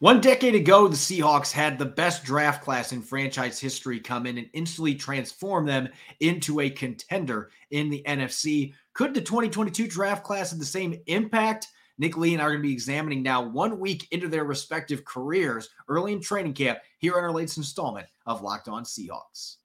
One 0.00 0.20
decade 0.20 0.54
ago, 0.54 0.86
the 0.86 0.94
Seahawks 0.94 1.50
had 1.50 1.76
the 1.76 1.84
best 1.84 2.22
draft 2.22 2.62
class 2.62 2.92
in 2.92 3.02
franchise 3.02 3.58
history 3.58 3.98
come 3.98 4.26
in 4.26 4.38
and 4.38 4.48
instantly 4.52 4.94
transform 4.94 5.66
them 5.66 5.88
into 6.20 6.60
a 6.60 6.70
contender 6.70 7.50
in 7.72 7.90
the 7.90 8.04
NFC. 8.06 8.74
Could 8.92 9.12
the 9.12 9.20
2022 9.20 9.88
draft 9.88 10.22
class 10.22 10.50
have 10.50 10.60
the 10.60 10.64
same 10.64 11.00
impact? 11.06 11.66
Nick 11.98 12.16
Lee 12.16 12.32
and 12.32 12.40
I 12.40 12.44
are 12.44 12.50
going 12.50 12.62
to 12.62 12.68
be 12.68 12.72
examining 12.72 13.24
now 13.24 13.42
one 13.42 13.80
week 13.80 14.06
into 14.12 14.28
their 14.28 14.44
respective 14.44 15.04
careers 15.04 15.68
early 15.88 16.12
in 16.12 16.20
training 16.20 16.54
camp 16.54 16.78
here 17.00 17.16
on 17.16 17.24
our 17.24 17.32
latest 17.32 17.56
installment 17.56 18.06
of 18.24 18.40
Locked 18.40 18.68
On 18.68 18.84
Seahawks. 18.84 19.56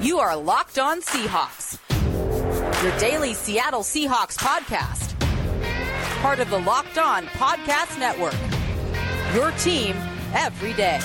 You 0.00 0.18
are 0.18 0.34
Locked 0.34 0.78
On 0.78 1.02
Seahawks, 1.02 1.78
your 2.82 2.98
daily 2.98 3.34
Seattle 3.34 3.82
Seahawks 3.82 4.38
podcast 4.38 5.11
part 6.22 6.38
of 6.38 6.48
the 6.50 6.58
Locked 6.60 6.98
On 6.98 7.26
Podcast 7.26 7.98
Network. 7.98 8.36
Your 9.34 9.50
team 9.58 9.96
every 10.34 10.72
day. 10.72 11.00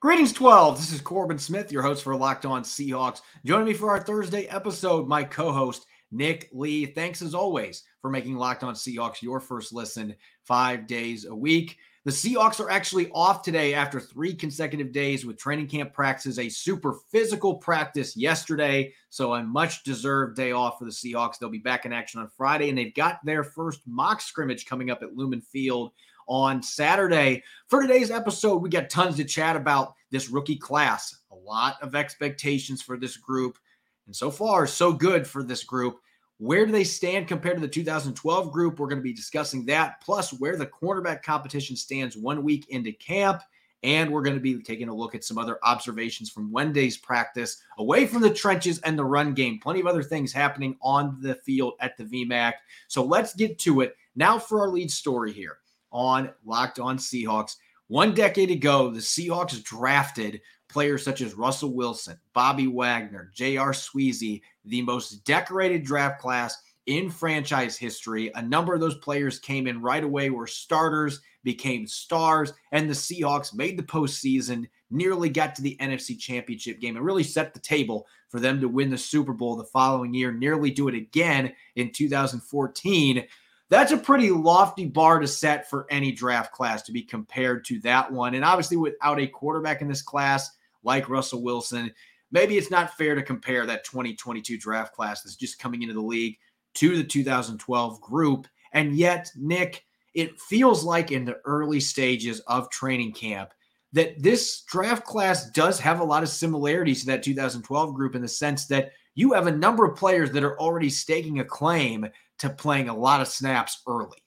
Greetings, 0.00 0.34
12. 0.34 0.76
This 0.76 0.92
is 0.92 1.00
Corbin 1.00 1.38
Smith, 1.38 1.72
your 1.72 1.80
host 1.80 2.04
for 2.04 2.14
Locked 2.14 2.44
On 2.44 2.62
Seahawks. 2.62 3.22
Joining 3.46 3.64
me 3.64 3.72
for 3.72 3.88
our 3.88 4.00
Thursday 4.00 4.44
episode, 4.48 5.08
my 5.08 5.24
co 5.24 5.50
host, 5.50 5.86
Nick 6.12 6.50
Lee. 6.52 6.84
Thanks 6.84 7.22
as 7.22 7.34
always 7.34 7.84
for 8.02 8.10
making 8.10 8.36
Locked 8.36 8.64
On 8.64 8.74
Seahawks 8.74 9.22
your 9.22 9.40
first 9.40 9.72
listen 9.72 10.14
five 10.44 10.86
days 10.86 11.24
a 11.24 11.34
week. 11.34 11.78
The 12.08 12.14
Seahawks 12.14 12.58
are 12.58 12.70
actually 12.70 13.10
off 13.10 13.42
today 13.42 13.74
after 13.74 14.00
three 14.00 14.32
consecutive 14.32 14.92
days 14.92 15.26
with 15.26 15.36
training 15.36 15.66
camp 15.66 15.92
practices, 15.92 16.38
a 16.38 16.48
super 16.48 16.94
physical 17.10 17.56
practice 17.56 18.16
yesterday. 18.16 18.94
So, 19.10 19.34
a 19.34 19.42
much 19.42 19.82
deserved 19.84 20.34
day 20.34 20.52
off 20.52 20.78
for 20.78 20.86
the 20.86 20.90
Seahawks. 20.90 21.38
They'll 21.38 21.50
be 21.50 21.58
back 21.58 21.84
in 21.84 21.92
action 21.92 22.18
on 22.22 22.30
Friday, 22.34 22.70
and 22.70 22.78
they've 22.78 22.94
got 22.94 23.22
their 23.26 23.44
first 23.44 23.82
mock 23.86 24.22
scrimmage 24.22 24.64
coming 24.64 24.88
up 24.90 25.02
at 25.02 25.16
Lumen 25.18 25.42
Field 25.42 25.92
on 26.26 26.62
Saturday. 26.62 27.42
For 27.66 27.82
today's 27.82 28.10
episode, 28.10 28.62
we 28.62 28.70
got 28.70 28.88
tons 28.88 29.16
to 29.16 29.24
chat 29.24 29.54
about 29.54 29.92
this 30.10 30.30
rookie 30.30 30.56
class. 30.56 31.14
A 31.30 31.36
lot 31.36 31.76
of 31.82 31.94
expectations 31.94 32.80
for 32.80 32.96
this 32.96 33.18
group. 33.18 33.58
And 34.06 34.16
so 34.16 34.30
far, 34.30 34.66
so 34.66 34.94
good 34.94 35.26
for 35.26 35.42
this 35.42 35.62
group. 35.62 36.00
Where 36.38 36.64
do 36.66 36.72
they 36.72 36.84
stand 36.84 37.26
compared 37.26 37.56
to 37.56 37.60
the 37.60 37.68
2012 37.68 38.52
group? 38.52 38.78
We're 38.78 38.86
going 38.86 39.00
to 39.00 39.02
be 39.02 39.12
discussing 39.12 39.66
that, 39.66 40.00
plus 40.00 40.32
where 40.32 40.56
the 40.56 40.66
cornerback 40.66 41.22
competition 41.22 41.76
stands 41.76 42.16
one 42.16 42.44
week 42.44 42.68
into 42.70 42.92
camp. 42.92 43.42
And 43.84 44.10
we're 44.10 44.22
going 44.22 44.34
to 44.34 44.40
be 44.40 44.60
taking 44.60 44.88
a 44.88 44.94
look 44.94 45.14
at 45.14 45.22
some 45.22 45.38
other 45.38 45.58
observations 45.62 46.30
from 46.30 46.50
Wednesday's 46.50 46.96
practice 46.96 47.62
away 47.78 48.06
from 48.06 48.22
the 48.22 48.34
trenches 48.34 48.80
and 48.80 48.98
the 48.98 49.04
run 49.04 49.34
game. 49.34 49.60
Plenty 49.60 49.78
of 49.78 49.86
other 49.86 50.02
things 50.02 50.32
happening 50.32 50.76
on 50.82 51.16
the 51.20 51.36
field 51.36 51.74
at 51.78 51.96
the 51.96 52.02
VMAC. 52.02 52.54
So 52.88 53.04
let's 53.04 53.36
get 53.36 53.56
to 53.60 53.82
it. 53.82 53.96
Now 54.16 54.36
for 54.36 54.60
our 54.60 54.68
lead 54.68 54.90
story 54.90 55.32
here 55.32 55.58
on 55.92 56.30
Locked 56.44 56.80
On 56.80 56.98
Seahawks. 56.98 57.56
One 57.88 58.14
decade 58.14 58.50
ago, 58.50 58.90
the 58.90 59.00
Seahawks 59.00 59.62
drafted 59.64 60.42
players 60.68 61.02
such 61.02 61.22
as 61.22 61.32
Russell 61.32 61.72
Wilson, 61.74 62.18
Bobby 62.34 62.66
Wagner, 62.66 63.32
J.R. 63.34 63.72
Sweezy, 63.72 64.42
the 64.66 64.82
most 64.82 65.24
decorated 65.24 65.84
draft 65.84 66.20
class 66.20 66.54
in 66.84 67.08
franchise 67.08 67.78
history. 67.78 68.30
A 68.34 68.42
number 68.42 68.74
of 68.74 68.80
those 68.80 68.98
players 68.98 69.38
came 69.38 69.66
in 69.66 69.80
right 69.80 70.04
away, 70.04 70.28
were 70.28 70.46
starters, 70.46 71.22
became 71.44 71.86
stars, 71.86 72.52
and 72.72 72.90
the 72.90 72.94
Seahawks 72.94 73.54
made 73.54 73.78
the 73.78 73.82
postseason, 73.82 74.66
nearly 74.90 75.30
got 75.30 75.54
to 75.54 75.62
the 75.62 75.76
NFC 75.80 76.18
Championship 76.18 76.80
game, 76.80 76.96
and 76.96 77.04
really 77.04 77.22
set 77.22 77.54
the 77.54 77.60
table 77.60 78.06
for 78.28 78.38
them 78.38 78.60
to 78.60 78.68
win 78.68 78.90
the 78.90 78.98
Super 78.98 79.32
Bowl 79.32 79.56
the 79.56 79.64
following 79.64 80.12
year, 80.12 80.30
nearly 80.30 80.70
do 80.70 80.88
it 80.88 80.94
again 80.94 81.54
in 81.76 81.90
2014. 81.90 83.26
That's 83.70 83.92
a 83.92 83.98
pretty 83.98 84.30
lofty 84.30 84.86
bar 84.86 85.18
to 85.18 85.26
set 85.26 85.68
for 85.68 85.86
any 85.90 86.12
draft 86.12 86.52
class 86.52 86.82
to 86.82 86.92
be 86.92 87.02
compared 87.02 87.64
to 87.66 87.80
that 87.80 88.10
one. 88.10 88.34
And 88.34 88.44
obviously, 88.44 88.78
without 88.78 89.20
a 89.20 89.26
quarterback 89.26 89.82
in 89.82 89.88
this 89.88 90.02
class, 90.02 90.50
like 90.82 91.08
Russell 91.08 91.42
Wilson. 91.42 91.92
Maybe 92.30 92.58
it's 92.58 92.70
not 92.70 92.96
fair 92.96 93.14
to 93.14 93.22
compare 93.22 93.66
that 93.66 93.84
2022 93.84 94.58
draft 94.58 94.94
class 94.94 95.22
that's 95.22 95.36
just 95.36 95.58
coming 95.58 95.82
into 95.82 95.94
the 95.94 96.00
league 96.00 96.36
to 96.74 96.96
the 96.96 97.04
2012 97.04 98.00
group. 98.00 98.46
And 98.72 98.96
yet, 98.96 99.30
Nick, 99.36 99.84
it 100.14 100.38
feels 100.40 100.84
like 100.84 101.10
in 101.10 101.24
the 101.24 101.38
early 101.44 101.80
stages 101.80 102.40
of 102.40 102.70
training 102.70 103.12
camp 103.12 103.50
that 103.92 104.22
this 104.22 104.62
draft 104.62 105.06
class 105.06 105.50
does 105.50 105.80
have 105.80 106.00
a 106.00 106.04
lot 106.04 106.22
of 106.22 106.28
similarities 106.28 107.00
to 107.00 107.06
that 107.06 107.22
2012 107.22 107.94
group 107.94 108.14
in 108.14 108.20
the 108.20 108.28
sense 108.28 108.66
that 108.66 108.92
you 109.14 109.32
have 109.32 109.46
a 109.46 109.52
number 109.52 109.86
of 109.86 109.96
players 109.96 110.30
that 110.32 110.44
are 110.44 110.58
already 110.60 110.90
staking 110.90 111.40
a 111.40 111.44
claim 111.44 112.06
to 112.38 112.50
playing 112.50 112.88
a 112.88 112.96
lot 112.96 113.20
of 113.20 113.28
snaps 113.28 113.82
early. 113.86 114.18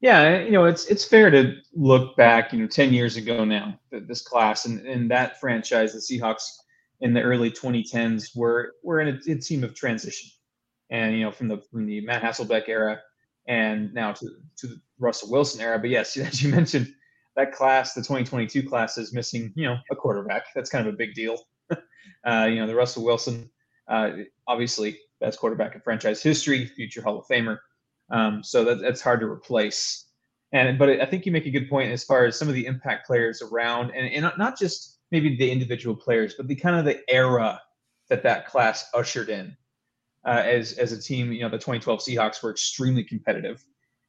Yeah, 0.00 0.40
you 0.40 0.50
know, 0.50 0.64
it's 0.64 0.86
it's 0.86 1.04
fair 1.04 1.30
to 1.30 1.54
look 1.74 2.16
back, 2.16 2.52
you 2.52 2.58
know, 2.58 2.66
10 2.66 2.92
years 2.92 3.16
ago 3.16 3.44
now, 3.44 3.78
this 3.92 4.20
class 4.20 4.64
and, 4.64 4.84
and 4.84 5.08
that 5.12 5.38
franchise, 5.38 5.92
the 5.92 6.00
Seahawks 6.00 6.42
in 7.00 7.12
the 7.12 7.22
early 7.22 7.50
2010s 7.50 8.36
were 8.36 8.74
were 8.82 9.00
in 9.00 9.08
a, 9.08 9.32
a, 9.32 9.36
team 9.36 9.62
of 9.62 9.74
transition. 9.74 10.28
And 10.90 11.16
you 11.16 11.24
know, 11.24 11.30
from 11.30 11.46
the 11.46 11.58
from 11.70 11.86
the 11.86 12.00
Matt 12.00 12.22
Hasselbeck 12.22 12.68
era 12.68 13.00
and 13.46 13.94
now 13.94 14.12
to 14.12 14.28
to 14.58 14.66
the 14.66 14.80
Russell 14.98 15.30
Wilson 15.30 15.60
era. 15.60 15.78
But 15.78 15.90
yes, 15.90 16.16
as 16.16 16.42
you 16.42 16.50
mentioned, 16.50 16.92
that 17.36 17.52
class, 17.52 17.94
the 17.94 18.00
2022 18.00 18.68
class 18.68 18.98
is 18.98 19.12
missing, 19.12 19.52
you 19.54 19.66
know, 19.66 19.76
a 19.92 19.96
quarterback. 19.96 20.46
That's 20.54 20.70
kind 20.70 20.86
of 20.86 20.94
a 20.94 20.96
big 20.96 21.14
deal. 21.14 21.38
uh, 22.26 22.46
you 22.48 22.56
know, 22.56 22.66
the 22.66 22.74
Russell 22.74 23.04
Wilson, 23.04 23.48
uh, 23.88 24.10
obviously 24.48 24.98
best 25.22 25.38
quarterback 25.38 25.74
in 25.74 25.80
franchise 25.80 26.22
history, 26.22 26.66
future 26.66 27.02
Hall 27.02 27.18
of 27.18 27.26
Famer. 27.26 27.58
Um, 28.10 28.42
so 28.42 28.64
that, 28.64 28.80
that's 28.80 29.00
hard 29.00 29.20
to 29.20 29.26
replace. 29.26 30.06
And 30.52 30.78
but 30.78 31.00
I 31.00 31.06
think 31.06 31.24
you 31.24 31.32
make 31.32 31.46
a 31.46 31.50
good 31.50 31.70
point 31.70 31.92
as 31.92 32.04
far 32.04 32.26
as 32.26 32.38
some 32.38 32.48
of 32.48 32.54
the 32.54 32.66
impact 32.66 33.06
players 33.06 33.40
around, 33.40 33.90
and, 33.90 34.12
and 34.12 34.30
not 34.36 34.58
just 34.58 34.98
maybe 35.10 35.34
the 35.36 35.50
individual 35.50 35.96
players, 35.96 36.34
but 36.34 36.46
the 36.46 36.54
kind 36.54 36.76
of 36.76 36.84
the 36.84 37.00
era 37.08 37.60
that 38.10 38.22
that 38.24 38.46
class 38.46 38.84
ushered 38.92 39.30
in. 39.30 39.56
Uh, 40.24 40.42
as 40.44 40.74
as 40.74 40.92
a 40.92 41.00
team, 41.00 41.32
you 41.32 41.40
know, 41.40 41.48
the 41.48 41.56
2012 41.56 42.00
Seahawks 42.00 42.42
were 42.42 42.50
extremely 42.50 43.02
competitive, 43.02 43.64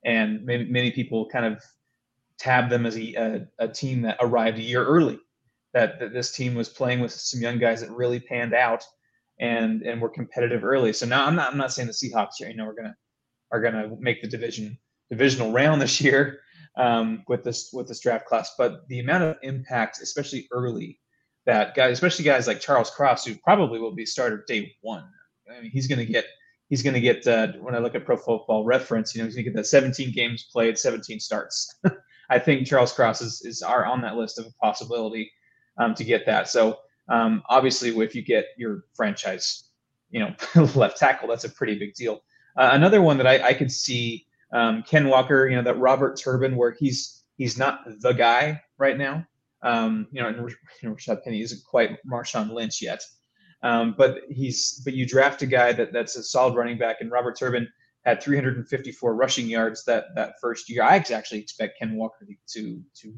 and 0.05 0.43
maybe 0.43 0.69
many 0.69 0.91
people 0.91 1.27
kind 1.29 1.45
of 1.45 1.63
tabbed 2.37 2.69
them 2.69 2.85
as 2.85 2.97
a, 2.97 3.13
a, 3.15 3.65
a 3.65 3.67
team 3.67 4.01
that 4.01 4.17
arrived 4.19 4.57
a 4.57 4.61
year 4.61 4.85
early. 4.85 5.19
That, 5.73 5.99
that 5.99 6.13
this 6.13 6.31
team 6.31 6.53
was 6.53 6.69
playing 6.69 6.99
with 6.99 7.11
some 7.11 7.41
young 7.41 7.57
guys 7.57 7.81
that 7.81 7.89
really 7.89 8.19
panned 8.19 8.53
out 8.53 8.85
and 9.39 9.81
and 9.83 10.01
we're 10.01 10.09
competitive 10.09 10.63
early. 10.63 10.93
So 10.93 11.05
now 11.05 11.25
I'm 11.25 11.35
not 11.35 11.51
I'm 11.51 11.57
not 11.57 11.73
saying 11.73 11.87
the 11.87 11.93
Seahawks, 11.93 12.39
you 12.39 12.53
know, 12.55 12.65
we're 12.65 12.75
gonna 12.75 12.95
are 13.51 13.61
to 13.61 13.95
make 13.99 14.21
the 14.21 14.27
division 14.27 14.77
divisional 15.09 15.51
round 15.51 15.81
this 15.81 16.01
year 16.01 16.39
um, 16.77 17.23
with 17.27 17.43
this 17.43 17.69
with 17.71 17.87
this 17.87 17.99
draft 17.99 18.25
class. 18.25 18.55
But 18.57 18.87
the 18.87 18.99
amount 18.99 19.23
of 19.23 19.37
impact, 19.43 20.01
especially 20.01 20.47
early, 20.51 20.99
that 21.45 21.75
guys, 21.75 21.93
especially 21.93 22.25
guys 22.25 22.47
like 22.47 22.59
Charles 22.59 22.89
Cross, 22.89 23.25
who 23.25 23.35
probably 23.43 23.79
will 23.79 23.93
be 23.93 24.05
starter 24.05 24.43
day 24.47 24.73
one. 24.81 25.05
I 25.49 25.61
mean, 25.61 25.71
he's 25.71 25.87
to 25.87 26.05
get 26.05 26.25
he's 26.69 26.83
to 26.83 26.99
get 26.99 27.27
uh, 27.27 27.49
when 27.61 27.75
I 27.75 27.79
look 27.79 27.95
at 27.95 28.05
Pro 28.05 28.17
Football 28.17 28.65
Reference, 28.65 29.13
you 29.13 29.21
know, 29.21 29.25
he's 29.25 29.35
to 29.35 29.43
get 29.43 29.55
that 29.55 29.67
17 29.67 30.11
games 30.11 30.47
played, 30.51 30.77
17 30.77 31.19
starts. 31.19 31.79
I 32.29 32.39
think 32.39 32.65
Charles 32.65 32.93
Cross 32.93 33.21
is 33.21 33.41
is 33.43 33.61
are 33.61 33.85
on 33.85 34.01
that 34.01 34.15
list 34.15 34.39
of 34.39 34.45
a 34.45 34.51
possibility 34.61 35.31
um, 35.77 35.93
to 35.95 36.03
get 36.03 36.25
that. 36.25 36.47
So 36.47 36.79
um, 37.09 37.43
obviously, 37.49 37.89
if 38.03 38.15
you 38.15 38.21
get 38.21 38.45
your 38.57 38.85
franchise, 38.95 39.69
you 40.09 40.19
know, 40.19 40.35
left 40.75 40.97
tackle, 40.97 41.27
that's 41.27 41.43
a 41.43 41.49
pretty 41.49 41.77
big 41.77 41.93
deal. 41.93 42.21
Uh, 42.57 42.69
another 42.73 43.01
one 43.01 43.17
that 43.17 43.27
I, 43.27 43.47
I 43.47 43.53
could 43.53 43.71
see 43.71 44.25
um, 44.53 44.83
Ken 44.83 45.07
Walker, 45.07 45.47
you 45.47 45.55
know, 45.55 45.63
that 45.63 45.79
Robert 45.79 46.19
Turbin, 46.19 46.55
where 46.55 46.71
he's 46.71 47.23
he's 47.37 47.57
not 47.57 47.81
the 47.99 48.13
guy 48.13 48.61
right 48.77 48.97
now. 48.97 49.25
Um, 49.63 50.07
you 50.11 50.21
know, 50.21 50.27
and 50.27 50.37
Rashad 50.83 51.23
Penny 51.23 51.41
isn't 51.41 51.63
quite 51.63 51.97
Marshawn 52.05 52.51
Lynch 52.51 52.81
yet, 52.81 53.01
um, 53.63 53.95
but 53.97 54.19
he's 54.29 54.81
but 54.83 54.93
you 54.93 55.05
draft 55.05 55.41
a 55.41 55.45
guy 55.45 55.73
that 55.73 55.91
that's 55.91 56.15
a 56.15 56.23
solid 56.23 56.55
running 56.55 56.77
back, 56.77 56.97
and 56.99 57.11
Robert 57.11 57.37
Turbin 57.37 57.67
had 58.05 58.21
354 58.21 59.15
rushing 59.15 59.47
yards 59.47 59.83
that 59.85 60.05
that 60.15 60.35
first 60.39 60.69
year. 60.69 60.83
I 60.83 60.97
actually 60.97 61.39
expect 61.39 61.79
Ken 61.79 61.95
Walker 61.95 62.27
to 62.53 62.83
to 63.01 63.13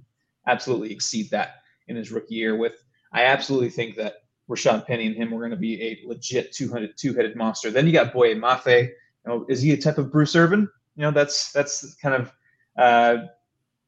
absolutely 0.47 0.93
exceed 0.93 1.29
that 1.31 1.55
in 1.87 1.95
his 1.95 2.11
rookie 2.11 2.35
year. 2.35 2.55
With 2.55 2.84
I 3.15 3.23
absolutely 3.23 3.69
think 3.69 3.95
that 3.95 4.15
Rashad 4.49 4.85
Penny 4.85 5.07
and 5.07 5.15
him 5.15 5.31
were 5.31 5.39
going 5.39 5.51
to 5.51 5.57
be 5.57 5.81
a 5.81 6.05
legit 6.05 6.51
200 6.51 6.97
two-headed 6.97 7.37
monster. 7.37 7.71
Then 7.71 7.87
you 7.87 7.93
got 7.93 8.13
Boye 8.13 8.35
Mafe, 8.35 8.89
you 8.89 8.93
know, 9.25 9.45
is 9.47 9.61
he 9.61 9.71
a 9.71 9.77
type 9.77 9.97
of 9.97 10.11
Bruce 10.11 10.35
Irvin? 10.35 10.69
You 10.97 11.03
know, 11.03 11.11
that's 11.11 11.53
that's 11.53 11.95
kind 11.95 12.15
of 12.15 12.33
uh, 12.77 13.25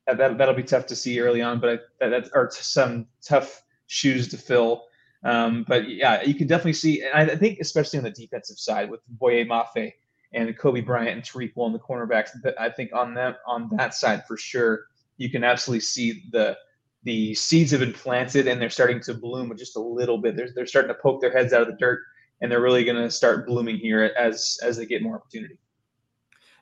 that 0.07 0.38
that'll 0.38 0.56
be 0.56 0.63
tough 0.63 0.85
to 0.88 0.95
see 0.95 1.19
early 1.19 1.41
on, 1.41 1.59
but 1.59 1.89
that, 2.00 2.09
that 2.09 2.29
are 2.33 2.50
some 2.51 3.06
tough 3.21 3.63
shoes 3.88 4.29
to 4.29 4.38
fill. 4.38 4.85
Um, 5.24 5.65
but 5.68 5.89
yeah, 5.89 6.24
you 6.24 6.33
can 6.33 6.47
definitely 6.47 6.74
see, 6.74 7.03
and 7.03 7.29
I 7.29 7.35
think 7.35 7.59
especially 7.59 8.00
on 8.00 8.06
the 8.06 8.12
defensive 8.12 8.57
side 8.57 8.89
with 8.89 9.01
Boye 9.09 9.44
Mafe 9.44 9.91
and 10.31 10.57
Coby 10.57 10.85
Bryant 10.85 11.09
and 11.09 11.24
Tariq 11.24 11.53
Woolen, 11.56 11.74
the 11.74 11.79
cornerbacks, 11.79 12.29
I 12.57 12.69
think 12.69 12.94
on 12.94 13.13
that 13.15 13.39
on 13.45 13.69
that 13.75 13.94
side 13.94 14.25
for 14.25 14.38
sure, 14.38 14.85
you 15.18 15.29
can 15.29 15.44
absolutely 15.44 15.81
see 15.81 16.24
the 16.31 16.57
the 17.04 17.34
seeds 17.36 17.72
have 17.72 17.80
been 17.80 17.94
planted 17.94 18.48
and 18.48 18.62
they're 18.62 18.70
starting 18.70 19.00
to 19.02 19.14
bloom 19.14 19.56
just 19.58 19.78
a 19.78 19.82
little 19.82 20.18
bit. 20.18 20.36
They're, 20.36 20.50
they're 20.54 20.66
starting 20.66 20.90
to 20.90 21.02
poke 21.02 21.22
their 21.22 21.32
heads 21.32 21.54
out 21.54 21.62
of 21.62 21.68
the 21.68 21.78
dirt 21.78 22.02
and 22.42 22.52
they're 22.52 22.62
really 22.62 22.84
going 22.84 23.02
to 23.02 23.10
start 23.10 23.48
blooming 23.48 23.78
here 23.78 24.14
as 24.18 24.60
as 24.62 24.78
they 24.78 24.86
get 24.86 25.04
more 25.04 25.16
opportunity. 25.16 25.58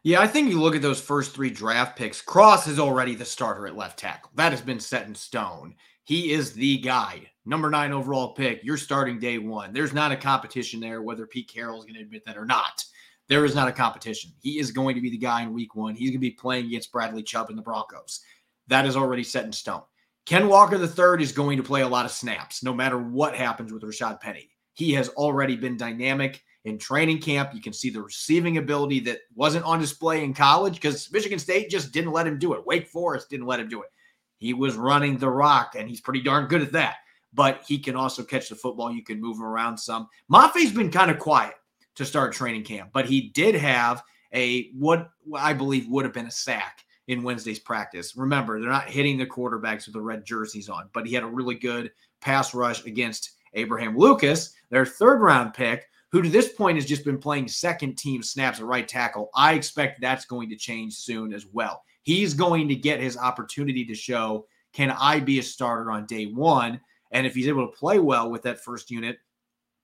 Yeah, 0.03 0.21
I 0.21 0.27
think 0.27 0.49
you 0.49 0.61
look 0.61 0.75
at 0.75 0.83
those 0.83 1.01
first 1.01 1.33
three 1.33 1.49
draft 1.49 1.97
picks. 1.97 2.21
Cross 2.21 2.67
is 2.67 2.79
already 2.79 3.15
the 3.15 3.25
starter 3.25 3.65
at 3.65 3.75
left 3.75 3.97
tackle. 3.97 4.29
That 4.35 4.51
has 4.51 4.61
been 4.61 4.79
set 4.79 5.07
in 5.07 5.15
stone. 5.15 5.75
He 6.03 6.31
is 6.31 6.53
the 6.53 6.77
guy, 6.77 7.31
number 7.43 7.71
nine 7.71 7.91
overall 7.91 8.35
pick. 8.35 8.63
You're 8.63 8.77
starting 8.77 9.17
day 9.17 9.39
one. 9.39 9.73
There's 9.73 9.93
not 9.93 10.11
a 10.11 10.15
competition 10.15 10.79
there, 10.79 11.01
whether 11.01 11.25
Pete 11.25 11.51
Carroll 11.51 11.79
is 11.79 11.85
going 11.85 11.95
to 11.95 12.01
admit 12.01 12.23
that 12.25 12.37
or 12.37 12.45
not. 12.45 12.83
There 13.27 13.45
is 13.45 13.55
not 13.55 13.67
a 13.67 13.71
competition. 13.71 14.31
He 14.43 14.59
is 14.59 14.71
going 14.71 14.93
to 14.93 15.01
be 15.01 15.09
the 15.09 15.17
guy 15.17 15.41
in 15.41 15.51
week 15.51 15.73
one. 15.73 15.95
He's 15.95 16.11
going 16.11 16.21
to 16.21 16.29
be 16.29 16.31
playing 16.31 16.67
against 16.67 16.91
Bradley 16.91 17.23
Chubb 17.23 17.49
and 17.49 17.57
the 17.57 17.63
Broncos. 17.63 18.21
That 18.67 18.85
is 18.85 18.95
already 18.95 19.23
set 19.23 19.45
in 19.45 19.51
stone. 19.51 19.81
Ken 20.25 20.47
Walker 20.47 20.75
III 20.75 21.21
is 21.21 21.31
going 21.31 21.57
to 21.57 21.63
play 21.63 21.81
a 21.81 21.87
lot 21.87 22.05
of 22.05 22.11
snaps, 22.11 22.63
no 22.63 22.73
matter 22.73 22.97
what 22.97 23.35
happens 23.35 23.71
with 23.71 23.83
Rashad 23.83 24.19
Penny. 24.19 24.49
He 24.73 24.91
has 24.93 25.09
already 25.09 25.55
been 25.55 25.77
dynamic 25.77 26.43
in 26.65 26.79
training 26.79 27.21
camp. 27.21 27.53
You 27.53 27.61
can 27.61 27.73
see 27.73 27.91
the 27.91 28.01
receiving 28.01 28.57
ability 28.57 29.01
that 29.01 29.19
wasn't 29.35 29.65
on 29.65 29.79
display 29.79 30.23
in 30.23 30.33
college 30.33 30.75
because 30.75 31.11
Michigan 31.11 31.37
State 31.37 31.69
just 31.69 31.91
didn't 31.91 32.11
let 32.11 32.25
him 32.25 32.39
do 32.39 32.53
it. 32.53 32.65
Wake 32.65 32.87
Forest 32.87 33.29
didn't 33.29 33.45
let 33.45 33.59
him 33.59 33.69
do 33.69 33.83
it. 33.83 33.89
He 34.39 34.53
was 34.53 34.75
running 34.75 35.17
the 35.17 35.29
rock, 35.29 35.75
and 35.77 35.87
he's 35.87 36.01
pretty 36.01 36.21
darn 36.21 36.47
good 36.47 36.63
at 36.63 36.71
that. 36.71 36.95
But 37.31 37.63
he 37.67 37.77
can 37.77 37.95
also 37.95 38.23
catch 38.23 38.49
the 38.49 38.55
football. 38.55 38.91
You 38.91 39.03
can 39.03 39.21
move 39.21 39.37
him 39.37 39.43
around 39.43 39.77
some. 39.77 40.07
Mafe's 40.27 40.71
been 40.71 40.91
kind 40.91 41.11
of 41.11 41.19
quiet 41.19 41.53
to 41.95 42.05
start 42.05 42.33
training 42.33 42.63
camp, 42.63 42.89
but 42.93 43.05
he 43.05 43.29
did 43.29 43.53
have 43.53 44.01
a 44.33 44.71
what 44.71 45.09
I 45.35 45.53
believe 45.53 45.87
would 45.87 46.03
have 46.03 46.13
been 46.13 46.25
a 46.25 46.31
sack 46.31 46.84
in 47.07 47.23
Wednesday's 47.23 47.59
practice. 47.59 48.15
Remember, 48.15 48.59
they're 48.59 48.69
not 48.69 48.89
hitting 48.89 49.17
the 49.17 49.25
quarterbacks 49.25 49.85
with 49.85 49.93
the 49.93 50.01
red 50.01 50.25
jerseys 50.25 50.69
on, 50.69 50.89
but 50.93 51.05
he 51.05 51.13
had 51.13 51.23
a 51.23 51.27
really 51.27 51.55
good 51.55 51.91
pass 52.21 52.53
rush 52.53 52.85
against 52.85 53.31
Abraham 53.53 53.97
Lucas, 53.97 54.53
their 54.69 54.85
third 54.85 55.21
round 55.21 55.53
pick, 55.53 55.87
who 56.11 56.21
to 56.21 56.29
this 56.29 56.53
point 56.53 56.77
has 56.77 56.85
just 56.85 57.05
been 57.05 57.17
playing 57.17 57.47
second 57.47 57.97
team 57.97 58.23
snaps 58.23 58.59
at 58.59 58.65
right 58.65 58.87
tackle. 58.87 59.29
I 59.35 59.53
expect 59.53 60.01
that's 60.01 60.25
going 60.25 60.49
to 60.49 60.55
change 60.55 60.95
soon 60.95 61.33
as 61.33 61.45
well. 61.45 61.83
He's 62.03 62.33
going 62.33 62.67
to 62.67 62.75
get 62.75 62.99
his 62.99 63.17
opportunity 63.17 63.85
to 63.85 63.95
show 63.95 64.45
can 64.73 64.91
I 64.91 65.21
be 65.21 65.39
a 65.39 65.43
starter 65.43 65.89
on 65.89 66.05
day 66.05 66.25
one? 66.25 66.81
And 67.11 67.25
if 67.25 67.33
he's 67.33 67.47
able 67.47 67.65
to 67.65 67.77
play 67.77 67.97
well 67.97 68.29
with 68.29 68.41
that 68.41 68.61
first 68.61 68.91
unit, 68.91 69.17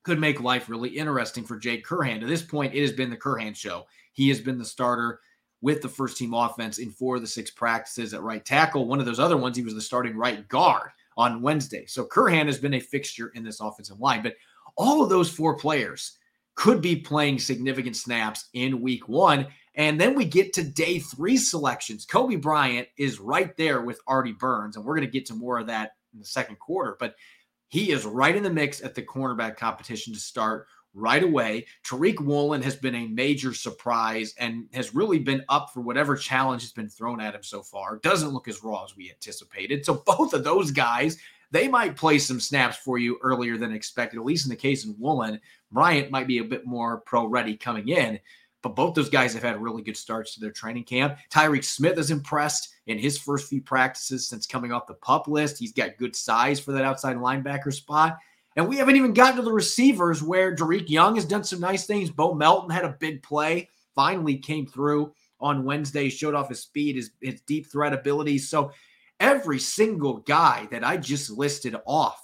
could 0.04 0.20
make 0.20 0.42
life 0.42 0.68
really 0.68 0.90
interesting 0.90 1.46
for 1.46 1.58
Jake 1.58 1.86
Curhan. 1.86 2.20
To 2.20 2.26
this 2.26 2.42
point, 2.42 2.76
it 2.76 2.82
has 2.82 2.92
been 2.92 3.10
the 3.10 3.16
Curhan 3.16 3.56
show. 3.56 3.86
He 4.12 4.28
has 4.28 4.42
been 4.42 4.58
the 4.58 4.66
starter 4.66 5.22
with 5.62 5.82
the 5.82 5.90
first 5.90 6.18
team 6.18 6.34
offense 6.34 6.80
in 6.80 6.90
four 6.90 7.16
of 7.16 7.22
the 7.22 7.28
six 7.28 7.52
practices 7.52 8.14
at 8.14 8.24
right 8.24 8.44
tackle. 8.44 8.88
One 8.88 9.00
of 9.00 9.06
those 9.06 9.20
other 9.20 9.38
ones, 9.38 9.56
he 9.56 9.64
was 9.64 9.76
the 9.76 9.82
starting 9.82 10.18
right 10.18 10.48
guard 10.48 10.90
on 11.18 11.42
Wednesday. 11.42 11.86
So 11.86 12.06
Curhan 12.06 12.48
has 12.48 12.58
been 12.58 12.74
a 12.74 12.80
fixture 12.80 13.32
in 13.36 13.44
this 13.44 13.60
offensive 13.60 14.00
line. 14.00 14.24
But 14.24 14.36
all 14.76 15.04
of 15.04 15.10
those 15.10 15.30
four 15.30 15.56
players 15.56 16.18
could 16.56 16.82
be 16.82 16.96
playing 16.96 17.40
significant 17.40 17.96
snaps 17.96 18.50
in 18.54 18.82
week 18.82 19.08
one. 19.08 19.48
And 19.76 20.00
then 20.00 20.16
we 20.16 20.26
get 20.26 20.54
to 20.54 20.64
day 20.64 21.00
three 21.00 21.38
selections. 21.38 22.06
Coby 22.06 22.42
Bryant 22.42 22.88
is 22.98 23.20
right 23.20 23.56
there 23.56 23.82
with 23.82 24.02
Artie 24.06 24.34
Burns, 24.34 24.76
and 24.76 24.84
we're 24.84 24.96
going 24.96 25.08
to 25.08 25.12
get 25.12 25.26
to 25.28 25.34
more 25.34 25.60
of 25.60 25.68
that 25.68 25.92
in 26.14 26.20
the 26.20 26.26
second 26.26 26.60
quarter. 26.60 26.98
But 27.00 27.16
he 27.70 27.92
is 27.92 28.06
right 28.06 28.36
in 28.36 28.44
the 28.44 28.50
mix 28.50 28.82
at 28.82 28.96
the 28.96 29.02
cornerback 29.02 29.56
competition 29.56 30.14
to 30.14 30.20
start 30.20 30.68
right 30.94 31.24
away. 31.24 31.66
Tariq 31.86 32.20
Woolen 32.20 32.62
has 32.62 32.76
been 32.76 32.96
a 32.96 33.08
major 33.08 33.54
surprise 33.54 34.34
and 34.38 34.66
has 34.74 34.94
really 34.94 35.20
been 35.20 35.44
up 35.50 35.72
for 35.74 35.82
whatever 35.82 36.16
challenge 36.16 36.62
has 36.64 36.72
been 36.72 36.90
thrown 36.90 37.22
at 37.22 37.36
him 37.36 37.44
so 37.44 37.62
far. 37.62 37.98
Doesn't 37.98 38.32
look 38.34 38.48
as 38.48 38.64
raw 38.64 38.84
as 38.84 38.96
we 38.96 39.10
anticipated. 39.10 39.86
So 39.86 39.94
both 40.06 40.34
of 40.34 40.44
those 40.44 40.72
guys, 40.72 41.18
they 41.52 41.68
might 41.68 41.96
play 41.96 42.20
some 42.20 42.40
snaps 42.40 42.78
for 42.78 42.98
you 42.98 43.18
earlier 43.22 43.58
than 43.58 43.74
expected. 43.74 44.18
At 44.18 44.26
least 44.26 44.46
in 44.46 44.50
the 44.50 44.56
case 44.56 44.86
of 44.86 45.00
Woolen, 45.00 45.40
Bryant 45.72 46.12
might 46.12 46.28
be 46.28 46.40
a 46.40 46.44
bit 46.44 46.66
more 46.66 47.02
pro 47.02 47.26
ready 47.26 47.56
coming 47.56 47.90
in. 47.90 48.20
But 48.62 48.76
both 48.76 48.94
those 48.94 49.10
guys 49.10 49.34
have 49.34 49.42
had 49.42 49.62
really 49.62 49.82
good 49.82 49.98
starts 49.98 50.36
to 50.36 50.40
their 50.40 50.52
training 50.52 50.84
camp. 50.84 51.18
Tyreke 51.32 51.64
Smith 51.64 51.98
is 51.98 52.12
impressed 52.12 52.70
in 52.86 53.00
his 53.00 53.18
first 53.18 53.50
few 53.50 53.60
practices 53.60 54.28
since 54.28 54.46
coming 54.46 54.72
off 54.72 54.86
the 54.86 54.94
pup 54.96 55.28
list. 55.28 55.58
He's 55.58 55.74
got 55.74 55.98
good 55.98 56.16
size 56.16 56.60
for 56.60 56.72
that 56.74 56.86
outside 56.86 57.18
linebacker 57.18 57.74
spot. 57.74 58.18
And 58.56 58.68
we 58.68 58.78
haven't 58.78 58.98
even 58.98 59.14
gotten 59.14 59.38
to 59.38 59.42
the 59.42 59.52
receivers 59.52 60.22
where 60.22 60.56
Dareke 60.56 60.90
Young 60.90 61.16
has 61.16 61.26
done 61.26 61.44
some 61.44 61.60
nice 61.60 61.86
things. 61.86 62.10
Bo 62.10 62.34
Melton 62.34 62.70
had 62.70 62.84
a 62.84 62.98
big 63.00 63.24
play, 63.24 63.70
finally 63.96 64.38
came 64.38 64.66
through 64.66 65.14
on 65.40 65.64
Wednesday, 65.64 66.10
showed 66.10 66.36
off 66.36 66.50
his 66.50 66.62
speed, 66.62 66.96
his, 66.96 67.12
his 67.22 67.42
deep 67.42 67.72
threat 67.72 67.94
ability. 67.94 68.38
So 68.38 68.72
every 69.20 69.60
single 69.60 70.18
guy 70.18 70.68
that 70.72 70.84
I 70.84 70.98
just 70.98 71.32
listed 71.32 71.76
off, 71.86 72.22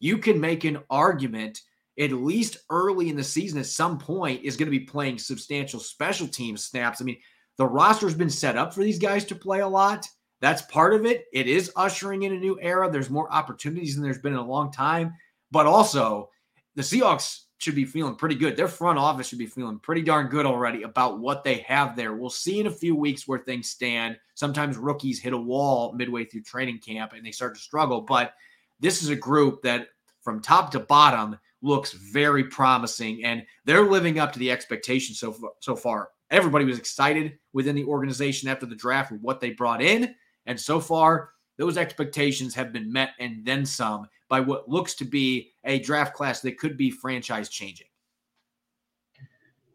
you 0.00 0.18
can 0.18 0.40
make 0.40 0.64
an 0.64 0.78
argument 0.90 1.60
at 1.98 2.12
least 2.12 2.58
early 2.70 3.08
in 3.08 3.16
the 3.16 3.24
season 3.24 3.58
at 3.58 3.66
some 3.66 3.98
point 3.98 4.42
is 4.42 4.56
going 4.56 4.66
to 4.66 4.78
be 4.78 4.84
playing 4.84 5.18
substantial 5.18 5.80
special 5.80 6.28
team 6.28 6.56
snaps. 6.56 7.00
I 7.00 7.04
mean, 7.04 7.18
the 7.56 7.66
roster's 7.66 8.14
been 8.14 8.30
set 8.30 8.56
up 8.56 8.72
for 8.72 8.82
these 8.82 8.98
guys 8.98 9.24
to 9.26 9.34
play 9.34 9.60
a 9.60 9.68
lot. 9.68 10.06
That's 10.40 10.62
part 10.62 10.94
of 10.94 11.04
it. 11.04 11.26
It 11.32 11.46
is 11.46 11.72
ushering 11.76 12.22
in 12.22 12.32
a 12.32 12.38
new 12.38 12.58
era. 12.60 12.90
There's 12.90 13.10
more 13.10 13.30
opportunities 13.30 13.94
than 13.94 14.02
there's 14.02 14.22
been 14.22 14.32
in 14.32 14.38
a 14.38 14.46
long 14.46 14.72
time. 14.72 15.12
But 15.50 15.66
also, 15.66 16.30
the 16.74 16.82
Seahawks 16.82 17.44
should 17.58 17.74
be 17.74 17.84
feeling 17.84 18.14
pretty 18.14 18.34
good. 18.34 18.56
Their 18.56 18.68
front 18.68 18.98
office 18.98 19.28
should 19.28 19.38
be 19.38 19.46
feeling 19.46 19.78
pretty 19.78 20.02
darn 20.02 20.28
good 20.28 20.46
already 20.46 20.82
about 20.82 21.18
what 21.18 21.44
they 21.44 21.58
have 21.68 21.94
there. 21.94 22.14
We'll 22.14 22.30
see 22.30 22.58
in 22.58 22.66
a 22.66 22.70
few 22.70 22.96
weeks 22.96 23.28
where 23.28 23.40
things 23.40 23.68
stand. 23.68 24.16
Sometimes 24.34 24.78
rookies 24.78 25.20
hit 25.20 25.34
a 25.34 25.38
wall 25.38 25.92
midway 25.92 26.24
through 26.24 26.42
training 26.42 26.78
camp 26.78 27.12
and 27.12 27.24
they 27.24 27.32
start 27.32 27.54
to 27.54 27.60
struggle. 27.60 28.00
But 28.00 28.32
this 28.80 29.02
is 29.02 29.10
a 29.10 29.16
group 29.16 29.60
that, 29.62 29.88
from 30.22 30.40
top 30.40 30.70
to 30.72 30.80
bottom, 30.80 31.38
looks 31.62 31.92
very 31.92 32.44
promising, 32.44 33.24
and 33.24 33.44
they're 33.66 33.84
living 33.84 34.18
up 34.18 34.32
to 34.32 34.38
the 34.38 34.50
expectations 34.50 35.18
so 35.18 35.36
so 35.60 35.76
far. 35.76 36.08
Everybody 36.30 36.64
was 36.64 36.78
excited 36.78 37.38
within 37.52 37.76
the 37.76 37.84
organization 37.84 38.48
after 38.48 38.64
the 38.64 38.74
draft 38.74 39.12
with 39.12 39.20
what 39.20 39.40
they 39.40 39.50
brought 39.50 39.82
in, 39.82 40.14
and 40.46 40.58
so 40.58 40.80
far 40.80 41.30
those 41.58 41.76
expectations 41.76 42.54
have 42.54 42.72
been 42.72 42.90
met 42.90 43.10
and 43.18 43.44
then 43.44 43.66
some 43.66 44.06
by 44.30 44.40
what 44.40 44.68
looks 44.68 44.94
to 44.94 45.04
be 45.04 45.52
a 45.64 45.78
draft 45.80 46.14
class 46.14 46.40
that 46.40 46.56
could 46.56 46.78
be 46.78 46.90
franchise 46.90 47.50
changing. 47.50 47.88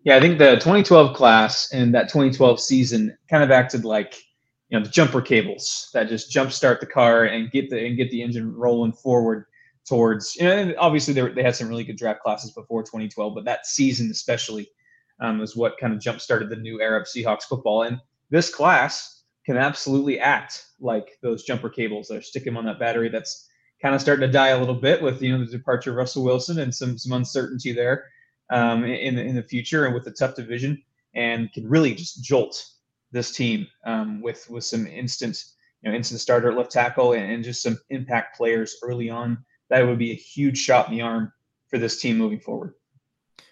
Yeah, 0.04 0.16
I 0.16 0.20
think 0.20 0.40
the 0.40 0.54
2012 0.56 1.16
class 1.16 1.72
and 1.72 1.94
that 1.94 2.10
2012 2.10 2.60
season 2.60 3.16
kind 3.30 3.44
of 3.44 3.52
acted 3.52 3.86
like 3.86 4.24
you 4.70 4.80
know 4.80 4.84
the 4.84 4.92
jumper 4.92 5.22
cables 5.22 5.90
that 5.94 6.08
just 6.08 6.32
jumpstart 6.32 6.80
the 6.80 6.86
car 6.86 7.26
and 7.26 7.52
get 7.52 7.70
the 7.70 7.86
and 7.86 7.98
get 7.98 8.10
the 8.10 8.24
engine 8.24 8.56
rolling 8.56 8.94
forward 8.94 9.46
towards. 9.86 10.36
You 10.36 10.46
know, 10.46 10.74
obviously 10.80 11.14
they, 11.14 11.22
were, 11.22 11.32
they 11.32 11.44
had 11.44 11.56
some 11.56 11.70
really 11.70 11.84
good 11.84 11.98
draft 11.98 12.22
classes 12.22 12.52
before 12.52 12.82
2012, 12.84 13.36
but 13.36 13.46
that 13.46 13.66
season 13.66 14.10
especially 14.10 14.68
um, 15.20 15.40
was 15.40 15.56
what 15.56 15.78
kind 15.80 15.94
of 15.94 16.00
jump 16.00 16.22
started 16.22 16.50
the 16.50 16.56
new 16.56 16.82
era 16.82 17.00
of 17.00 17.08
Seahawks 17.08 17.44
football. 17.44 17.84
And 17.84 18.00
this 18.30 18.54
class 18.54 19.24
can 19.46 19.58
absolutely 19.58 20.20
act 20.20 20.66
like 20.80 21.18
those 21.22 21.44
jumper 21.44 21.70
cables 21.70 22.08
that 22.08 22.18
are 22.18 22.22
sticking 22.22 22.58
on 22.58 22.66
that 22.66 22.80
battery. 22.80 23.10
That's 23.10 23.48
kind 23.82 23.96
of 23.96 24.02
starting 24.02 24.26
to 24.26 24.32
die 24.32 24.50
a 24.50 24.60
little 24.60 24.76
bit 24.76 25.02
with 25.02 25.22
you 25.22 25.38
know 25.38 25.44
the 25.44 25.52
departure 25.52 25.92
of 25.92 25.98
Russell 25.98 26.24
Wilson 26.24 26.60
and 26.60 26.74
some 26.74 26.98
some 26.98 27.14
uncertainty 27.14 27.72
there 27.72 28.06
um, 28.50 28.84
in 28.84 29.16
the, 29.16 29.24
in 29.24 29.36
the 29.36 29.44
future 29.44 29.86
and 29.86 29.94
with 29.94 30.04
the 30.04 30.12
tough 30.12 30.36
division, 30.36 30.82
and 31.14 31.52
can 31.54 31.68
really 31.68 31.94
just 31.94 32.24
jolt 32.24 32.64
this 33.12 33.32
team 33.32 33.68
um, 33.86 34.22
with 34.22 34.50
with 34.50 34.64
some 34.64 34.88
instant 34.88 35.44
you 35.82 35.90
know 35.90 35.96
instant 35.96 36.22
starter 36.22 36.52
at 36.52 36.58
left 36.58 36.72
tackle 36.72 37.14
and, 37.14 37.32
and 37.32 37.44
just 37.44 37.62
some 37.62 37.78
impact 37.90 38.38
players 38.38 38.78
early 38.84 39.10
on. 39.10 39.38
That 39.70 39.86
would 39.86 39.98
be 39.98 40.12
a 40.12 40.16
huge 40.16 40.58
shot 40.60 40.90
in 40.90 40.96
the 40.96 41.02
arm 41.02 41.32
for 41.68 41.80
this 41.80 42.00
team 42.00 42.18
moving 42.18 42.40
forward. 42.40 42.74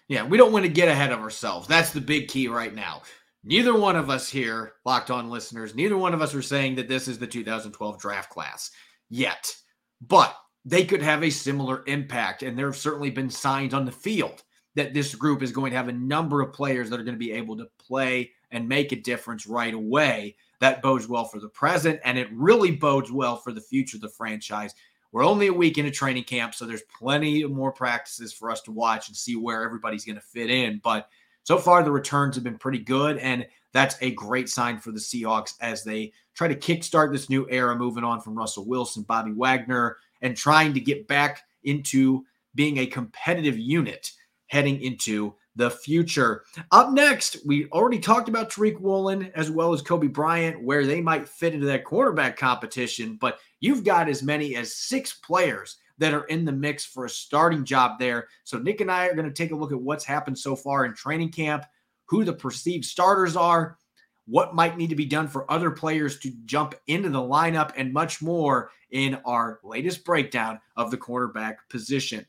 Yeah, 0.08 0.24
we 0.24 0.36
don't 0.36 0.52
want 0.52 0.64
to 0.64 0.70
get 0.70 0.88
ahead 0.88 1.12
of 1.12 1.20
ourselves. 1.20 1.66
That's 1.66 1.90
the 1.90 2.00
big 2.00 2.28
key 2.28 2.46
right 2.48 2.74
now. 2.74 3.02
Neither 3.42 3.78
one 3.78 3.96
of 3.96 4.08
us 4.08 4.28
here, 4.28 4.74
locked 4.84 5.10
on 5.10 5.28
listeners, 5.28 5.74
neither 5.74 5.98
one 5.98 6.14
of 6.14 6.22
us 6.22 6.34
are 6.34 6.42
saying 6.42 6.76
that 6.76 6.88
this 6.88 7.08
is 7.08 7.18
the 7.18 7.26
2012 7.26 8.00
draft 8.00 8.30
class 8.30 8.70
yet, 9.10 9.54
but 10.00 10.36
they 10.64 10.84
could 10.84 11.02
have 11.02 11.22
a 11.22 11.30
similar 11.30 11.84
impact. 11.86 12.42
And 12.42 12.58
there 12.58 12.66
have 12.66 12.76
certainly 12.76 13.10
been 13.10 13.30
signs 13.30 13.74
on 13.74 13.84
the 13.84 13.92
field 13.92 14.42
that 14.74 14.94
this 14.94 15.14
group 15.14 15.42
is 15.42 15.52
going 15.52 15.70
to 15.70 15.76
have 15.76 15.88
a 15.88 15.92
number 15.92 16.40
of 16.40 16.52
players 16.52 16.90
that 16.90 16.98
are 16.98 17.04
going 17.04 17.14
to 17.14 17.18
be 17.18 17.32
able 17.32 17.56
to 17.56 17.68
play 17.78 18.32
and 18.50 18.68
make 18.68 18.92
a 18.92 18.96
difference 18.96 19.46
right 19.46 19.74
away. 19.74 20.36
That 20.60 20.82
bodes 20.82 21.08
well 21.08 21.24
for 21.24 21.38
the 21.38 21.48
present, 21.48 22.00
and 22.04 22.16
it 22.16 22.28
really 22.32 22.70
bodes 22.70 23.12
well 23.12 23.36
for 23.36 23.52
the 23.52 23.60
future 23.60 23.96
of 23.96 24.00
the 24.00 24.08
franchise. 24.08 24.74
We're 25.12 25.24
only 25.24 25.48
a 25.48 25.52
week 25.52 25.78
into 25.78 25.90
training 25.90 26.24
camp, 26.24 26.54
so 26.54 26.64
there's 26.64 26.82
plenty 26.98 27.44
more 27.44 27.70
practices 27.70 28.32
for 28.32 28.50
us 28.50 28.62
to 28.62 28.72
watch 28.72 29.08
and 29.08 29.16
see 29.16 29.36
where 29.36 29.62
everybody's 29.62 30.04
going 30.04 30.16
to 30.16 30.22
fit 30.22 30.50
in. 30.50 30.80
But 30.82 31.08
so 31.44 31.58
far, 31.58 31.82
the 31.82 31.92
returns 31.92 32.34
have 32.34 32.44
been 32.44 32.58
pretty 32.58 32.78
good, 32.80 33.18
and 33.18 33.46
that's 33.74 33.96
a 34.00 34.12
great 34.12 34.48
sign 34.48 34.78
for 34.78 34.92
the 34.92 35.00
Seahawks 35.00 35.54
as 35.60 35.84
they 35.84 36.12
try 36.34 36.48
to 36.48 36.54
kickstart 36.54 37.12
this 37.12 37.28
new 37.28 37.46
era, 37.50 37.76
moving 37.76 38.04
on 38.04 38.20
from 38.20 38.38
Russell 38.38 38.64
Wilson, 38.64 39.02
Bobby 39.02 39.32
Wagner, 39.32 39.98
and 40.22 40.36
trying 40.36 40.72
to 40.72 40.80
get 40.80 41.06
back 41.08 41.42
into 41.64 42.24
being 42.54 42.78
a 42.78 42.86
competitive 42.86 43.58
unit 43.58 44.12
heading 44.46 44.80
into 44.80 45.34
the 45.56 45.70
future. 45.70 46.44
Up 46.70 46.92
next, 46.92 47.38
we 47.44 47.68
already 47.70 47.98
talked 47.98 48.28
about 48.28 48.50
Tariq 48.50 48.80
Woolen 48.80 49.30
as 49.34 49.50
well 49.50 49.72
as 49.72 49.82
Coby 49.82 50.12
Bryant, 50.12 50.62
where 50.62 50.86
they 50.86 51.00
might 51.00 51.28
fit 51.28 51.54
into 51.54 51.66
that 51.66 51.84
quarterback 51.84 52.36
competition, 52.36 53.16
but 53.20 53.38
you've 53.60 53.84
got 53.84 54.08
as 54.08 54.22
many 54.22 54.56
as 54.56 54.74
six 54.74 55.14
players 55.14 55.78
that 55.98 56.14
are 56.14 56.24
in 56.24 56.44
the 56.44 56.52
mix 56.52 56.84
for 56.84 57.04
a 57.04 57.10
starting 57.10 57.64
job 57.64 57.98
there. 57.98 58.28
So 58.44 58.58
Nick 58.58 58.80
and 58.80 58.90
I 58.90 59.06
are 59.06 59.14
going 59.14 59.28
to 59.28 59.34
take 59.34 59.52
a 59.52 59.56
look 59.56 59.72
at 59.72 59.80
what's 59.80 60.04
happened 60.04 60.38
so 60.38 60.56
far 60.56 60.84
in 60.84 60.94
training 60.94 61.30
camp, 61.30 61.64
who 62.06 62.24
the 62.24 62.32
perceived 62.32 62.84
starters 62.84 63.36
are, 63.36 63.78
what 64.26 64.54
might 64.54 64.76
need 64.76 64.90
to 64.90 64.96
be 64.96 65.04
done 65.04 65.28
for 65.28 65.50
other 65.50 65.70
players 65.70 66.18
to 66.20 66.32
jump 66.44 66.74
into 66.86 67.10
the 67.10 67.20
lineup, 67.20 67.72
and 67.76 67.92
much 67.92 68.22
more 68.22 68.70
in 68.90 69.18
our 69.24 69.60
latest 69.62 70.04
breakdown 70.04 70.60
of 70.76 70.90
the 70.90 70.96
quarterback 70.96 71.68
position. 71.68 72.24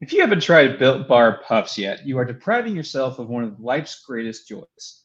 If 0.00 0.12
you 0.12 0.20
haven't 0.20 0.42
tried 0.42 0.78
Built 0.78 1.08
Bar 1.08 1.40
Puffs 1.46 1.78
yet, 1.78 2.06
you 2.06 2.18
are 2.18 2.24
depriving 2.24 2.76
yourself 2.76 3.18
of 3.18 3.28
one 3.28 3.44
of 3.44 3.60
life's 3.60 4.04
greatest 4.04 4.46
joys. 4.48 5.04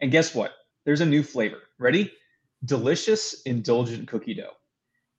And 0.00 0.10
guess 0.10 0.34
what? 0.34 0.52
There's 0.84 1.02
a 1.02 1.06
new 1.06 1.22
flavor. 1.22 1.58
Ready? 1.78 2.12
Delicious, 2.64 3.42
indulgent 3.42 4.08
cookie 4.08 4.34
dough. 4.34 4.54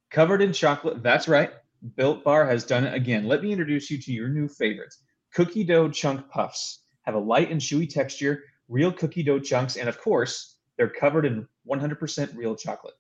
Covered 0.10 0.42
in 0.42 0.52
chocolate. 0.52 1.02
That's 1.02 1.28
right. 1.30 1.52
Built 1.96 2.24
Bar 2.24 2.46
has 2.46 2.66
done 2.66 2.84
it 2.84 2.94
again. 2.94 3.26
Let 3.26 3.42
me 3.42 3.52
introduce 3.52 3.90
you 3.90 3.98
to 4.00 4.12
your 4.12 4.28
new 4.28 4.48
favorites. 4.48 4.98
Cookie 5.34 5.64
dough 5.64 5.90
chunk 5.90 6.28
puffs 6.30 6.81
have 7.04 7.16
a 7.16 7.20
light 7.20 7.52
and 7.52 7.60
chewy 7.60 7.90
texture, 7.90 8.44
real 8.70 8.92
cookie 8.92 9.24
dough 9.24 9.40
chunks, 9.40 9.76
and 9.76 9.90
of 9.90 10.00
course, 10.00 10.58
they're 10.78 10.90
covered 10.90 11.26
in 11.26 11.48
100% 11.70 12.36
real 12.36 12.56
chocolate. 12.56 12.94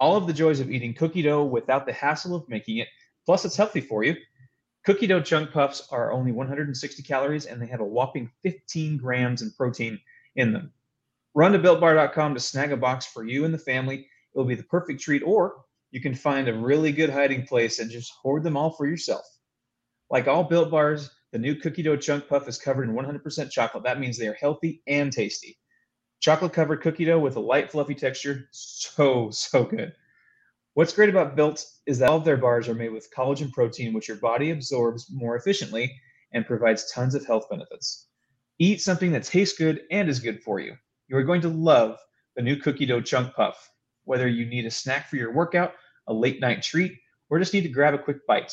All 0.00 0.16
of 0.16 0.26
the 0.26 0.32
joys 0.32 0.60
of 0.60 0.70
eating 0.70 0.94
cookie 0.94 1.22
dough 1.22 1.44
without 1.44 1.86
the 1.86 1.92
hassle 1.92 2.34
of 2.34 2.48
making 2.48 2.78
it, 2.78 2.88
plus 3.26 3.44
it's 3.44 3.56
healthy 3.56 3.80
for 3.80 4.04
you. 4.04 4.16
Cookie 4.84 5.06
dough 5.06 5.20
chunk 5.20 5.52
puffs 5.52 5.86
are 5.90 6.12
only 6.12 6.32
160 6.32 7.02
calories 7.02 7.46
and 7.46 7.60
they 7.60 7.66
have 7.66 7.80
a 7.80 7.84
whopping 7.84 8.30
15 8.42 8.96
grams 8.96 9.42
in 9.42 9.50
protein 9.52 10.00
in 10.36 10.52
them. 10.52 10.72
Run 11.34 11.52
to 11.52 11.58
builtbar.com 11.58 12.34
to 12.34 12.40
snag 12.40 12.72
a 12.72 12.76
box 12.76 13.04
for 13.06 13.24
you 13.24 13.44
and 13.44 13.52
the 13.52 13.58
family. 13.58 14.08
It'll 14.34 14.46
be 14.46 14.54
the 14.54 14.62
perfect 14.62 15.00
treat, 15.00 15.22
or 15.22 15.64
you 15.90 16.00
can 16.00 16.14
find 16.14 16.48
a 16.48 16.54
really 16.54 16.92
good 16.92 17.10
hiding 17.10 17.46
place 17.46 17.78
and 17.78 17.90
just 17.90 18.12
hoard 18.22 18.42
them 18.42 18.56
all 18.56 18.70
for 18.70 18.86
yourself. 18.86 19.24
Like 20.10 20.26
all 20.26 20.44
built 20.44 20.70
bars, 20.70 21.10
the 21.32 21.38
new 21.38 21.54
cookie 21.54 21.82
dough 21.82 21.96
chunk 21.96 22.26
puff 22.28 22.48
is 22.48 22.58
covered 22.58 22.88
in 22.88 22.94
100% 22.94 23.50
chocolate. 23.50 23.84
That 23.84 24.00
means 24.00 24.16
they 24.16 24.28
are 24.28 24.34
healthy 24.34 24.82
and 24.86 25.12
tasty. 25.12 25.58
Chocolate 26.20 26.52
covered 26.52 26.80
cookie 26.80 27.04
dough 27.04 27.18
with 27.18 27.36
a 27.36 27.40
light, 27.40 27.70
fluffy 27.70 27.94
texture. 27.94 28.48
So, 28.50 29.30
so 29.30 29.64
good. 29.64 29.92
What's 30.74 30.94
great 30.94 31.10
about 31.10 31.36
Built 31.36 31.66
is 31.86 31.98
that 31.98 32.08
all 32.08 32.18
of 32.18 32.24
their 32.24 32.36
bars 32.36 32.68
are 32.68 32.74
made 32.74 32.92
with 32.92 33.12
collagen 33.14 33.52
protein, 33.52 33.92
which 33.92 34.08
your 34.08 34.16
body 34.16 34.50
absorbs 34.50 35.10
more 35.10 35.36
efficiently 35.36 35.92
and 36.32 36.46
provides 36.46 36.90
tons 36.90 37.14
of 37.14 37.26
health 37.26 37.48
benefits. 37.50 38.06
Eat 38.58 38.80
something 38.80 39.12
that 39.12 39.24
tastes 39.24 39.58
good 39.58 39.82
and 39.90 40.08
is 40.08 40.20
good 40.20 40.42
for 40.42 40.60
you. 40.60 40.74
You 41.08 41.16
are 41.16 41.24
going 41.24 41.40
to 41.42 41.48
love 41.48 41.98
the 42.36 42.42
new 42.42 42.56
cookie 42.56 42.86
dough 42.86 43.00
chunk 43.00 43.34
puff. 43.34 43.70
Whether 44.04 44.28
you 44.28 44.46
need 44.46 44.66
a 44.66 44.70
snack 44.70 45.08
for 45.08 45.16
your 45.16 45.32
workout, 45.32 45.74
a 46.06 46.14
late 46.14 46.40
night 46.40 46.62
treat, 46.62 46.96
or 47.28 47.38
just 47.38 47.52
need 47.52 47.62
to 47.62 47.68
grab 47.68 47.94
a 47.94 47.98
quick 47.98 48.26
bite, 48.26 48.52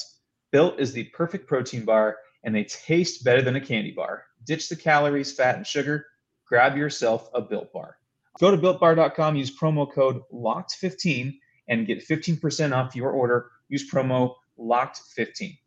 Built 0.52 0.80
is 0.80 0.94
the 0.94 1.06
perfect 1.06 1.48
protein 1.48 1.86
bar 1.86 2.18
and 2.46 2.56
they 2.56 2.64
taste 2.64 3.24
better 3.24 3.42
than 3.42 3.58
a 3.58 3.62
candy 3.62 3.92
bar. 3.92 4.24
Ditch 4.46 4.70
the 4.70 4.76
calories, 4.76 5.34
fat, 5.34 5.58
and 5.58 5.68
sugar. 5.68 6.06
Grab 6.48 6.78
yourself 6.78 7.30
a 7.34 7.42
Built 7.42 7.74
bar. 7.74 7.98
Go 8.40 8.52
to 8.52 8.58
builtbar.com, 8.58 9.36
use 9.36 9.58
promo 9.58 9.92
code 9.92 10.22
LOCKED15 10.32 11.38
and 11.68 11.88
get 11.88 12.08
15% 12.08 12.76
off 12.76 12.96
your 12.96 13.12
order. 13.12 13.50
Use 13.68 13.90
promo 13.92 14.36
LOCKED15. 14.60 15.58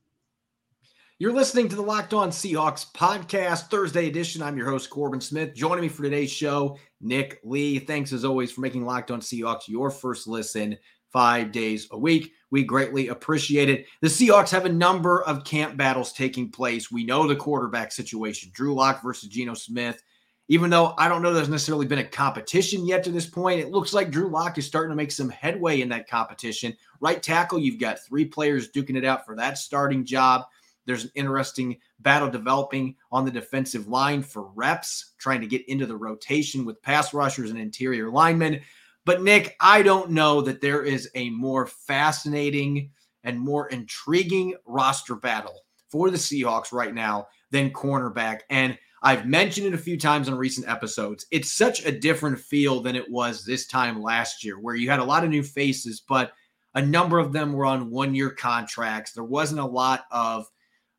You're 1.20 1.32
listening 1.32 1.68
to 1.68 1.74
the 1.74 1.82
Locked 1.82 2.14
On 2.14 2.30
Seahawks 2.30 2.92
podcast, 2.92 3.70
Thursday 3.70 4.06
edition. 4.06 4.40
I'm 4.40 4.56
your 4.56 4.70
host, 4.70 4.88
Corbin 4.88 5.20
Smith. 5.20 5.52
Joining 5.52 5.82
me 5.82 5.88
for 5.88 6.04
today's 6.04 6.30
show, 6.30 6.78
Nick 7.00 7.40
Lee. 7.42 7.80
Thanks 7.80 8.12
as 8.12 8.24
always 8.24 8.52
for 8.52 8.60
making 8.60 8.86
Locked 8.86 9.10
On 9.10 9.20
Seahawks 9.20 9.66
your 9.66 9.90
first 9.90 10.28
listen 10.28 10.78
five 11.12 11.50
days 11.50 11.88
a 11.90 11.98
week. 11.98 12.32
We 12.50 12.64
greatly 12.64 13.08
appreciate 13.08 13.68
it. 13.68 13.86
The 14.00 14.08
Seahawks 14.08 14.50
have 14.50 14.64
a 14.64 14.70
number 14.70 15.22
of 15.22 15.44
camp 15.44 15.76
battles 15.76 16.12
taking 16.12 16.50
place. 16.50 16.90
We 16.90 17.04
know 17.04 17.26
the 17.26 17.36
quarterback 17.36 17.92
situation 17.92 18.50
Drew 18.54 18.74
Lock 18.74 19.02
versus 19.02 19.28
Geno 19.28 19.54
Smith 19.54 20.02
even 20.48 20.70
though 20.70 20.94
I 20.96 21.08
don't 21.08 21.22
know 21.22 21.32
there's 21.32 21.50
necessarily 21.50 21.86
been 21.86 21.98
a 21.98 22.04
competition 22.04 22.86
yet 22.86 23.04
to 23.04 23.10
this 23.10 23.26
point, 23.26 23.60
it 23.60 23.70
looks 23.70 23.92
like 23.92 24.10
Drew 24.10 24.28
Lock 24.28 24.56
is 24.56 24.66
starting 24.66 24.90
to 24.90 24.96
make 24.96 25.12
some 25.12 25.28
headway 25.28 25.82
in 25.82 25.90
that 25.90 26.08
competition. 26.08 26.74
Right 27.00 27.22
tackle, 27.22 27.58
you've 27.58 27.80
got 27.80 28.00
three 28.00 28.24
players 28.24 28.70
duking 28.70 28.96
it 28.96 29.04
out 29.04 29.26
for 29.26 29.36
that 29.36 29.58
starting 29.58 30.06
job. 30.06 30.46
There's 30.86 31.04
an 31.04 31.10
interesting 31.14 31.76
battle 32.00 32.30
developing 32.30 32.96
on 33.12 33.26
the 33.26 33.30
defensive 33.30 33.88
line 33.88 34.22
for 34.22 34.44
reps, 34.54 35.12
trying 35.18 35.42
to 35.42 35.46
get 35.46 35.68
into 35.68 35.84
the 35.84 35.96
rotation 35.96 36.64
with 36.64 36.80
pass 36.80 37.12
rushers 37.12 37.50
and 37.50 37.58
interior 37.58 38.10
linemen. 38.10 38.62
But, 39.08 39.22
Nick, 39.22 39.56
I 39.58 39.80
don't 39.80 40.10
know 40.10 40.42
that 40.42 40.60
there 40.60 40.82
is 40.82 41.08
a 41.14 41.30
more 41.30 41.66
fascinating 41.66 42.90
and 43.24 43.40
more 43.40 43.70
intriguing 43.70 44.54
roster 44.66 45.14
battle 45.14 45.62
for 45.88 46.10
the 46.10 46.18
Seahawks 46.18 46.72
right 46.72 46.92
now 46.92 47.28
than 47.50 47.70
cornerback. 47.70 48.40
And 48.50 48.76
I've 49.02 49.24
mentioned 49.24 49.66
it 49.66 49.72
a 49.72 49.78
few 49.78 49.96
times 49.96 50.28
on 50.28 50.34
recent 50.34 50.68
episodes. 50.68 51.24
It's 51.30 51.50
such 51.50 51.86
a 51.86 51.98
different 51.98 52.38
feel 52.38 52.82
than 52.82 52.96
it 52.96 53.10
was 53.10 53.46
this 53.46 53.66
time 53.66 54.02
last 54.02 54.44
year, 54.44 54.60
where 54.60 54.74
you 54.74 54.90
had 54.90 55.00
a 55.00 55.04
lot 55.04 55.24
of 55.24 55.30
new 55.30 55.42
faces, 55.42 56.02
but 56.06 56.32
a 56.74 56.82
number 56.82 57.18
of 57.18 57.32
them 57.32 57.54
were 57.54 57.64
on 57.64 57.90
one 57.90 58.14
year 58.14 58.28
contracts. 58.28 59.12
There 59.12 59.24
wasn't 59.24 59.62
a 59.62 59.64
lot 59.64 60.04
of 60.10 60.44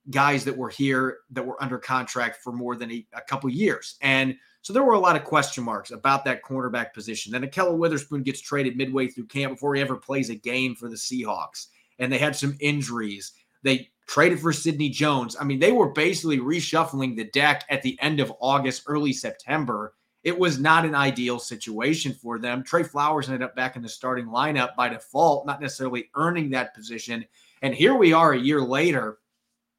guys 0.09 0.43
that 0.45 0.57
were 0.57 0.69
here 0.69 1.19
that 1.29 1.45
were 1.45 1.61
under 1.61 1.77
contract 1.77 2.37
for 2.41 2.53
more 2.53 2.75
than 2.75 2.91
a, 2.91 3.05
a 3.13 3.21
couple 3.21 3.51
years. 3.51 3.97
And 4.01 4.35
so 4.61 4.73
there 4.73 4.83
were 4.83 4.93
a 4.93 4.99
lot 4.99 5.15
of 5.15 5.23
question 5.23 5.63
marks 5.63 5.91
about 5.91 6.25
that 6.25 6.43
cornerback 6.43 6.93
position. 6.93 7.31
Then 7.31 7.43
Ahkello 7.43 7.77
Witherspoon 7.77 8.23
gets 8.23 8.41
traded 8.41 8.75
midway 8.75 9.07
through 9.07 9.27
camp 9.27 9.53
before 9.53 9.75
he 9.75 9.81
ever 9.81 9.95
plays 9.95 10.29
a 10.29 10.35
game 10.35 10.75
for 10.75 10.89
the 10.89 10.95
Seahawks. 10.95 11.67
And 11.97 12.11
they 12.11 12.17
had 12.17 12.35
some 12.35 12.57
injuries. 12.59 13.33
They 13.63 13.89
traded 14.07 14.39
for 14.39 14.51
Sidney 14.51 14.89
Jones. 14.89 15.35
I 15.39 15.43
mean, 15.43 15.59
they 15.59 15.71
were 15.71 15.89
basically 15.89 16.39
reshuffling 16.39 17.15
the 17.15 17.25
deck 17.25 17.63
at 17.69 17.81
the 17.83 17.97
end 18.01 18.19
of 18.19 18.33
August, 18.41 18.83
early 18.87 19.13
September. 19.13 19.93
It 20.23 20.37
was 20.37 20.59
not 20.59 20.85
an 20.85 20.95
ideal 20.95 21.39
situation 21.39 22.13
for 22.13 22.39
them. 22.39 22.63
Tre 22.63 22.83
Flowers 22.83 23.27
ended 23.29 23.43
up 23.43 23.55
back 23.55 23.75
in 23.75 23.81
the 23.81 23.89
starting 23.89 24.27
lineup 24.27 24.75
by 24.75 24.89
default, 24.89 25.45
not 25.45 25.61
necessarily 25.61 26.09
earning 26.15 26.49
that 26.49 26.75
position. 26.75 27.25
And 27.61 27.73
here 27.73 27.95
we 27.95 28.11
are 28.11 28.33
a 28.33 28.39
year 28.39 28.61
later, 28.61 29.19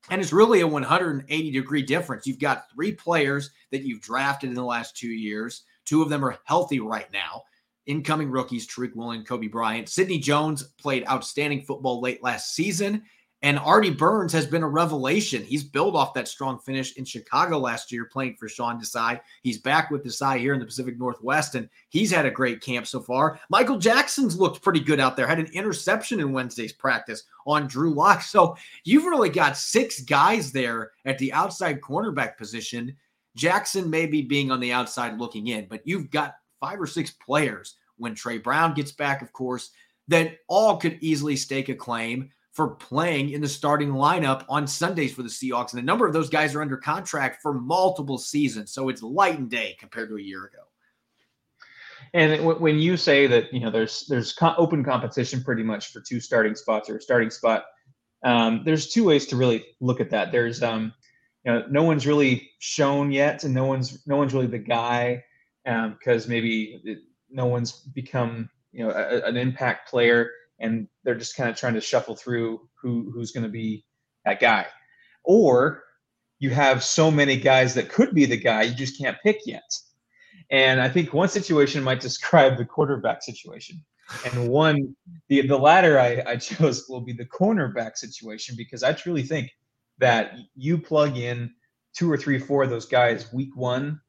and 0.08 0.20
it's 0.20 0.32
really 0.32 0.60
a 0.60 0.66
180 0.66 1.50
degree 1.50 1.82
difference. 1.82 2.26
You've 2.26 2.38
got 2.38 2.70
three 2.72 2.92
players 2.92 3.50
that 3.70 3.82
you've 3.82 4.00
drafted 4.00 4.48
in 4.48 4.56
the 4.56 4.64
last 4.64 4.96
two 4.96 5.10
years. 5.10 5.64
Two 5.84 6.02
of 6.02 6.08
them 6.08 6.24
are 6.24 6.38
healthy 6.44 6.80
right 6.80 7.10
now. 7.12 7.42
Incoming 7.86 8.30
rookies, 8.30 8.66
Tariq 8.66 8.94
Woolen, 8.94 9.24
Coby 9.24 9.50
Bryant. 9.50 9.88
Sidney 9.88 10.18
Jones 10.18 10.62
played 10.78 11.06
outstanding 11.08 11.62
football 11.62 12.00
late 12.00 12.22
last 12.22 12.54
season. 12.54 13.02
And 13.42 13.58
Artie 13.58 13.90
Burns 13.90 14.34
has 14.34 14.46
been 14.46 14.62
a 14.62 14.68
revelation. 14.68 15.42
He's 15.42 15.64
built 15.64 15.94
off 15.94 16.12
that 16.12 16.28
strong 16.28 16.58
finish 16.58 16.96
in 16.96 17.06
Chicago 17.06 17.58
last 17.58 17.90
year, 17.90 18.04
playing 18.04 18.36
for 18.36 18.48
Sean 18.48 18.78
Desai. 18.78 19.18
He's 19.42 19.56
back 19.56 19.90
with 19.90 20.04
Desai 20.04 20.38
here 20.38 20.52
in 20.52 20.60
the 20.60 20.66
Pacific 20.66 20.98
Northwest, 20.98 21.54
and 21.54 21.68
he's 21.88 22.10
had 22.10 22.26
a 22.26 22.30
great 22.30 22.60
camp 22.60 22.86
so 22.86 23.00
far. 23.00 23.40
Michael 23.48 23.78
Jackson's 23.78 24.38
looked 24.38 24.62
pretty 24.62 24.80
good 24.80 25.00
out 25.00 25.16
there, 25.16 25.26
had 25.26 25.38
an 25.38 25.50
interception 25.54 26.20
in 26.20 26.32
Wednesday's 26.32 26.74
practice 26.74 27.22
on 27.46 27.66
Drew 27.66 27.94
Lock. 27.94 28.20
So 28.20 28.56
you've 28.84 29.06
really 29.06 29.30
got 29.30 29.56
six 29.56 30.02
guys 30.02 30.52
there 30.52 30.90
at 31.06 31.18
the 31.18 31.32
outside 31.32 31.80
cornerback 31.80 32.36
position. 32.36 32.94
Jackson 33.36 33.88
maybe 33.88 34.20
being 34.20 34.50
on 34.50 34.60
the 34.60 34.72
outside 34.72 35.18
looking 35.18 35.46
in, 35.46 35.66
but 35.66 35.80
you've 35.86 36.10
got 36.10 36.34
five 36.60 36.78
or 36.78 36.86
six 36.86 37.10
players 37.10 37.76
when 37.96 38.14
Tre 38.14 38.36
Brown 38.36 38.74
gets 38.74 38.92
back, 38.92 39.22
of 39.22 39.32
course, 39.32 39.70
that 40.08 40.38
all 40.48 40.76
could 40.76 40.98
easily 41.00 41.36
stake 41.36 41.68
a 41.68 41.74
claim 41.74 42.30
for 42.52 42.70
playing 42.74 43.30
in 43.30 43.40
the 43.40 43.48
starting 43.48 43.90
lineup 43.90 44.44
on 44.48 44.66
Sundays 44.66 45.14
for 45.14 45.22
the 45.22 45.28
Seahawks. 45.28 45.72
And 45.72 45.80
a 45.80 45.84
number 45.84 46.06
of 46.06 46.12
those 46.12 46.28
guys 46.28 46.54
are 46.54 46.62
under 46.62 46.76
contract 46.76 47.40
for 47.42 47.54
multiple 47.54 48.18
seasons. 48.18 48.72
So 48.72 48.88
it's 48.88 49.02
light 49.02 49.38
and 49.38 49.48
day 49.48 49.76
compared 49.78 50.08
to 50.08 50.16
a 50.16 50.20
year 50.20 50.46
ago. 50.46 50.62
And 52.12 52.44
when 52.60 52.78
you 52.80 52.96
say 52.96 53.28
that 53.28 53.52
you 53.52 53.60
know 53.60 53.70
there's 53.70 54.06
there's 54.08 54.36
open 54.40 54.82
competition 54.82 55.44
pretty 55.44 55.62
much 55.62 55.92
for 55.92 56.00
two 56.00 56.18
starting 56.18 56.56
spots 56.56 56.90
or 56.90 56.96
a 56.96 57.00
starting 57.00 57.30
spot, 57.30 57.66
um, 58.24 58.62
there's 58.64 58.88
two 58.88 59.04
ways 59.04 59.26
to 59.26 59.36
really 59.36 59.64
look 59.80 60.00
at 60.00 60.10
that. 60.10 60.32
There's 60.32 60.60
um, 60.60 60.92
you 61.44 61.52
know 61.52 61.64
no 61.70 61.84
one's 61.84 62.08
really 62.08 62.50
shown 62.58 63.12
yet, 63.12 63.44
and 63.44 63.54
no 63.54 63.64
one's 63.64 64.04
no 64.08 64.16
one's 64.16 64.34
really 64.34 64.48
the 64.48 64.58
guy 64.58 65.22
because 65.64 66.24
um, 66.24 66.30
maybe 66.30 66.80
it, 66.84 66.98
no 67.30 67.46
one's 67.46 67.72
become 67.94 68.50
you 68.72 68.84
know 68.84 68.90
a, 68.90 69.22
an 69.28 69.36
impact 69.36 69.88
player 69.88 70.30
and 70.60 70.88
they're 71.04 71.14
just 71.14 71.36
kind 71.36 71.50
of 71.50 71.56
trying 71.56 71.74
to 71.74 71.80
shuffle 71.80 72.14
through 72.14 72.68
who 72.80 73.10
who's 73.12 73.32
going 73.32 73.44
to 73.44 73.50
be 73.50 73.84
that 74.24 74.40
guy. 74.40 74.66
Or 75.24 75.82
you 76.38 76.50
have 76.50 76.82
so 76.82 77.10
many 77.10 77.36
guys 77.36 77.74
that 77.74 77.88
could 77.90 78.14
be 78.14 78.24
the 78.26 78.36
guy 78.36 78.62
you 78.62 78.74
just 78.74 78.98
can't 78.98 79.16
pick 79.22 79.40
yet. 79.46 79.70
And 80.50 80.80
I 80.80 80.88
think 80.88 81.12
one 81.12 81.28
situation 81.28 81.82
might 81.82 82.00
describe 82.08 82.56
the 82.56 82.64
quarterback 82.64 83.22
situation. 83.22 83.82
And 84.24 84.48
one, 84.48 84.96
the 85.28 85.46
the 85.46 85.58
latter 85.58 85.98
I, 85.98 86.22
I 86.26 86.36
chose 86.36 86.88
will 86.88 87.00
be 87.00 87.12
the 87.12 87.26
cornerback 87.26 87.96
situation 87.96 88.54
because 88.56 88.82
I 88.82 88.92
truly 88.92 89.22
think 89.22 89.50
that 89.98 90.34
you 90.56 90.78
plug 90.78 91.16
in 91.16 91.52
two 91.94 92.10
or 92.10 92.16
three, 92.16 92.38
four 92.38 92.62
of 92.62 92.70
those 92.70 92.86
guys 92.86 93.32
week 93.32 93.54
one, 93.54 94.00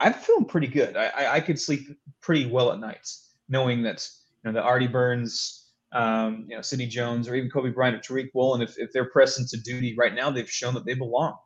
I'm 0.00 0.12
feeling 0.12 0.44
pretty 0.44 0.66
good. 0.66 0.96
I, 0.96 1.06
I, 1.06 1.34
I 1.34 1.40
could 1.40 1.58
sleep 1.58 1.88
pretty 2.20 2.46
well 2.46 2.72
at 2.72 2.78
nights 2.78 3.28
knowing 3.48 3.82
that 3.82 4.08
you 4.44 4.52
know 4.52 4.60
the 4.60 4.64
Artie 4.64 4.86
Burns, 4.86 5.67
um, 5.92 6.46
you 6.48 6.56
know 6.56 6.62
Sidney 6.62 6.86
Jones, 6.86 7.28
or 7.28 7.34
even 7.34 7.50
Coby 7.50 7.74
Bryant 7.74 7.96
or 7.96 8.00
Tariq 8.00 8.28
Woolen, 8.34 8.62
if, 8.62 8.78
if 8.78 8.92
they're 8.92 9.10
pressed 9.10 9.38
into 9.38 9.56
duty 9.62 9.94
right 9.96 10.14
now, 10.14 10.30
they've 10.30 10.50
shown 10.50 10.74
that 10.74 10.84
they 10.84 10.94
belong. 10.94 11.36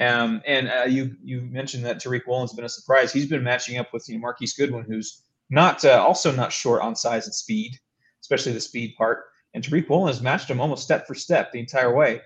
Um, 0.00 0.42
and 0.46 0.68
uh, 0.68 0.84
you 0.84 1.16
you 1.22 1.42
mentioned 1.42 1.84
that 1.84 2.02
Tariq 2.02 2.26
Woolen's 2.26 2.52
been 2.52 2.64
a 2.64 2.68
surprise. 2.68 3.12
He's 3.12 3.28
been 3.28 3.44
matching 3.44 3.78
up 3.78 3.92
with 3.92 4.08
you 4.08 4.16
know, 4.16 4.20
Marquise 4.20 4.54
Goodwin, 4.54 4.84
who's 4.84 5.22
not 5.50 5.84
uh, 5.84 6.04
also 6.06 6.32
not 6.32 6.52
short 6.52 6.82
on 6.82 6.96
size 6.96 7.26
and 7.26 7.34
speed, 7.34 7.78
especially 8.20 8.52
the 8.52 8.60
speed 8.60 8.94
part. 8.98 9.24
And 9.54 9.64
Tariq 9.64 9.88
Woolen 9.88 10.08
has 10.08 10.20
matched 10.20 10.50
him 10.50 10.60
almost 10.60 10.82
step 10.82 11.06
for 11.06 11.14
step 11.14 11.52
the 11.52 11.60
entire 11.60 11.94
way. 11.94 12.20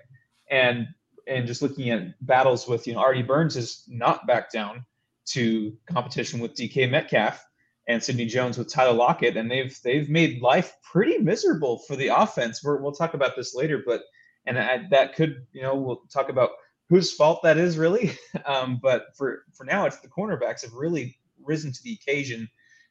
And 0.49 0.87
and 1.27 1.47
just 1.47 1.61
looking 1.61 1.91
at 1.91 2.13
battles 2.25 2.67
with 2.67 2.87
you 2.87 2.93
know 2.93 2.99
Artie 2.99 3.21
Burns 3.21 3.55
has 3.55 3.83
not 3.87 4.27
backed 4.27 4.51
down 4.51 4.85
to 5.27 5.73
competition 5.89 6.39
with 6.39 6.55
DK 6.55 6.89
Metcalf 6.89 7.45
and 7.91 8.03
Sidney 8.03 8.25
Jones 8.25 8.57
with 8.57 8.71
Tyler 8.71 8.93
Lockett, 8.93 9.37
and 9.37 9.49
they've 9.49 9.77
they've 9.83 10.09
made 10.09 10.41
life 10.41 10.73
pretty 10.81 11.17
miserable 11.17 11.79
for 11.79 11.95
the 11.95 12.07
offense. 12.07 12.63
we 12.63 12.75
will 12.77 12.91
talk 12.91 13.13
about 13.13 13.35
this 13.35 13.53
later, 13.53 13.83
but 13.85 14.03
and 14.45 14.57
I, 14.57 14.87
that 14.89 15.15
could 15.15 15.45
you 15.51 15.61
know 15.61 15.75
we'll 15.75 16.03
talk 16.11 16.29
about 16.29 16.51
whose 16.89 17.13
fault 17.13 17.41
that 17.43 17.57
is 17.57 17.77
really. 17.77 18.11
Um, 18.45 18.79
but 18.81 19.15
for 19.15 19.43
for 19.53 19.65
now, 19.65 19.85
it's 19.85 19.99
the 19.99 20.07
cornerbacks 20.07 20.63
have 20.63 20.73
really 20.73 21.17
risen 21.43 21.71
to 21.71 21.83
the 21.83 21.93
occasion, 22.01 22.49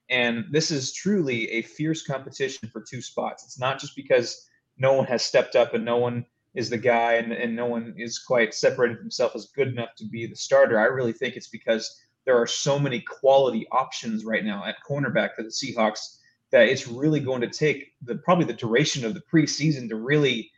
and 0.09 0.45
this 0.51 0.71
is 0.71 0.93
truly 0.93 1.51
a 1.51 1.63
fierce 1.63 2.07
competition 2.07 2.69
for 2.69 2.83
two 2.83 3.03
spots. 3.03 3.45
It's 3.45 3.59
not 3.59 3.81
just 3.81 3.97
because 3.97 4.49
no 4.79 4.93
one 4.93 5.07
has 5.07 5.23
stepped 5.23 5.57
up 5.57 5.75
and 5.75 5.85
no 5.85 5.97
one 5.97 6.25
is 6.55 6.71
the 6.71 6.79
guy 6.79 7.15
and, 7.15 7.33
and 7.33 7.55
no 7.55 7.67
one 7.67 7.95
is 7.97 8.19
quite 8.19 8.55
separated 8.55 8.99
himself 8.99 9.35
as 9.35 9.53
good 9.55 9.69
enough 9.69 9.95
to 9.97 10.05
be 10.07 10.27
the 10.27 10.37
starter. 10.37 10.79
I 10.79 10.85
really 10.85 11.13
think 11.13 11.37
it's 11.37 11.49
because 11.49 12.01
there 12.31 12.41
are 12.41 12.47
so 12.47 12.79
many 12.79 13.01
quality 13.01 13.67
options 13.73 14.25
right 14.25 14.45
now 14.45 14.65
at 14.65 14.77
cornerback 14.89 15.35
for 15.35 15.43
the 15.43 15.49
Seahawks 15.49 16.19
that 16.53 16.69
it's 16.69 16.87
really 16.87 17.19
going 17.19 17.41
to 17.41 17.51
take 17.51 17.93
the 18.03 18.15
probably 18.19 18.45
the 18.45 18.53
duration 18.53 19.05
of 19.05 19.15
the 19.15 19.23
preseason 19.33 19.89
to 19.89 19.97
really 19.97 20.49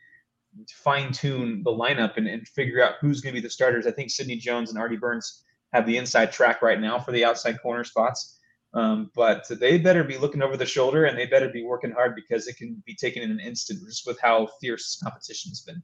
fine 0.71 1.11
tune 1.11 1.63
the 1.63 1.71
lineup 1.71 2.17
and, 2.17 2.27
and 2.27 2.47
figure 2.47 2.83
out 2.83 2.97
who's 3.01 3.21
going 3.21 3.33
to 3.33 3.41
be 3.41 3.43
the 3.43 3.49
starters. 3.49 3.87
I 3.87 3.91
think 3.91 4.11
Sidney 4.11 4.35
Jones 4.35 4.69
and 4.69 4.77
Artie 4.77 4.97
Burns 4.97 5.45
have 5.73 5.87
the 5.87 5.97
inside 5.97 6.31
track 6.31 6.61
right 6.61 6.79
now 6.79 6.99
for 6.99 7.11
the 7.11 7.25
outside 7.25 7.59
corner 7.59 7.83
spots. 7.83 8.37
Um, 8.75 9.09
but 9.15 9.47
they 9.49 9.79
better 9.79 10.03
be 10.03 10.19
looking 10.19 10.43
over 10.43 10.57
the 10.57 10.67
shoulder 10.67 11.05
and 11.05 11.17
they 11.17 11.25
better 11.25 11.49
be 11.49 11.63
working 11.63 11.91
hard 11.91 12.13
because 12.13 12.47
it 12.47 12.55
can 12.55 12.83
be 12.85 12.93
taken 12.93 13.23
in 13.23 13.31
an 13.31 13.39
instant 13.39 13.79
just 13.83 14.05
with 14.05 14.19
how 14.21 14.47
fierce 14.61 14.99
competition 15.01 15.49
has 15.49 15.61
been. 15.61 15.81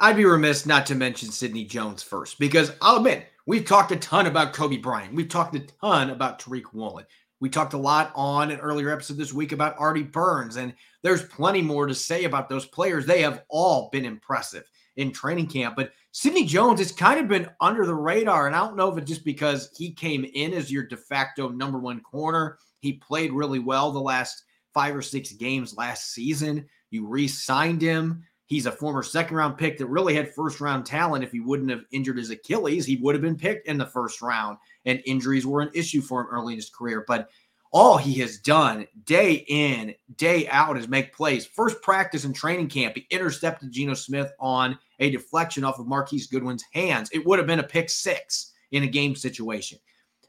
I'd 0.00 0.16
be 0.16 0.24
remiss 0.24 0.64
not 0.64 0.86
to 0.86 0.94
mention 0.94 1.32
Sidney 1.32 1.64
Jones 1.64 2.04
first 2.04 2.38
because 2.38 2.72
I'll 2.80 2.98
admit 2.98 3.26
we've 3.46 3.64
talked 3.64 3.90
a 3.90 3.96
ton 3.96 4.26
about 4.26 4.54
Coby 4.54 4.80
Bryant. 4.80 5.12
We've 5.12 5.28
talked 5.28 5.56
a 5.56 5.66
ton 5.80 6.10
about 6.10 6.38
Tariq 6.38 6.72
Woolen. 6.72 7.04
We 7.40 7.48
talked 7.48 7.72
a 7.72 7.78
lot 7.78 8.12
on 8.14 8.52
an 8.52 8.60
earlier 8.60 8.90
episode 8.90 9.16
this 9.16 9.32
week 9.32 9.50
about 9.50 9.74
Artie 9.76 10.04
Burns, 10.04 10.56
and 10.56 10.72
there's 11.02 11.24
plenty 11.24 11.62
more 11.62 11.86
to 11.86 11.94
say 11.94 12.24
about 12.24 12.48
those 12.48 12.66
players. 12.66 13.06
They 13.06 13.22
have 13.22 13.42
all 13.48 13.88
been 13.90 14.04
impressive 14.04 14.70
in 14.96 15.12
training 15.12 15.48
camp, 15.48 15.74
but 15.74 15.92
Sidney 16.12 16.44
Jones 16.44 16.78
has 16.78 16.92
kind 16.92 17.18
of 17.18 17.26
been 17.26 17.48
under 17.60 17.84
the 17.84 17.94
radar, 17.94 18.46
and 18.46 18.54
I 18.54 18.60
don't 18.60 18.76
know 18.76 18.90
if 18.90 18.98
it's 18.98 19.08
just 19.08 19.24
because 19.24 19.70
he 19.76 19.92
came 19.92 20.24
in 20.34 20.52
as 20.52 20.70
your 20.70 20.86
de 20.86 20.96
facto 20.96 21.48
number 21.48 21.78
one 21.78 22.00
corner. 22.00 22.58
He 22.80 22.94
played 22.94 23.32
really 23.32 23.58
well 23.60 23.90
the 23.90 24.00
last 24.00 24.44
five 24.74 24.94
or 24.94 25.02
six 25.02 25.32
games 25.32 25.76
last 25.76 26.12
season. 26.12 26.66
You 26.90 27.06
re-signed 27.06 27.82
him. 27.82 28.24
He's 28.48 28.64
a 28.64 28.72
former 28.72 29.02
second 29.02 29.36
round 29.36 29.58
pick 29.58 29.76
that 29.76 29.86
really 29.86 30.14
had 30.14 30.34
first 30.34 30.62
round 30.62 30.86
talent. 30.86 31.22
If 31.22 31.32
he 31.32 31.40
wouldn't 31.40 31.68
have 31.68 31.84
injured 31.92 32.16
his 32.16 32.30
Achilles, 32.30 32.86
he 32.86 32.96
would 32.96 33.14
have 33.14 33.20
been 33.20 33.36
picked 33.36 33.68
in 33.68 33.76
the 33.76 33.84
first 33.84 34.22
round. 34.22 34.56
And 34.86 35.02
injuries 35.04 35.46
were 35.46 35.60
an 35.60 35.70
issue 35.74 36.00
for 36.00 36.22
him 36.22 36.28
early 36.28 36.54
in 36.54 36.58
his 36.58 36.70
career. 36.70 37.04
But 37.06 37.28
all 37.72 37.98
he 37.98 38.14
has 38.20 38.38
done 38.38 38.86
day 39.04 39.44
in, 39.48 39.94
day 40.16 40.48
out 40.48 40.78
is 40.78 40.88
make 40.88 41.14
plays. 41.14 41.44
First 41.44 41.82
practice 41.82 42.24
and 42.24 42.34
training 42.34 42.68
camp, 42.68 42.94
he 42.96 43.06
intercepted 43.10 43.70
Geno 43.70 43.92
Smith 43.92 44.32
on 44.40 44.78
a 44.98 45.10
deflection 45.10 45.62
off 45.62 45.78
of 45.78 45.86
Marquise 45.86 46.26
Goodwin's 46.26 46.64
hands. 46.72 47.10
It 47.12 47.26
would 47.26 47.38
have 47.38 47.46
been 47.46 47.60
a 47.60 47.64
pick 47.64 47.90
six 47.90 48.54
in 48.70 48.82
a 48.82 48.88
game 48.88 49.14
situation. 49.14 49.78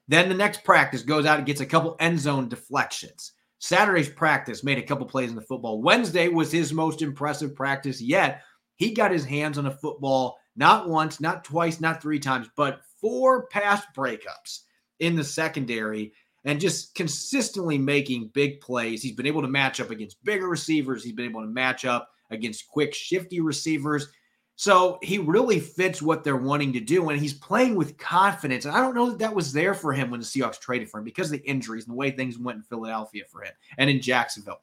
Then 0.09 0.27
the 0.27 0.35
next 0.35 0.65
practice 0.65 1.03
goes 1.03 1.25
out 1.25 1.37
and 1.37 1.47
gets 1.47 1.61
a 1.61 1.65
couple 1.65 1.95
end 2.01 2.19
zone 2.19 2.49
deflections. 2.49 3.31
Saturday's 3.59 4.09
practice 4.09 4.63
made 4.63 4.77
a 4.77 4.83
couple 4.83 5.05
plays 5.05 5.29
in 5.29 5.35
the 5.35 5.41
football. 5.41 5.81
Wednesday 5.81 6.29
was 6.29 6.51
his 6.51 6.73
most 6.73 7.01
impressive 7.01 7.55
practice 7.55 8.01
yet. 8.01 8.41
He 8.77 8.93
got 8.93 9.11
his 9.11 9.25
hands 9.25 9.57
on 9.57 9.65
a 9.65 9.71
football 9.71 10.37
not 10.55 10.89
once, 10.89 11.21
not 11.21 11.43
twice, 11.43 11.79
not 11.79 12.01
three 12.01 12.19
times, 12.19 12.49
but 12.55 12.81
four 12.99 13.47
pass 13.47 13.83
breakups 13.95 14.61
in 14.99 15.15
the 15.15 15.23
secondary 15.23 16.13
and 16.45 16.59
just 16.59 16.95
consistently 16.95 17.77
making 17.77 18.31
big 18.33 18.61
plays. 18.61 19.01
He's 19.01 19.15
been 19.15 19.27
able 19.27 19.41
to 19.41 19.47
match 19.47 19.79
up 19.79 19.91
against 19.91 20.23
bigger 20.23 20.47
receivers. 20.47 21.03
He's 21.03 21.13
been 21.13 21.29
able 21.29 21.41
to 21.41 21.47
match 21.47 21.85
up 21.85 22.09
against 22.29 22.67
quick, 22.67 22.93
shifty 22.93 23.39
receivers. 23.39 24.07
So 24.59 24.99
he 25.01 25.19
really 25.19 25.57
fits 25.57 26.01
what 26.01 26.25
they're 26.25 26.35
wanting 26.35 26.73
to 26.73 26.81
do, 26.81 27.07
and 27.07 27.17
he's 27.17 27.33
playing 27.33 27.75
with 27.75 27.97
confidence. 27.97 28.65
And 28.65 28.75
I 28.75 28.81
don't 28.81 28.93
know 28.93 29.09
that 29.09 29.19
that 29.19 29.33
was 29.33 29.53
there 29.53 29.73
for 29.73 29.93
him 29.93 30.11
when 30.11 30.19
the 30.19 30.25
Seahawks 30.25 30.59
traded 30.59 30.89
for 30.89 30.97
him 30.97 31.05
because 31.05 31.27
of 31.31 31.39
the 31.39 31.49
injuries 31.49 31.85
and 31.85 31.93
the 31.93 31.97
way 31.97 32.11
things 32.11 32.37
went 32.37 32.57
in 32.57 32.63
Philadelphia 32.63 33.23
for 33.31 33.41
him 33.41 33.53
and 33.77 33.89
in 33.89 34.01
Jacksonville. 34.01 34.59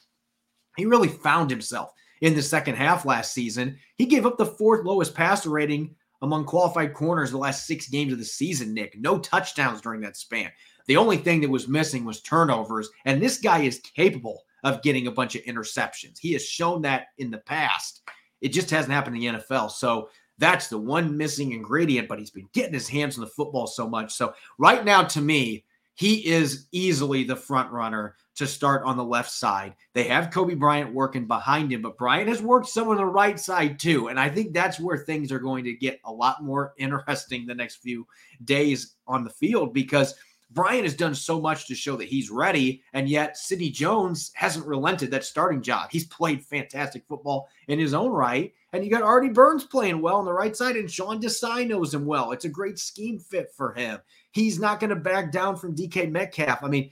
He 0.77 0.85
really 0.85 1.09
found 1.09 1.49
himself 1.49 1.95
in 2.21 2.35
the 2.35 2.43
second 2.43 2.75
half 2.75 3.07
last 3.07 3.33
season. 3.33 3.79
He 3.95 4.05
gave 4.05 4.27
up 4.27 4.37
the 4.37 4.45
fourth 4.45 4.85
lowest 4.85 5.15
passer 5.15 5.49
rating 5.49 5.97
among 6.21 6.45
qualified 6.45 6.93
corners 6.93 7.31
the 7.31 7.39
last 7.39 7.67
six 7.67 7.89
games 7.89 8.13
of 8.13 8.19
the 8.19 8.25
season, 8.27 8.75
Nick. 8.75 9.01
No 9.01 9.19
touchdowns 9.19 9.81
during 9.81 10.03
that 10.03 10.19
span. 10.19 10.53
The 10.89 10.99
only 10.99 11.17
thing 11.17 11.41
that 11.41 11.49
was 11.49 11.69
missing 11.69 12.05
was 12.05 12.21
turnovers, 12.21 12.91
and 13.07 13.23
this 13.23 13.39
guy 13.39 13.61
is 13.61 13.79
capable 13.79 14.43
of 14.63 14.83
getting 14.83 15.07
a 15.07 15.13
bunch 15.13 15.37
of 15.37 15.45
interceptions. 15.45 16.19
He 16.19 16.35
has 16.35 16.45
shown 16.45 16.83
that 16.83 17.07
in 17.17 17.31
the 17.31 17.39
past. 17.39 18.03
It 18.41 18.49
just 18.49 18.71
hasn't 18.71 18.93
happened 18.93 19.17
in 19.17 19.35
the 19.35 19.41
NFL. 19.41 19.71
So 19.71 20.11
that's 20.39 20.69
the 20.69 20.79
one 20.79 21.17
missing 21.17 21.53
ingredient, 21.53 22.09
but 22.09 22.19
he's 22.19 22.31
been 22.31 22.49
getting 22.53 22.75
his 22.75 22.89
hands 22.89 23.17
on 23.17 23.25
the 23.25 23.31
football 23.31 23.67
so 23.67 23.89
much. 23.89 24.15
So 24.15 24.35
right 24.59 24.85
now, 24.85 25.03
to 25.05 25.21
me, 25.21 25.65
he 25.95 26.27
is 26.27 26.67
easily 26.73 27.25
the 27.25 27.37
front 27.37 27.71
runner 27.71 28.17
to 28.35 28.47
start 28.47 28.83
on 28.85 28.99
the 28.99 29.05
left 29.05 29.31
side. 29.31 29.75
They 29.95 30.05
have 30.05 30.29
Coby 30.29 30.59
Bryant 30.59 30.93
working 30.93 31.27
behind 31.27 31.73
him, 31.73 31.81
but 31.81 31.97
Bryant 31.97 32.29
has 32.29 32.43
worked 32.43 32.69
some 32.69 32.89
on 32.89 32.99
the 32.99 33.07
right 33.07 33.41
side 33.41 33.79
too. 33.79 34.09
And 34.09 34.21
I 34.21 34.29
think 34.29 34.53
that's 34.53 34.79
where 34.79 34.99
things 34.99 35.33
are 35.33 35.39
going 35.39 35.65
to 35.65 35.73
get 35.73 36.01
a 36.05 36.13
lot 36.13 36.45
more 36.45 36.75
interesting 36.77 37.47
the 37.47 37.55
next 37.55 37.77
few 37.77 38.07
days 38.45 38.97
on 39.07 39.25
the 39.25 39.31
field 39.31 39.73
because– 39.73 40.15
Bryant 40.51 40.85
has 40.85 40.95
done 40.95 41.15
so 41.15 41.41
much 41.41 41.67
to 41.67 41.75
show 41.75 41.97
that 41.97 42.09
he's 42.09 42.31
ready, 42.31 42.83
and 42.93 43.09
yet 43.09 43.37
Sidney 43.37 43.71
Jones 43.71 44.31
hasn't 44.35 44.67
relented 44.67 45.11
that 45.11 45.25
starting 45.25 45.61
job. 45.61 45.91
He's 45.91 46.07
played 46.07 46.45
fantastic 46.45 47.05
football 47.09 47.49
in 47.69 47.79
his 47.79 47.95
own 47.95 48.13
right, 48.13 48.55
and 48.73 48.85
you 48.85 48.91
got 48.91 49.03
Artie 49.03 49.29
Burns 49.29 49.65
playing 49.65 50.01
well 50.01 50.17
on 50.17 50.25
the 50.25 50.33
right 50.33 50.57
side, 50.57 50.77
and 50.77 50.91
Sean 50.91 51.21
Desai 51.21 51.67
knows 51.67 51.93
him 51.93 52.07
well. 52.07 52.33
It's 52.33 52.45
a 52.45 52.51
great 52.51 52.79
scheme 52.79 53.19
fit 53.19 53.53
for 53.57 53.75
him. 53.75 53.99
He's 54.31 54.61
not 54.61 54.81
going 54.81 54.91
to 54.91 54.97
back 54.97 55.33
down 55.33 55.57
from 55.57 55.75
DK 55.75 56.11
Metcalf. 56.11 56.63
I 56.63 56.69
mean, 56.69 56.91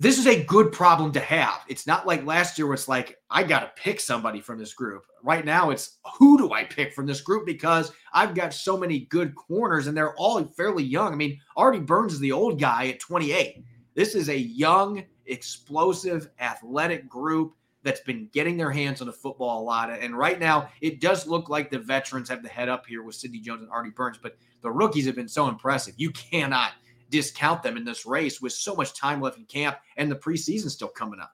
this 0.00 0.18
is 0.18 0.26
a 0.26 0.42
good 0.44 0.72
problem 0.72 1.12
to 1.12 1.20
have. 1.20 1.62
It's 1.68 1.86
not 1.86 2.06
like 2.06 2.24
last 2.24 2.56
year 2.56 2.66
where 2.66 2.74
it's 2.74 2.88
like, 2.88 3.18
I 3.28 3.42
got 3.42 3.60
to 3.60 3.82
pick 3.82 4.00
somebody 4.00 4.40
from 4.40 4.58
this 4.58 4.72
group. 4.72 5.04
Right 5.22 5.44
now, 5.44 5.68
it's 5.68 5.98
who 6.18 6.38
do 6.38 6.54
I 6.54 6.64
pick 6.64 6.94
from 6.94 7.04
this 7.04 7.20
group 7.20 7.44
because 7.44 7.92
I've 8.14 8.34
got 8.34 8.54
so 8.54 8.78
many 8.78 9.00
good 9.00 9.34
corners 9.34 9.86
and 9.86 9.96
they're 9.96 10.14
all 10.14 10.42
fairly 10.42 10.84
young. 10.84 11.12
I 11.12 11.16
mean, 11.16 11.38
Artie 11.54 11.80
Burns 11.80 12.14
is 12.14 12.18
the 12.18 12.32
old 12.32 12.58
guy 12.58 12.88
at 12.88 12.98
28. 12.98 13.62
This 13.94 14.14
is 14.14 14.30
a 14.30 14.38
young, 14.38 15.04
explosive, 15.26 16.30
athletic 16.40 17.06
group 17.06 17.52
that's 17.82 18.00
been 18.00 18.30
getting 18.32 18.56
their 18.56 18.70
hands 18.70 19.02
on 19.02 19.06
the 19.06 19.12
football 19.12 19.60
a 19.60 19.64
lot. 19.64 19.90
And 19.90 20.16
right 20.16 20.40
now, 20.40 20.70
it 20.80 21.02
does 21.02 21.26
look 21.26 21.50
like 21.50 21.70
the 21.70 21.78
veterans 21.78 22.30
have 22.30 22.42
the 22.42 22.48
head 22.48 22.70
up 22.70 22.86
here 22.86 23.02
with 23.02 23.16
Sidney 23.16 23.40
Jones 23.40 23.62
and 23.62 23.70
Artie 23.70 23.90
Burns, 23.90 24.18
but 24.22 24.38
the 24.62 24.70
rookies 24.70 25.04
have 25.04 25.14
been 25.14 25.28
so 25.28 25.48
impressive. 25.48 25.92
You 25.98 26.10
cannot 26.10 26.72
discount 27.10 27.62
them 27.62 27.76
in 27.76 27.84
this 27.84 28.06
race 28.06 28.40
with 28.40 28.52
so 28.52 28.74
much 28.74 28.94
time 28.94 29.20
left 29.20 29.38
in 29.38 29.44
camp 29.44 29.78
and 29.96 30.10
the 30.10 30.16
preseason 30.16 30.70
still 30.70 30.88
coming 30.88 31.20
up. 31.20 31.32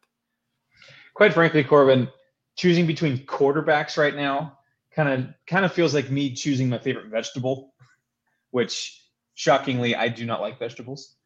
Quite 1.14 1.32
frankly, 1.32 1.64
Corbin, 1.64 2.08
choosing 2.56 2.86
between 2.86 3.18
quarterbacks 3.26 3.96
right 3.96 4.14
now 4.14 4.58
kind 4.94 5.08
of 5.08 5.34
kind 5.46 5.64
of 5.64 5.72
feels 5.72 5.94
like 5.94 6.10
me 6.10 6.34
choosing 6.34 6.68
my 6.68 6.78
favorite 6.78 7.06
vegetable, 7.08 7.74
which 8.50 9.02
shockingly 9.34 9.94
I 9.94 10.08
do 10.08 10.26
not 10.26 10.40
like 10.40 10.58
vegetables. 10.58 11.16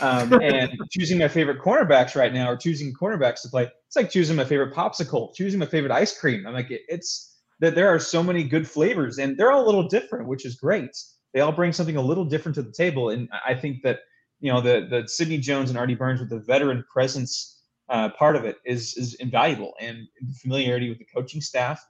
Um, 0.00 0.32
and 0.42 0.70
choosing 0.90 1.18
my 1.18 1.28
favorite 1.28 1.60
cornerbacks 1.60 2.14
right 2.16 2.32
now, 2.32 2.50
or 2.50 2.56
choosing 2.56 2.92
cornerbacks 2.92 3.42
to 3.42 3.48
play, 3.48 3.70
it's 3.86 3.96
like 3.96 4.10
choosing 4.10 4.36
my 4.36 4.44
favorite 4.44 4.74
popsicle, 4.74 5.34
choosing 5.34 5.60
my 5.60 5.66
favorite 5.66 5.92
ice 5.92 6.18
cream. 6.18 6.46
I'm 6.46 6.54
like, 6.54 6.70
it, 6.70 6.82
it's 6.88 7.36
that 7.60 7.74
there 7.74 7.88
are 7.88 7.98
so 7.98 8.22
many 8.22 8.44
good 8.44 8.68
flavors, 8.68 9.18
and 9.18 9.36
they're 9.36 9.52
all 9.52 9.64
a 9.64 9.66
little 9.66 9.88
different, 9.88 10.28
which 10.28 10.44
is 10.44 10.56
great. 10.56 10.96
They 11.32 11.40
all 11.40 11.52
bring 11.52 11.72
something 11.72 11.96
a 11.96 12.02
little 12.02 12.24
different 12.24 12.54
to 12.56 12.62
the 12.62 12.72
table, 12.72 13.10
and 13.10 13.28
I 13.46 13.54
think 13.54 13.82
that 13.82 14.00
you 14.40 14.52
know 14.52 14.60
the 14.60 14.86
the 14.88 15.08
Sidney 15.08 15.38
Jones 15.38 15.70
and 15.70 15.78
Artie 15.78 15.94
Burns 15.94 16.20
with 16.20 16.30
the 16.30 16.40
veteran 16.40 16.84
presence 16.90 17.60
uh, 17.88 18.10
part 18.10 18.36
of 18.36 18.44
it 18.44 18.58
is 18.64 18.96
is 18.96 19.14
invaluable, 19.14 19.74
and 19.80 20.08
familiarity 20.40 20.88
with 20.88 20.98
the 20.98 21.04
coaching 21.04 21.40
staff. 21.40 21.86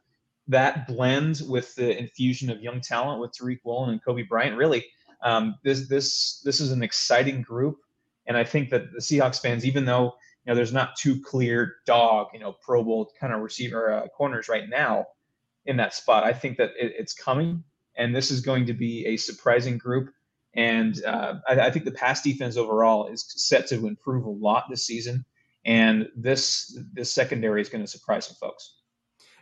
That 0.48 0.86
blend 0.86 1.42
with 1.46 1.74
the 1.74 1.96
infusion 1.98 2.50
of 2.50 2.62
young 2.62 2.80
talent 2.80 3.20
with 3.20 3.32
Tariq 3.32 3.58
Woolen 3.64 3.90
and 3.90 4.02
Coby 4.02 4.26
Bryant, 4.26 4.56
really, 4.56 4.86
um, 5.22 5.56
this 5.62 5.88
this 5.88 6.40
this 6.44 6.60
is 6.60 6.72
an 6.72 6.82
exciting 6.82 7.42
group, 7.42 7.78
and 8.26 8.36
I 8.36 8.44
think 8.44 8.70
that 8.70 8.92
the 8.92 9.00
Seahawks 9.00 9.40
fans, 9.40 9.64
even 9.66 9.84
though 9.84 10.14
you 10.44 10.50
know 10.50 10.54
there's 10.54 10.72
not 10.72 10.96
two 10.96 11.20
clear 11.20 11.76
dog, 11.86 12.28
you 12.32 12.40
know, 12.40 12.56
Pro 12.62 12.82
Bowl 12.82 13.10
kind 13.20 13.32
of 13.32 13.40
receiver 13.40 13.92
uh, 13.92 14.08
corners 14.08 14.48
right 14.48 14.68
now 14.68 15.06
in 15.66 15.76
that 15.76 15.94
spot, 15.94 16.24
I 16.24 16.32
think 16.32 16.56
that 16.58 16.70
it, 16.78 16.94
it's 16.98 17.12
coming, 17.12 17.62
and 17.98 18.14
this 18.14 18.30
is 18.30 18.40
going 18.40 18.64
to 18.66 18.72
be 18.72 19.04
a 19.06 19.16
surprising 19.16 19.76
group. 19.76 20.10
And 20.54 21.04
uh, 21.04 21.34
I, 21.46 21.60
I 21.60 21.70
think 21.70 21.84
the 21.84 21.90
pass 21.90 22.22
defense 22.22 22.56
overall 22.56 23.08
is 23.08 23.24
set 23.28 23.66
to 23.68 23.86
improve 23.86 24.24
a 24.24 24.30
lot 24.30 24.64
this 24.70 24.86
season, 24.86 25.24
and 25.66 26.08
this 26.16 26.78
this 26.94 27.12
secondary 27.12 27.60
is 27.60 27.68
going 27.68 27.84
to 27.84 27.90
surprise 27.90 28.26
some 28.26 28.36
folks. 28.36 28.76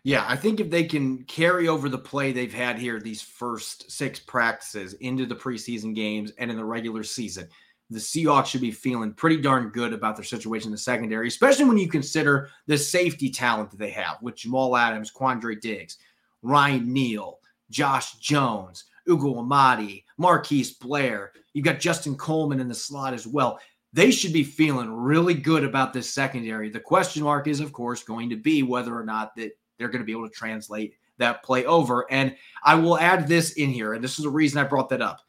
Yeah, 0.03 0.25
I 0.29 0.37
think 0.37 0.61
if 0.61 0.71
they 0.71 0.85
can 0.85 1.25
carry 1.25 1.69
over 1.69 1.89
the 1.89 1.99
play 1.99 2.33
they've 2.33 2.53
had 2.53 2.79
here 2.79 3.01
these 3.01 3.23
first 3.23 3.91
six 3.91 4.21
practices 4.21 4.95
into 4.95 5.27
the 5.27 5.35
preseason 5.35 5.95
games 5.95 6.33
and 6.39 6.51
in 6.51 6.57
the 6.57 6.65
regular 6.65 7.03
season, 7.03 7.49
the 7.91 7.99
Seahawks 7.99 8.47
should 8.47 8.61
be 8.61 8.71
feeling 8.71 9.13
pretty 9.13 9.39
darn 9.39 9.71
good 9.71 9.93
about 9.93 10.17
their 10.17 10.25
situation 10.25 10.69
in 10.69 10.73
the 10.73 10.79
secondary, 10.79 11.27
especially 11.29 11.65
when 11.65 11.79
you 11.79 11.89
consider 11.89 12.51
the 12.67 12.79
safety 12.79 13.31
talent 13.31 13.71
that 13.71 13.79
they 13.79 13.91
have 13.91 14.19
with 14.23 14.37
Jamal 14.37 14.77
Adams, 14.77 15.13
Quandre 15.13 15.61
Diggs, 15.61 15.99
Ryan 16.43 16.93
Neal, 16.93 17.41
Josh 17.71 18.15
Jones, 18.15 18.85
Ugo 19.09 19.39
Amadi, 19.39 20.05
Marquise 20.19 20.73
Blair. 20.73 21.33
You've 21.53 21.65
got 21.65 21.81
Justin 21.81 22.17
Coleman 22.17 22.61
in 22.61 22.69
the 22.69 22.75
slot 22.75 23.15
as 23.15 23.27
well. 23.27 23.59
They 23.93 24.11
should 24.11 24.33
be 24.33 24.45
feeling 24.45 24.93
really 24.93 25.35
good 25.35 25.65
about 25.65 25.93
this 25.93 26.13
secondary. 26.13 26.69
The 26.69 26.81
question 26.81 27.23
mark 27.23 27.47
is, 27.47 27.61
of 27.61 27.73
course, 27.73 28.03
going 28.03 28.29
to 28.31 28.37
be 28.37 28.63
whether 28.63 28.95
or 28.95 29.05
not 29.05 29.35
that 29.37 29.53
they're 29.79 29.89
going 29.89 30.03
to 30.03 30.07
be 30.07 30.13
able 30.13 30.29
to 30.29 30.35
translate 30.35 30.95
that 31.19 31.43
play 31.43 31.65
over. 31.65 32.11
And 32.11 32.37
I 32.63 32.75
will 32.75 32.99
add 32.99 33.27
this 33.27 33.53
in 33.53 33.71
here, 33.71 33.95
and 33.95 34.05
this 34.05 34.19
is 34.19 34.25
the 34.25 34.31
reason 34.31 34.59
I 34.59 34.65
brought 34.65 34.91
that 34.91 35.01
up. 35.01 35.21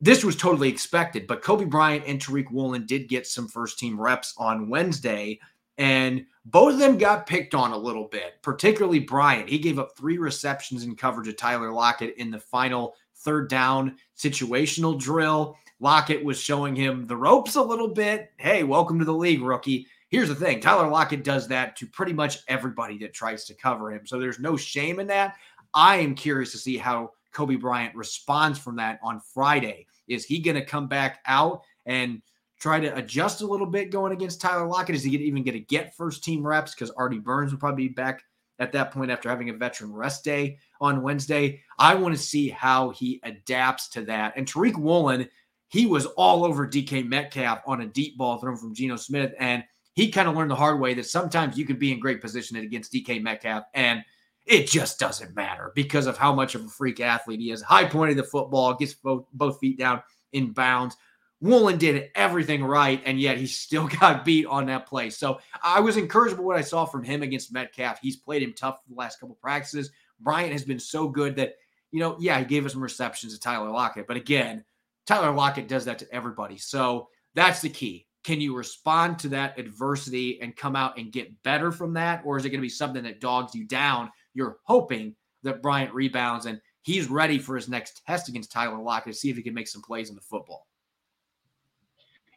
This 0.00 0.22
was 0.24 0.36
totally 0.36 0.68
expected, 0.68 1.26
but 1.26 1.42
Coby 1.42 1.68
Bryant 1.68 2.04
and 2.06 2.20
Tariq 2.20 2.50
Woolen 2.50 2.84
did 2.86 3.08
get 3.08 3.26
some 3.26 3.48
first 3.48 3.78
team 3.78 4.00
reps 4.00 4.34
on 4.36 4.68
Wednesday, 4.68 5.40
and 5.78 6.24
both 6.46 6.74
of 6.74 6.78
them 6.78 6.98
got 6.98 7.26
picked 7.26 7.54
on 7.54 7.72
a 7.72 7.76
little 7.76 8.08
bit, 8.08 8.34
particularly 8.42 9.00
Bryant. 9.00 9.48
He 9.48 9.58
gave 9.58 9.78
up 9.78 9.96
three 9.96 10.18
receptions 10.18 10.84
in 10.84 10.94
coverage 10.94 11.28
of 11.28 11.36
Tyler 11.36 11.72
Lockett 11.72 12.16
in 12.16 12.30
the 12.30 12.38
final 12.38 12.94
third 13.16 13.48
down 13.48 13.96
situational 14.16 14.98
drill. 14.98 15.56
Lockett 15.80 16.24
was 16.24 16.38
showing 16.38 16.76
him 16.76 17.06
the 17.06 17.16
ropes 17.16 17.56
a 17.56 17.62
little 17.62 17.88
bit. 17.88 18.30
Hey, 18.36 18.62
welcome 18.62 18.98
to 18.98 19.04
the 19.04 19.14
league, 19.14 19.42
rookie. 19.42 19.86
Here's 20.10 20.28
the 20.28 20.34
thing 20.34 20.60
Tyler 20.60 20.88
Lockett 20.88 21.24
does 21.24 21.48
that 21.48 21.76
to 21.76 21.86
pretty 21.86 22.12
much 22.12 22.38
everybody 22.46 22.98
that 22.98 23.14
tries 23.14 23.44
to 23.46 23.54
cover 23.54 23.92
him. 23.92 24.06
So 24.06 24.18
there's 24.18 24.38
no 24.38 24.56
shame 24.56 25.00
in 25.00 25.06
that. 25.08 25.36
I 25.72 25.96
am 25.96 26.14
curious 26.14 26.52
to 26.52 26.58
see 26.58 26.76
how 26.76 27.12
Coby 27.34 27.60
Bryant 27.60 27.96
responds 27.96 28.58
from 28.58 28.76
that 28.76 29.00
on 29.02 29.20
Friday. 29.20 29.86
Is 30.06 30.24
he 30.24 30.38
going 30.38 30.54
to 30.54 30.64
come 30.64 30.86
back 30.86 31.20
out 31.26 31.62
and 31.86 32.22
try 32.64 32.80
to 32.80 32.96
adjust 32.96 33.42
a 33.42 33.46
little 33.46 33.66
bit 33.66 33.90
going 33.90 34.10
against 34.10 34.40
Tyler 34.40 34.66
Lockett? 34.66 34.94
Is 34.94 35.04
he 35.04 35.14
even 35.14 35.44
going 35.44 35.52
to 35.52 35.60
get 35.60 35.94
first 35.94 36.24
team 36.24 36.46
reps? 36.46 36.74
Because 36.74 36.88
Artie 36.92 37.18
Burns 37.18 37.52
will 37.52 37.58
probably 37.58 37.88
be 37.88 37.92
back 37.94 38.22
at 38.58 38.72
that 38.72 38.90
point 38.90 39.10
after 39.10 39.28
having 39.28 39.50
a 39.50 39.52
veteran 39.52 39.92
rest 39.92 40.24
day 40.24 40.56
on 40.80 41.02
Wednesday. 41.02 41.60
I 41.78 41.94
want 41.94 42.14
to 42.14 42.20
see 42.20 42.48
how 42.48 42.88
he 42.88 43.20
adapts 43.22 43.90
to 43.90 44.02
that. 44.06 44.32
And 44.38 44.46
Tariq 44.46 44.78
Woolen, 44.78 45.28
he 45.68 45.84
was 45.84 46.06
all 46.06 46.42
over 46.42 46.66
DK 46.66 47.06
Metcalf 47.06 47.60
on 47.66 47.82
a 47.82 47.86
deep 47.86 48.16
ball 48.16 48.38
thrown 48.38 48.56
from 48.56 48.74
Geno 48.74 48.96
Smith. 48.96 49.34
And 49.38 49.62
he 49.92 50.10
kind 50.10 50.26
of 50.26 50.34
learned 50.34 50.50
the 50.50 50.56
hard 50.56 50.80
way 50.80 50.94
that 50.94 51.04
sometimes 51.04 51.58
you 51.58 51.66
could 51.66 51.78
be 51.78 51.92
in 51.92 52.00
great 52.00 52.22
position 52.22 52.56
against 52.56 52.94
DK 52.94 53.20
Metcalf 53.20 53.64
and 53.74 54.02
it 54.46 54.68
just 54.68 54.98
doesn't 54.98 55.36
matter 55.36 55.70
because 55.74 56.06
of 56.06 56.16
how 56.16 56.32
much 56.32 56.54
of 56.54 56.64
a 56.64 56.68
freak 56.68 57.00
athlete 57.00 57.40
he 57.40 57.50
is. 57.50 57.60
High 57.60 57.84
pointing 57.84 58.16
the 58.16 58.24
football, 58.24 58.72
gets 58.72 58.94
both, 58.94 59.26
both 59.34 59.58
feet 59.58 59.78
down 59.78 60.02
in 60.32 60.52
bounds. 60.52 60.96
Woolen 61.40 61.78
did 61.78 62.10
everything 62.14 62.64
right, 62.64 63.02
and 63.04 63.20
yet 63.20 63.38
he 63.38 63.46
still 63.46 63.88
got 64.00 64.24
beat 64.24 64.46
on 64.46 64.66
that 64.66 64.86
play. 64.86 65.10
So 65.10 65.40
I 65.62 65.80
was 65.80 65.96
encouraged 65.96 66.36
by 66.36 66.42
what 66.42 66.56
I 66.56 66.62
saw 66.62 66.84
from 66.84 67.04
him 67.04 67.22
against 67.22 67.52
Metcalf. 67.52 67.98
He's 68.00 68.16
played 68.16 68.42
him 68.42 68.54
tough 68.56 68.80
the 68.88 68.94
last 68.94 69.20
couple 69.20 69.36
practices. 69.36 69.90
Bryant 70.20 70.52
has 70.52 70.64
been 70.64 70.78
so 70.78 71.08
good 71.08 71.36
that, 71.36 71.54
you 71.90 72.00
know, 72.00 72.16
yeah, 72.18 72.38
he 72.38 72.44
gave 72.44 72.64
us 72.64 72.72
some 72.72 72.82
receptions 72.82 73.34
to 73.34 73.40
Tyler 73.40 73.70
Lockett. 73.70 74.06
But 74.06 74.16
again, 74.16 74.64
Tyler 75.06 75.32
Lockett 75.32 75.68
does 75.68 75.84
that 75.84 75.98
to 75.98 76.14
everybody. 76.14 76.56
So 76.56 77.08
that's 77.34 77.60
the 77.60 77.68
key. 77.68 78.06
Can 78.22 78.40
you 78.40 78.56
respond 78.56 79.18
to 79.18 79.28
that 79.28 79.58
adversity 79.58 80.40
and 80.40 80.56
come 80.56 80.76
out 80.76 80.96
and 80.96 81.12
get 81.12 81.42
better 81.42 81.70
from 81.70 81.92
that? 81.94 82.22
Or 82.24 82.38
is 82.38 82.44
it 82.46 82.50
going 82.50 82.60
to 82.60 82.62
be 82.62 82.70
something 82.70 83.02
that 83.02 83.20
dogs 83.20 83.54
you 83.54 83.64
down? 83.64 84.10
You're 84.32 84.58
hoping 84.64 85.14
that 85.42 85.60
Bryant 85.60 85.92
rebounds 85.92 86.46
and 86.46 86.58
he's 86.80 87.10
ready 87.10 87.38
for 87.38 87.54
his 87.54 87.68
next 87.68 88.00
test 88.06 88.28
against 88.28 88.50
Tyler 88.50 88.80
Lockett 88.80 89.12
to 89.12 89.18
see 89.18 89.28
if 89.28 89.36
he 89.36 89.42
can 89.42 89.52
make 89.52 89.68
some 89.68 89.82
plays 89.82 90.08
in 90.08 90.14
the 90.14 90.22
football. 90.22 90.66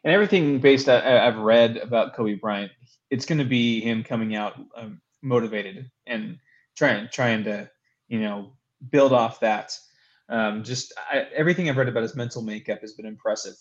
And 0.04 0.12
everything 0.12 0.60
based 0.60 0.88
I've 0.88 1.38
read 1.38 1.76
about 1.76 2.14
Coby 2.14 2.40
Bryant, 2.40 2.72
it's 3.10 3.26
going 3.26 3.38
to 3.38 3.44
be 3.44 3.80
him 3.80 4.04
coming 4.04 4.36
out 4.36 4.54
um, 4.76 5.00
motivated 5.22 5.90
and 6.06 6.38
trying 6.76 7.08
trying 7.12 7.44
to 7.44 7.68
you 8.08 8.20
know 8.20 8.52
build 8.90 9.12
off 9.12 9.40
that. 9.40 9.76
Um, 10.28 10.62
just 10.62 10.92
I, 11.10 11.26
everything 11.34 11.68
I've 11.68 11.76
read 11.76 11.88
about 11.88 12.02
his 12.02 12.14
mental 12.14 12.42
makeup 12.42 12.80
has 12.80 12.92
been 12.92 13.06
impressive 13.06 13.54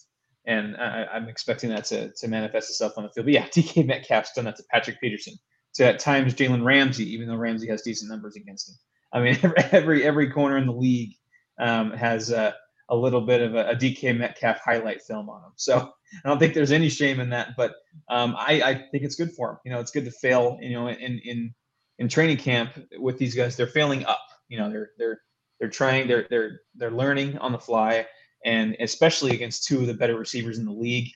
and 0.48 0.78
I, 0.78 1.06
am 1.18 1.28
expecting 1.28 1.70
that 1.70 1.84
to, 1.86 2.12
to 2.14 2.28
manifest 2.28 2.70
itself 2.70 2.94
on 2.98 3.04
the 3.04 3.10
field. 3.10 3.26
But 3.26 3.34
yeah, 3.34 3.48
DK 3.50 3.86
Metcalf's 3.86 4.34
done 4.34 4.46
that 4.46 4.56
to 4.56 4.64
Patrick 4.72 5.00
Peterson, 5.00 5.36
to 5.76 5.86
at 5.86 6.00
times 6.00 6.34
Jalen 6.34 6.64
Ramsey, 6.64 7.12
even 7.14 7.28
though 7.28 7.36
Ramsey 7.36 7.68
has 7.68 7.82
decent 7.82 8.10
numbers 8.10 8.36
against 8.36 8.70
him. 8.70 8.76
I 9.14 9.22
mean, 9.22 9.38
every 9.44 9.64
every, 9.72 10.04
every 10.04 10.32
corner 10.32 10.58
in 10.58 10.66
the 10.66 10.74
league 10.74 11.14
um, 11.60 11.92
has 11.92 12.32
a, 12.32 12.56
a, 12.90 12.96
little 12.96 13.22
bit 13.22 13.42
of 13.42 13.56
a, 13.56 13.70
a, 13.70 13.76
DK 13.76 14.18
Metcalf 14.18 14.60
highlight 14.60 15.02
film 15.02 15.30
on 15.30 15.44
him. 15.44 15.52
So 15.56 15.92
I 16.24 16.30
don't 16.30 16.40
think 16.40 16.54
there's 16.54 16.72
any 16.72 16.90
shame 16.90 17.20
in 17.20 17.30
that. 17.32 17.50
But 17.58 17.76
um, 18.10 18.36
I, 18.38 18.62
I 18.64 18.74
think 18.92 19.04
it's 19.04 19.16
good 19.16 19.32
for 19.34 19.52
him. 19.52 19.58
You 19.66 19.72
know, 19.72 19.80
it's 19.80 19.92
good 19.92 20.06
to 20.06 20.12
fail. 20.12 20.58
You 20.62 20.74
know, 20.74 20.88
in 20.88 21.20
in 21.24 21.54
in 22.00 22.08
training 22.08 22.38
camp 22.38 22.72
with 22.98 23.18
these 23.18 23.36
guys, 23.36 23.56
they're 23.56 23.68
failing 23.68 24.06
up. 24.06 24.22
You 24.50 24.60
know, 24.60 24.70
they're 24.70 24.92
they're 24.98 25.22
they're 25.60 25.70
trying, 25.70 26.08
they're 26.08 26.28
they're 26.30 26.62
they're 26.76 26.92
learning 26.92 27.38
on 27.40 27.52
the 27.52 27.60
fly 27.60 28.06
and 28.46 28.76
especially 28.80 29.32
against 29.32 29.66
two 29.66 29.82
of 29.82 29.88
the 29.88 29.94
better 29.94 30.18
receivers 30.18 30.58
in 30.58 30.66
the 30.66 30.72
league, 30.72 31.12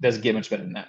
doesn't 0.00 0.22
get 0.22 0.34
much 0.34 0.50
better 0.50 0.62
than 0.62 0.74
that. 0.74 0.88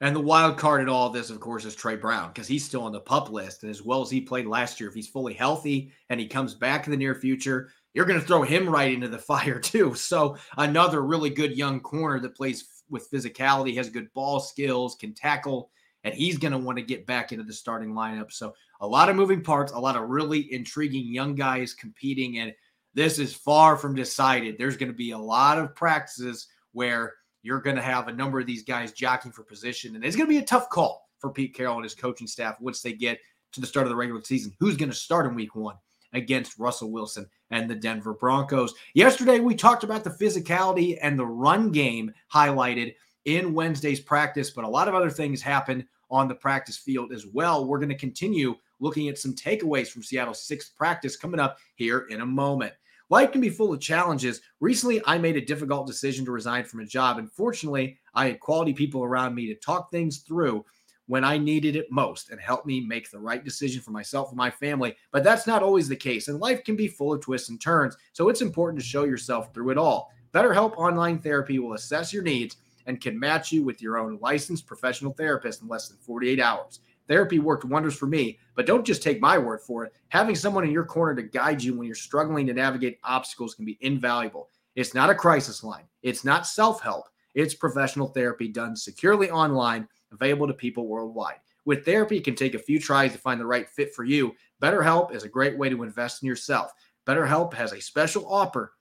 And 0.00 0.14
the 0.14 0.20
wild 0.20 0.58
card 0.58 0.82
in 0.82 0.88
all 0.90 1.06
of 1.06 1.14
this, 1.14 1.30
of 1.30 1.40
course, 1.40 1.64
is 1.64 1.74
Tre 1.74 1.96
Brown 1.96 2.28
because 2.28 2.48
he's 2.48 2.64
still 2.64 2.82
on 2.82 2.92
the 2.92 3.00
pup 3.00 3.30
list. 3.30 3.62
And 3.62 3.70
as 3.70 3.82
well 3.82 4.02
as 4.02 4.10
he 4.10 4.20
played 4.20 4.46
last 4.46 4.78
year, 4.78 4.90
if 4.90 4.94
he's 4.94 5.08
fully 5.08 5.32
healthy 5.32 5.92
and 6.10 6.20
he 6.20 6.26
comes 6.26 6.54
back 6.54 6.86
in 6.86 6.90
the 6.90 6.98
near 6.98 7.14
future, 7.14 7.70
you're 7.96 8.04
going 8.04 8.20
to 8.20 8.26
throw 8.26 8.42
him 8.42 8.68
right 8.68 8.92
into 8.92 9.08
the 9.08 9.18
fire, 9.32 9.58
too. 9.58 9.94
So, 9.94 10.36
another 10.58 11.02
really 11.02 11.30
good 11.30 11.56
young 11.56 11.80
corner 11.80 12.20
that 12.20 12.36
plays 12.36 12.84
with 12.90 13.10
physicality, 13.10 13.74
has 13.76 13.88
good 13.88 14.12
ball 14.12 14.38
skills, 14.38 14.94
can 14.94 15.14
tackle, 15.14 15.70
and 16.04 16.14
he's 16.14 16.36
going 16.36 16.52
to 16.52 16.58
want 16.58 16.76
to 16.76 16.84
get 16.84 17.06
back 17.06 17.32
into 17.32 17.42
the 17.42 17.54
starting 17.54 17.94
lineup. 17.94 18.30
So, 18.30 18.54
a 18.82 18.86
lot 18.86 19.08
of 19.08 19.16
moving 19.16 19.42
parts, 19.42 19.72
a 19.72 19.78
lot 19.78 19.96
of 19.96 20.10
really 20.10 20.52
intriguing 20.52 21.06
young 21.06 21.34
guys 21.34 21.72
competing. 21.72 22.38
And 22.38 22.52
this 22.92 23.18
is 23.18 23.34
far 23.34 23.78
from 23.78 23.94
decided. 23.94 24.58
There's 24.58 24.76
going 24.76 24.92
to 24.92 24.96
be 24.96 25.12
a 25.12 25.18
lot 25.18 25.58
of 25.58 25.74
practices 25.74 26.48
where 26.72 27.14
you're 27.42 27.62
going 27.62 27.76
to 27.76 27.82
have 27.82 28.08
a 28.08 28.12
number 28.12 28.38
of 28.38 28.46
these 28.46 28.62
guys 28.62 28.92
jockeying 28.92 29.32
for 29.32 29.42
position, 29.42 29.96
and 29.96 30.04
it's 30.04 30.16
going 30.16 30.28
to 30.28 30.34
be 30.34 30.42
a 30.42 30.44
tough 30.44 30.68
call 30.68 31.08
for 31.18 31.30
Pete 31.30 31.54
Carroll 31.54 31.76
and 31.76 31.84
his 31.84 31.94
coaching 31.94 32.26
staff 32.26 32.60
once 32.60 32.82
they 32.82 32.92
get 32.92 33.18
to 33.52 33.62
the 33.62 33.66
start 33.66 33.86
of 33.86 33.90
the 33.90 33.96
regular 33.96 34.22
season. 34.22 34.54
Who's 34.60 34.76
going 34.76 34.90
to 34.90 34.94
start 34.94 35.24
in 35.24 35.34
week 35.34 35.56
one 35.56 35.76
against 36.16 36.58
Russell 36.58 36.90
Wilson 36.90 37.26
and 37.50 37.70
the 37.70 37.74
Denver 37.74 38.14
Broncos? 38.14 38.74
Yesterday, 38.94 39.40
we 39.40 39.54
talked 39.54 39.84
about 39.84 40.02
the 40.02 40.10
physicality 40.10 40.98
and 41.00 41.18
the 41.18 41.26
run 41.26 41.70
game 41.70 42.12
highlighted 42.32 42.94
in 43.24 43.54
Wednesday's 43.54 44.00
practice, 44.00 44.50
but 44.50 44.64
a 44.64 44.68
lot 44.68 44.88
of 44.88 44.94
other 44.94 45.10
things 45.10 45.42
happened 45.42 45.84
on 46.10 46.28
the 46.28 46.34
practice 46.34 46.76
field 46.76 47.12
as 47.12 47.26
well. 47.26 47.66
We're 47.66 47.78
going 47.78 47.88
to 47.90 47.96
continue 47.96 48.56
looking 48.80 49.08
at 49.08 49.18
some 49.18 49.34
takeaways 49.34 49.88
from 49.88 50.02
Seattle's 50.02 50.42
sixth 50.42 50.76
practice 50.76 51.16
coming 51.16 51.40
up 51.40 51.58
here 51.74 52.06
in 52.10 52.20
a 52.20 52.26
moment. 52.26 52.72
Life 53.08 53.32
can 53.32 53.40
be 53.40 53.48
full 53.48 53.72
of 53.72 53.80
challenges. 53.80 54.40
Recently, 54.60 55.00
I 55.06 55.18
made 55.18 55.36
a 55.36 55.44
difficult 55.44 55.86
decision 55.86 56.24
to 56.24 56.32
resign 56.32 56.64
from 56.64 56.80
a 56.80 56.86
job. 56.86 57.18
And 57.18 57.30
fortunately, 57.30 57.98
I 58.14 58.26
had 58.26 58.40
quality 58.40 58.72
people 58.72 59.04
around 59.04 59.34
me 59.34 59.46
to 59.46 59.54
talk 59.54 59.90
things 59.90 60.18
through 60.18 60.64
when 61.06 61.24
I 61.24 61.38
needed 61.38 61.76
it 61.76 61.90
most 61.90 62.30
and 62.30 62.40
helped 62.40 62.66
me 62.66 62.80
make 62.80 63.10
the 63.10 63.18
right 63.18 63.44
decision 63.44 63.80
for 63.80 63.92
myself 63.92 64.28
and 64.28 64.36
my 64.36 64.50
family. 64.50 64.96
But 65.12 65.24
that's 65.24 65.46
not 65.46 65.62
always 65.62 65.88
the 65.88 65.96
case. 65.96 66.28
And 66.28 66.40
life 66.40 66.64
can 66.64 66.76
be 66.76 66.88
full 66.88 67.12
of 67.12 67.20
twists 67.20 67.48
and 67.48 67.60
turns. 67.60 67.96
So 68.12 68.28
it's 68.28 68.42
important 68.42 68.80
to 68.80 68.88
show 68.88 69.04
yourself 69.04 69.54
through 69.54 69.70
it 69.70 69.78
all. 69.78 70.12
BetterHelp 70.34 70.76
Online 70.76 71.18
Therapy 71.18 71.58
will 71.58 71.74
assess 71.74 72.12
your 72.12 72.22
needs 72.22 72.56
and 72.86 73.00
can 73.00 73.18
match 73.18 73.52
you 73.52 73.62
with 73.62 73.82
your 73.82 73.98
own 73.98 74.18
licensed 74.20 74.66
professional 74.66 75.12
therapist 75.12 75.62
in 75.62 75.68
less 75.68 75.88
than 75.88 75.98
48 75.98 76.40
hours. 76.40 76.80
Therapy 77.08 77.38
worked 77.38 77.64
wonders 77.64 77.96
for 77.96 78.06
me, 78.06 78.38
but 78.54 78.66
don't 78.66 78.84
just 78.84 79.02
take 79.02 79.20
my 79.20 79.38
word 79.38 79.60
for 79.60 79.84
it. 79.84 79.92
Having 80.08 80.36
someone 80.36 80.64
in 80.64 80.70
your 80.70 80.84
corner 80.84 81.14
to 81.14 81.22
guide 81.22 81.62
you 81.62 81.74
when 81.74 81.86
you're 81.86 81.94
struggling 81.94 82.46
to 82.46 82.54
navigate 82.54 82.98
obstacles 83.04 83.54
can 83.54 83.64
be 83.64 83.78
invaluable. 83.80 84.48
It's 84.74 84.94
not 84.94 85.10
a 85.10 85.14
crisis 85.14 85.62
line, 85.62 85.84
it's 86.02 86.24
not 86.24 86.46
self 86.46 86.82
help, 86.82 87.06
it's 87.34 87.54
professional 87.54 88.08
therapy 88.08 88.48
done 88.48 88.76
securely 88.76 89.30
online, 89.30 89.88
available 90.12 90.46
to 90.46 90.54
people 90.54 90.88
worldwide. 90.88 91.36
With 91.64 91.84
therapy, 91.84 92.18
it 92.18 92.24
can 92.24 92.34
take 92.34 92.54
a 92.54 92.58
few 92.58 92.78
tries 92.78 93.12
to 93.12 93.18
find 93.18 93.40
the 93.40 93.46
right 93.46 93.68
fit 93.68 93.94
for 93.94 94.04
you. 94.04 94.34
BetterHelp 94.62 95.14
is 95.14 95.24
a 95.24 95.28
great 95.28 95.58
way 95.58 95.68
to 95.68 95.82
invest 95.82 96.22
in 96.22 96.28
yourself. 96.28 96.72
BetterHelp 97.06 97.52
has 97.54 97.72
a 97.72 97.80
special 97.80 98.26
offer 98.32 98.72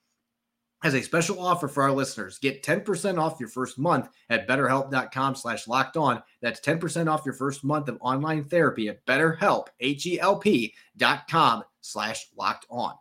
has 0.85 0.93
a 0.93 1.01
special 1.01 1.39
offer 1.39 1.67
for 1.67 1.81
our 1.83 1.91
listeners. 1.91 2.37
Get 2.37 2.63
10% 2.63 3.17
off 3.17 3.39
your 3.39 3.49
first 3.49 3.79
month 3.79 4.09
at 4.29 4.47
betterhelp.com 4.47 5.35
slash 5.35 5.67
locked 5.67 5.97
on. 5.97 6.21
That's 6.41 6.59
10% 6.59 7.11
off 7.11 7.25
your 7.25 7.33
first 7.33 7.63
month 7.63 7.89
of 7.89 7.97
online 8.01 8.43
therapy 8.43 8.89
at 8.89 9.03
betterhelp, 9.05 9.67
H-E-L-P 9.79 10.75
dot 10.95 11.27
com 11.27 11.63
slash 11.81 12.27
locked 12.37 12.67
on. 12.69 12.93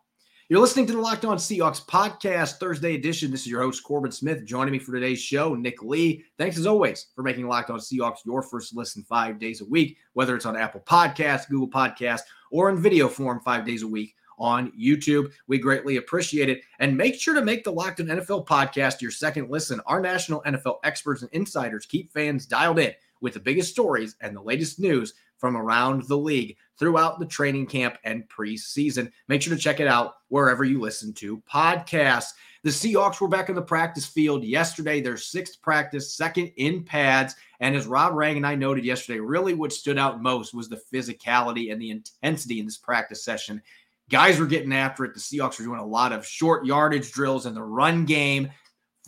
You're 0.50 0.60
listening 0.60 0.86
to 0.88 0.92
the 0.92 1.00
Locked 1.00 1.24
On 1.24 1.38
Seahawks 1.38 1.82
podcast, 1.86 2.58
Thursday 2.58 2.94
edition. 2.94 3.30
This 3.30 3.40
is 3.40 3.46
your 3.46 3.62
host, 3.62 3.82
Corbin 3.82 4.12
Smith. 4.12 4.44
Joining 4.44 4.72
me 4.72 4.78
for 4.78 4.92
today's 4.92 5.18
show, 5.18 5.54
Nick 5.54 5.82
Lee. 5.82 6.22
Thanks 6.36 6.58
as 6.58 6.66
always 6.66 7.06
for 7.14 7.22
making 7.22 7.48
Locked 7.48 7.70
On 7.70 7.78
Seahawks 7.78 8.26
your 8.26 8.42
first 8.42 8.76
listen 8.76 9.02
five 9.04 9.38
days 9.38 9.62
a 9.62 9.64
week, 9.64 9.96
whether 10.12 10.36
it's 10.36 10.44
on 10.44 10.54
Apple 10.54 10.82
Podcasts, 10.82 11.48
Google 11.48 11.70
Podcasts, 11.70 12.24
or 12.50 12.68
in 12.68 12.76
video 12.76 13.08
form 13.08 13.40
five 13.40 13.64
days 13.64 13.84
a 13.84 13.88
week 13.88 14.16
on 14.38 14.70
YouTube. 14.72 15.32
We 15.46 15.56
greatly 15.56 15.96
appreciate 15.96 16.50
it. 16.50 16.60
And 16.78 16.94
make 16.94 17.18
sure 17.18 17.32
to 17.32 17.42
make 17.42 17.64
the 17.64 17.72
Locked 17.72 18.00
On 18.00 18.06
NFL 18.08 18.46
podcast 18.46 19.00
your 19.00 19.12
second 19.12 19.48
listen. 19.48 19.80
Our 19.86 20.02
national 20.02 20.42
NFL 20.42 20.80
experts 20.84 21.22
and 21.22 21.30
insiders 21.32 21.86
keep 21.86 22.12
fans 22.12 22.44
dialed 22.44 22.80
in 22.80 22.92
with 23.22 23.32
the 23.32 23.40
biggest 23.40 23.70
stories 23.70 24.16
and 24.20 24.36
the 24.36 24.42
latest 24.42 24.78
news 24.78 25.14
from 25.38 25.56
around 25.56 26.02
the 26.04 26.16
league 26.16 26.56
throughout 26.78 27.18
the 27.18 27.26
training 27.26 27.66
camp 27.66 27.96
and 28.04 28.28
preseason. 28.28 29.10
Make 29.28 29.42
sure 29.42 29.54
to 29.54 29.60
check 29.60 29.80
it 29.80 29.86
out 29.86 30.16
wherever 30.28 30.64
you 30.64 30.80
listen 30.80 31.12
to 31.14 31.42
podcasts. 31.50 32.32
The 32.64 32.70
Seahawks 32.70 33.20
were 33.20 33.28
back 33.28 33.50
in 33.50 33.54
the 33.54 33.62
practice 33.62 34.06
field 34.06 34.42
yesterday, 34.42 35.00
their 35.00 35.18
sixth 35.18 35.60
practice, 35.60 36.16
second 36.16 36.50
in 36.56 36.82
pads. 36.82 37.36
And 37.60 37.76
as 37.76 37.86
Rob 37.86 38.14
Rang 38.14 38.38
and 38.38 38.46
I 38.46 38.54
noted 38.54 38.86
yesterday, 38.86 39.20
really 39.20 39.52
what 39.52 39.72
stood 39.72 39.98
out 39.98 40.22
most 40.22 40.54
was 40.54 40.68
the 40.68 40.80
physicality 40.92 41.70
and 41.70 41.80
the 41.80 41.90
intensity 41.90 42.60
in 42.60 42.64
this 42.64 42.78
practice 42.78 43.22
session. 43.22 43.60
Guys 44.08 44.38
were 44.38 44.46
getting 44.46 44.72
after 44.72 45.04
it. 45.04 45.12
The 45.14 45.20
Seahawks 45.20 45.58
were 45.58 45.66
doing 45.66 45.80
a 45.80 45.86
lot 45.86 46.12
of 46.12 46.26
short 46.26 46.64
yardage 46.64 47.12
drills 47.12 47.46
in 47.46 47.54
the 47.54 47.62
run 47.62 48.06
game, 48.06 48.50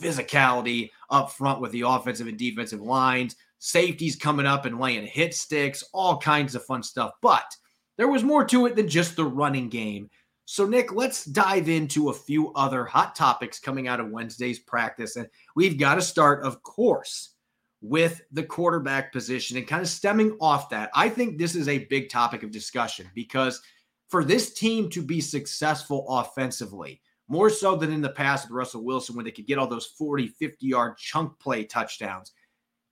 physicality 0.01 0.91
up 1.09 1.33
front 1.33 1.61
with 1.61 1.73
the 1.73 1.83
offensive 1.83 2.27
and 2.27 2.39
defensive 2.39 2.83
lines, 2.83 3.37
safeties 3.59 4.17
coming 4.17 4.47
up 4.47 4.65
and 4.65 4.79
laying 4.79 5.07
hit 5.07 5.35
sticks, 5.35 5.85
all 5.93 6.19
kinds 6.19 6.55
of 6.55 6.65
fun 6.65 6.83
stuff. 6.83 7.13
But 7.23 7.45
there 7.97 8.09
was 8.09 8.23
more 8.23 8.45
to 8.47 8.67
it 8.67 8.77
than 8.77 8.89
just 8.89 9.17
the 9.17 9.25
running 9.25 9.69
game. 9.69 10.11
So, 10.45 10.65
Nick, 10.67 10.93
let's 10.93 11.25
dive 11.25 11.69
into 11.69 12.11
a 12.11 12.15
few 12.15 12.53
other 12.55 12.85
hot 12.85 13.17
topics 13.17 13.59
coming 13.59 13.89
out 13.89 13.99
of 13.99 14.11
Wednesday's 14.11 14.61
practice. 14.61 15.17
And 15.17 15.29
we've 15.57 15.79
got 15.79 15.97
to 15.97 16.03
start, 16.03 16.45
of 16.45 16.63
course, 16.63 17.35
with 17.81 18.23
the 18.31 18.45
quarterback 18.45 19.13
position 19.13 19.57
and 19.57 19.67
kind 19.67 19.83
of 19.83 19.89
stemming 19.89 20.37
off 20.41 20.71
that. 20.71 20.91
I 20.95 21.09
think 21.09 21.37
this 21.39 21.57
is 21.57 21.69
a 21.69 21.87
big 21.87 22.11
topic 22.11 22.43
of 22.43 22.51
discussion 22.51 23.11
because– 23.15 23.61
for 24.09 24.25
this 24.25 24.55
team 24.55 24.89
to 24.91 25.03
be 25.03 25.21
successful 25.21 26.07
offensively, 26.09 27.01
more 27.29 27.51
so 27.51 27.77
than 27.77 27.93
in 27.93 28.01
the 28.01 28.09
past 28.09 28.47
with 28.47 28.57
Russell 28.57 28.85
Wilson 28.85 29.17
when 29.17 29.25
they 29.25 29.31
could 29.31 29.47
get 29.47 29.59
all 29.59 29.67
those 29.67 29.87
40, 29.99 30.29
50 30.29 30.67
yard 30.67 30.97
chunk 30.97 31.39
play 31.41 31.65
touchdowns. 31.65 32.33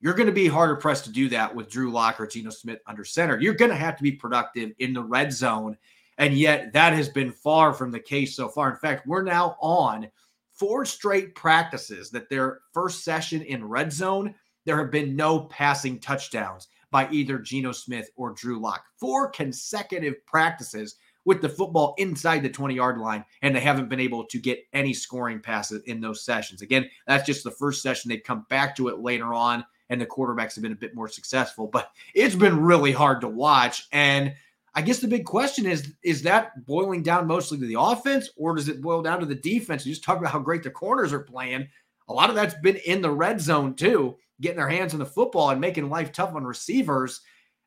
You're 0.04 0.12
going 0.12 0.26
to 0.26 0.32
be 0.32 0.46
harder 0.46 0.76
pressed 0.76 1.06
to 1.06 1.10
do 1.10 1.30
that 1.30 1.54
with 1.54 1.70
Drew 1.70 1.90
Lock 1.90 2.20
or 2.20 2.26
Geno 2.26 2.50
Smith 2.50 2.78
under 2.86 3.06
center. 3.06 3.40
You're 3.40 3.54
going 3.54 3.70
to 3.70 3.76
have 3.76 3.96
to 3.96 4.02
be 4.02 4.12
productive 4.12 4.72
in 4.78 4.92
the 4.92 5.02
red 5.02 5.32
zone. 5.32 5.78
And 6.18 6.34
yet, 6.34 6.74
that 6.74 6.92
has 6.92 7.08
been 7.08 7.32
far 7.32 7.72
from 7.72 7.90
the 7.90 7.98
case 7.98 8.36
so 8.36 8.48
far. 8.48 8.70
In 8.70 8.76
fact, 8.76 9.06
we're 9.06 9.22
now 9.22 9.56
on 9.62 10.08
four 10.52 10.84
straight 10.84 11.34
practices 11.34 12.10
that 12.10 12.28
their 12.28 12.60
first 12.74 13.02
session 13.02 13.40
in 13.40 13.64
red 13.66 13.90
zone, 13.94 14.34
there 14.66 14.76
have 14.76 14.90
been 14.90 15.16
no 15.16 15.40
passing 15.46 15.98
touchdowns 15.98 16.68
by 16.90 17.08
either 17.10 17.38
Geno 17.38 17.72
Smith 17.72 18.10
or 18.14 18.32
Drew 18.32 18.60
Lock. 18.60 18.84
Four 19.00 19.30
consecutive 19.30 20.16
practices 20.26 20.96
with 21.24 21.40
the 21.40 21.48
football 21.48 21.94
inside 21.96 22.42
the 22.42 22.50
20 22.50 22.74
yard 22.74 22.98
line, 22.98 23.24
and 23.40 23.56
they 23.56 23.60
haven't 23.60 23.88
been 23.88 24.00
able 24.00 24.24
to 24.26 24.38
get 24.38 24.66
any 24.74 24.92
scoring 24.92 25.40
passes 25.40 25.82
in 25.84 26.02
those 26.02 26.26
sessions. 26.26 26.60
Again, 26.60 26.90
that's 27.06 27.24
just 27.24 27.42
the 27.42 27.50
first 27.50 27.80
session. 27.80 28.10
They'd 28.10 28.18
come 28.18 28.44
back 28.50 28.76
to 28.76 28.88
it 28.88 28.98
later 28.98 29.32
on, 29.32 29.64
and 29.90 30.00
the 30.00 30.06
quarterbacks 30.06 30.54
have 30.54 30.62
been 30.62 30.72
a 30.72 30.76
bit 30.76 30.94
more 30.94 31.08
successful, 31.08 31.66
but 31.66 31.90
it's 32.14 32.34
been 32.34 32.60
really 32.60 32.92
hard 32.92 33.20
to 33.20 33.28
watch. 33.28 33.86
And 33.92 34.34
I 34.74 34.82
guess 34.82 34.98
the 34.98 35.08
big 35.08 35.24
question 35.24 35.66
is 35.66 35.94
is 36.02 36.22
that 36.22 36.66
boiling 36.66 37.02
down 37.02 37.26
mostly 37.26 37.58
to 37.58 37.66
the 37.66 37.78
offense, 37.78 38.30
or 38.36 38.56
does 38.56 38.68
it 38.68 38.80
boil 38.82 39.02
down 39.02 39.20
to 39.20 39.26
the 39.26 39.34
defense? 39.34 39.86
You 39.86 39.92
just 39.92 40.04
talk 40.04 40.18
about 40.18 40.32
how 40.32 40.40
great 40.40 40.62
the 40.62 40.70
corners 40.70 41.12
are 41.12 41.20
playing. 41.20 41.68
A 42.08 42.12
lot 42.12 42.28
of 42.28 42.34
that's 42.34 42.54
been 42.54 42.76
in 42.76 43.00
the 43.00 43.10
red 43.10 43.40
zone, 43.40 43.74
too, 43.74 44.16
getting 44.40 44.58
their 44.58 44.68
hands 44.68 44.92
on 44.92 44.98
the 44.98 45.06
football 45.06 45.50
and 45.50 45.60
making 45.60 45.88
life 45.88 46.12
tough 46.12 46.34
on 46.34 46.44
receivers. 46.44 47.20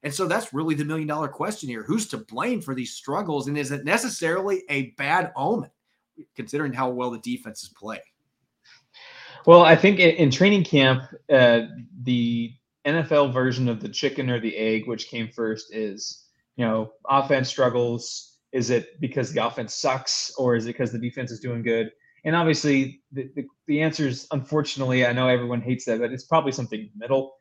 And 0.04 0.14
so 0.14 0.28
that's 0.28 0.54
really 0.54 0.76
the 0.76 0.86
million 0.86 1.08
dollar 1.08 1.28
question 1.28 1.70
here. 1.70 1.84
Who's 1.84 2.08
to 2.10 2.18
blame 2.18 2.62
for 2.62 2.76
these 2.76 2.94
struggles? 2.94 3.48
And 3.48 3.58
is 3.58 3.72
it 3.72 3.86
necessarily 3.86 4.64
a 4.70 4.92
bad 4.92 5.32
omen, 5.36 5.72
considering 6.36 6.74
how 6.74 6.90
well 6.90 7.10
the 7.10 7.20
defenses 7.20 7.70
play? 7.70 8.02
Well, 9.48 9.64
I 9.64 9.78
think 9.78 10.00
in 10.00 10.30
training 10.30 10.66
camp, 10.66 11.04
uh, 11.32 11.62
the 12.04 12.52
NFL 12.86 13.34
version 13.34 13.70
of 13.70 13.80
the 13.80 13.88
chicken 13.88 14.30
or 14.30 14.42
the 14.42 14.54
egg, 14.58 14.88
which 14.88 15.08
came 15.08 15.30
first, 15.30 15.74
is 15.74 16.26
you 16.58 16.66
know, 16.66 16.92
offense 17.08 17.48
struggles. 17.48 18.40
Is 18.52 18.72
it 18.72 19.00
because 19.00 19.32
the 19.32 19.46
offense 19.46 19.74
sucks, 19.74 20.34
or 20.38 20.58
is 20.58 20.66
it 20.66 20.74
because 20.74 20.92
the 20.92 21.00
defense 21.00 21.32
is 21.32 21.40
doing 21.40 21.64
good? 21.64 21.92
And 22.26 22.36
obviously, 22.36 23.02
the, 23.14 23.30
the, 23.38 23.46
the 23.68 23.82
answer 23.82 24.06
is 24.10 24.28
unfortunately, 24.32 25.06
I 25.06 25.14
know 25.14 25.30
everyone 25.30 25.62
hates 25.62 25.86
that, 25.86 26.00
but 26.00 26.12
it's 26.12 26.26
probably 26.26 26.52
something 26.52 26.90
middle. 26.94 27.34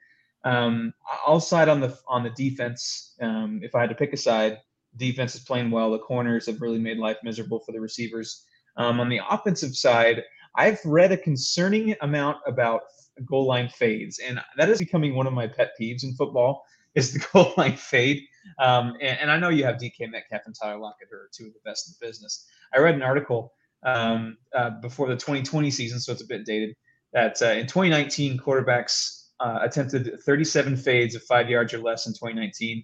Um, 0.45 0.95
I'll 1.27 1.41
side 1.41 1.69
on 1.69 1.81
the 1.81 1.99
on 2.07 2.23
the 2.23 2.31
defense. 2.31 3.17
Um, 3.21 3.59
if 3.65 3.75
I 3.75 3.81
had 3.81 3.91
to 3.91 3.97
pick 3.97 4.13
a 4.13 4.17
side, 4.17 4.59
defense 4.97 5.35
is 5.35 5.41
playing 5.41 5.73
well. 5.73 5.91
The 5.91 5.99
corners 5.99 6.47
have 6.47 6.61
really 6.61 6.79
made 6.79 6.99
life 6.99 7.17
miserable 7.25 7.59
for 7.67 7.73
the 7.73 7.81
receivers. 7.81 8.45
Um, 8.77 9.01
on 9.01 9.09
the 9.09 9.23
offensive 9.29 9.75
side, 9.75 10.23
I've 10.57 10.81
read 10.85 11.13
a 11.13 11.17
concerning 11.17 11.95
amount 12.01 12.39
about 12.47 12.83
goal 13.25 13.47
line 13.47 13.69
fades, 13.69 14.19
and 14.19 14.41
that 14.57 14.69
is 14.69 14.79
becoming 14.79 15.15
one 15.15 15.27
of 15.27 15.33
my 15.33 15.47
pet 15.47 15.73
peeves 15.81 16.05
in 16.05 16.15
football. 16.15 16.65
Is 16.97 17.13
the 17.13 17.23
goal 17.31 17.53
line 17.59 17.77
fade? 17.77 18.23
Um, 18.59 18.95
and, 19.03 19.19
and, 19.21 19.31
I 19.31 19.39
know 19.39 19.51
you 19.51 19.65
have 19.65 19.77
DK 19.77 20.11
Metcalf 20.11 20.41
and 20.47 20.55
Tyler 20.59 20.79
Lockett, 20.79 21.09
who 21.11 21.19
are 21.19 21.29
two 21.31 21.49
of 21.49 21.53
the 21.53 21.61
best 21.63 21.89
in 21.89 21.95
the 21.99 22.07
business. 22.07 22.47
I 22.75 22.79
read 22.79 22.95
an 22.95 23.03
article 23.03 23.53
um, 23.83 24.39
uh, 24.55 24.71
before 24.81 25.07
the 25.07 25.15
2020 25.15 25.71
season, 25.71 26.01
so 26.01 26.13
it's 26.13 26.23
a 26.23 26.27
bit 26.27 26.47
dated. 26.47 26.75
That 27.13 27.43
uh, 27.43 27.49
in 27.49 27.67
2019, 27.67 28.39
quarterbacks 28.39 29.27
uh, 29.41 29.59
attempted 29.61 30.19
37 30.25 30.75
fades 30.77 31.15
of 31.15 31.23
five 31.25 31.51
yards 31.51 31.75
or 31.75 31.81
less 31.81 32.07
in 32.07 32.15
2019, 32.15 32.83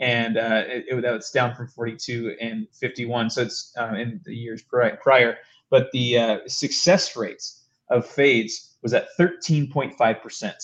and 0.00 0.36
uh, 0.36 0.64
it, 0.66 0.84
it, 0.88 1.24
down 1.32 1.54
from 1.54 1.68
42 1.68 2.36
and 2.40 2.66
51. 2.78 3.30
So 3.30 3.42
it's 3.42 3.72
uh, 3.78 3.94
in 3.94 4.20
the 4.24 4.34
years 4.34 4.62
prior. 4.62 5.38
But 5.74 5.90
the 5.90 6.16
uh, 6.16 6.38
success 6.46 7.16
rates 7.16 7.64
of 7.90 8.06
fades 8.06 8.76
was 8.84 8.94
at 8.94 9.08
13.5 9.18 10.22
percent. 10.22 10.62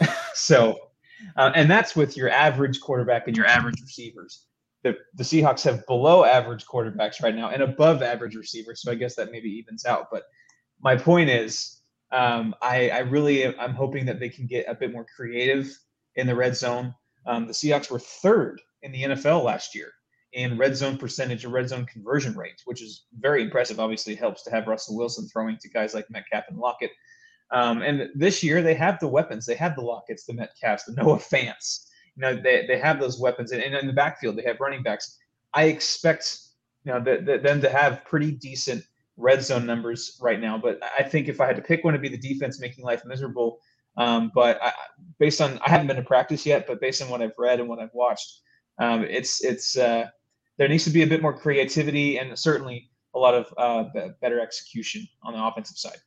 so, 0.34 0.78
uh, 1.36 1.50
and 1.56 1.68
that's 1.68 1.96
with 1.96 2.16
your 2.16 2.30
average 2.30 2.80
quarterback 2.80 3.26
and 3.26 3.36
your 3.36 3.46
average 3.46 3.80
receivers. 3.80 4.46
The, 4.84 4.96
the 5.16 5.24
Seahawks 5.24 5.64
have 5.64 5.84
below 5.88 6.24
average 6.24 6.66
quarterbacks 6.66 7.20
right 7.20 7.34
now 7.34 7.48
and 7.48 7.64
above 7.64 8.00
average 8.00 8.36
receivers. 8.36 8.80
So 8.80 8.92
I 8.92 8.94
guess 8.94 9.16
that 9.16 9.32
maybe 9.32 9.48
evens 9.48 9.86
out. 9.86 10.06
But 10.12 10.22
my 10.80 10.94
point 10.94 11.30
is 11.30 11.80
um, 12.12 12.54
I, 12.62 12.90
I, 12.90 12.98
really 12.98 13.44
I'm 13.58 13.74
hoping 13.74 14.06
that 14.06 14.20
they 14.20 14.28
can 14.28 14.46
get 14.46 14.66
a 14.68 14.74
bit 14.76 14.92
more 14.92 15.04
creative 15.16 15.76
in 16.14 16.28
the 16.28 16.36
red 16.36 16.56
zone. 16.56 16.94
Um, 17.26 17.48
the 17.48 17.52
Seahawks 17.52 17.90
were 17.90 17.98
third 17.98 18.60
in 18.82 18.92
the 18.92 19.02
NFL 19.02 19.42
last 19.42 19.74
year 19.74 19.90
in 20.34 20.58
red 20.58 20.76
zone 20.76 20.98
percentage 20.98 21.44
or 21.44 21.48
red 21.48 21.68
zone 21.68 21.86
conversion 21.86 22.34
rate, 22.36 22.62
which 22.64 22.82
is 22.82 23.06
very 23.18 23.42
impressive. 23.42 23.80
Obviously, 23.80 24.14
helps 24.14 24.42
to 24.44 24.50
have 24.50 24.66
Russell 24.66 24.96
Wilson 24.96 25.28
throwing 25.28 25.56
to 25.58 25.68
guys 25.68 25.94
like 25.94 26.10
Metcalf 26.10 26.44
and 26.48 26.58
Lockett. 26.58 26.90
Um, 27.50 27.82
and 27.82 28.10
this 28.14 28.42
year 28.42 28.62
they 28.62 28.74
have 28.74 28.98
the 28.98 29.08
weapons. 29.08 29.46
They 29.46 29.54
have 29.54 29.76
the 29.76 29.82
Locketts, 29.82 30.26
the 30.26 30.34
Metcalfs, 30.34 30.84
the 30.84 30.92
Noah 30.92 31.18
Fants. 31.18 31.86
You 32.16 32.22
know, 32.22 32.34
they, 32.34 32.66
they 32.66 32.78
have 32.78 33.00
those 33.00 33.18
weapons. 33.18 33.52
And, 33.52 33.62
and 33.62 33.74
in 33.74 33.86
the 33.86 33.92
backfield, 33.92 34.36
they 34.36 34.42
have 34.42 34.60
running 34.60 34.82
backs. 34.82 35.18
I 35.52 35.64
expect 35.64 36.38
you 36.84 36.92
know 36.92 37.00
the, 37.00 37.22
the, 37.22 37.38
them 37.38 37.60
to 37.60 37.70
have 37.70 38.04
pretty 38.04 38.32
decent 38.32 38.84
red 39.16 39.42
zone 39.42 39.66
numbers 39.66 40.18
right 40.20 40.40
now. 40.40 40.58
But 40.58 40.80
I 40.98 41.02
think 41.02 41.28
if 41.28 41.40
I 41.40 41.46
had 41.46 41.56
to 41.56 41.62
pick 41.62 41.84
one, 41.84 41.94
to 41.94 42.00
be 42.00 42.08
the 42.08 42.18
defense 42.18 42.60
making 42.60 42.84
life 42.84 43.02
miserable. 43.04 43.60
Um, 43.96 44.32
but 44.34 44.60
I, 44.60 44.72
based 45.18 45.40
on 45.40 45.60
I 45.64 45.70
haven't 45.70 45.86
been 45.86 45.96
to 45.96 46.02
practice 46.02 46.44
yet, 46.44 46.66
but 46.66 46.80
based 46.80 47.00
on 47.00 47.08
what 47.08 47.22
I've 47.22 47.38
read 47.38 47.60
and 47.60 47.68
what 47.68 47.78
I've 47.78 47.94
watched, 47.94 48.40
um, 48.78 49.04
it's 49.04 49.44
it's 49.44 49.78
uh, 49.78 50.08
there 50.58 50.68
needs 50.68 50.84
to 50.84 50.90
be 50.90 51.02
a 51.02 51.06
bit 51.06 51.22
more 51.22 51.36
creativity 51.36 52.18
and 52.18 52.38
certainly 52.38 52.90
a 53.14 53.18
lot 53.18 53.34
of 53.34 53.54
uh, 53.56 54.10
better 54.20 54.40
execution 54.40 55.06
on 55.22 55.34
the 55.34 55.44
offensive 55.44 55.76
side. 55.76 55.98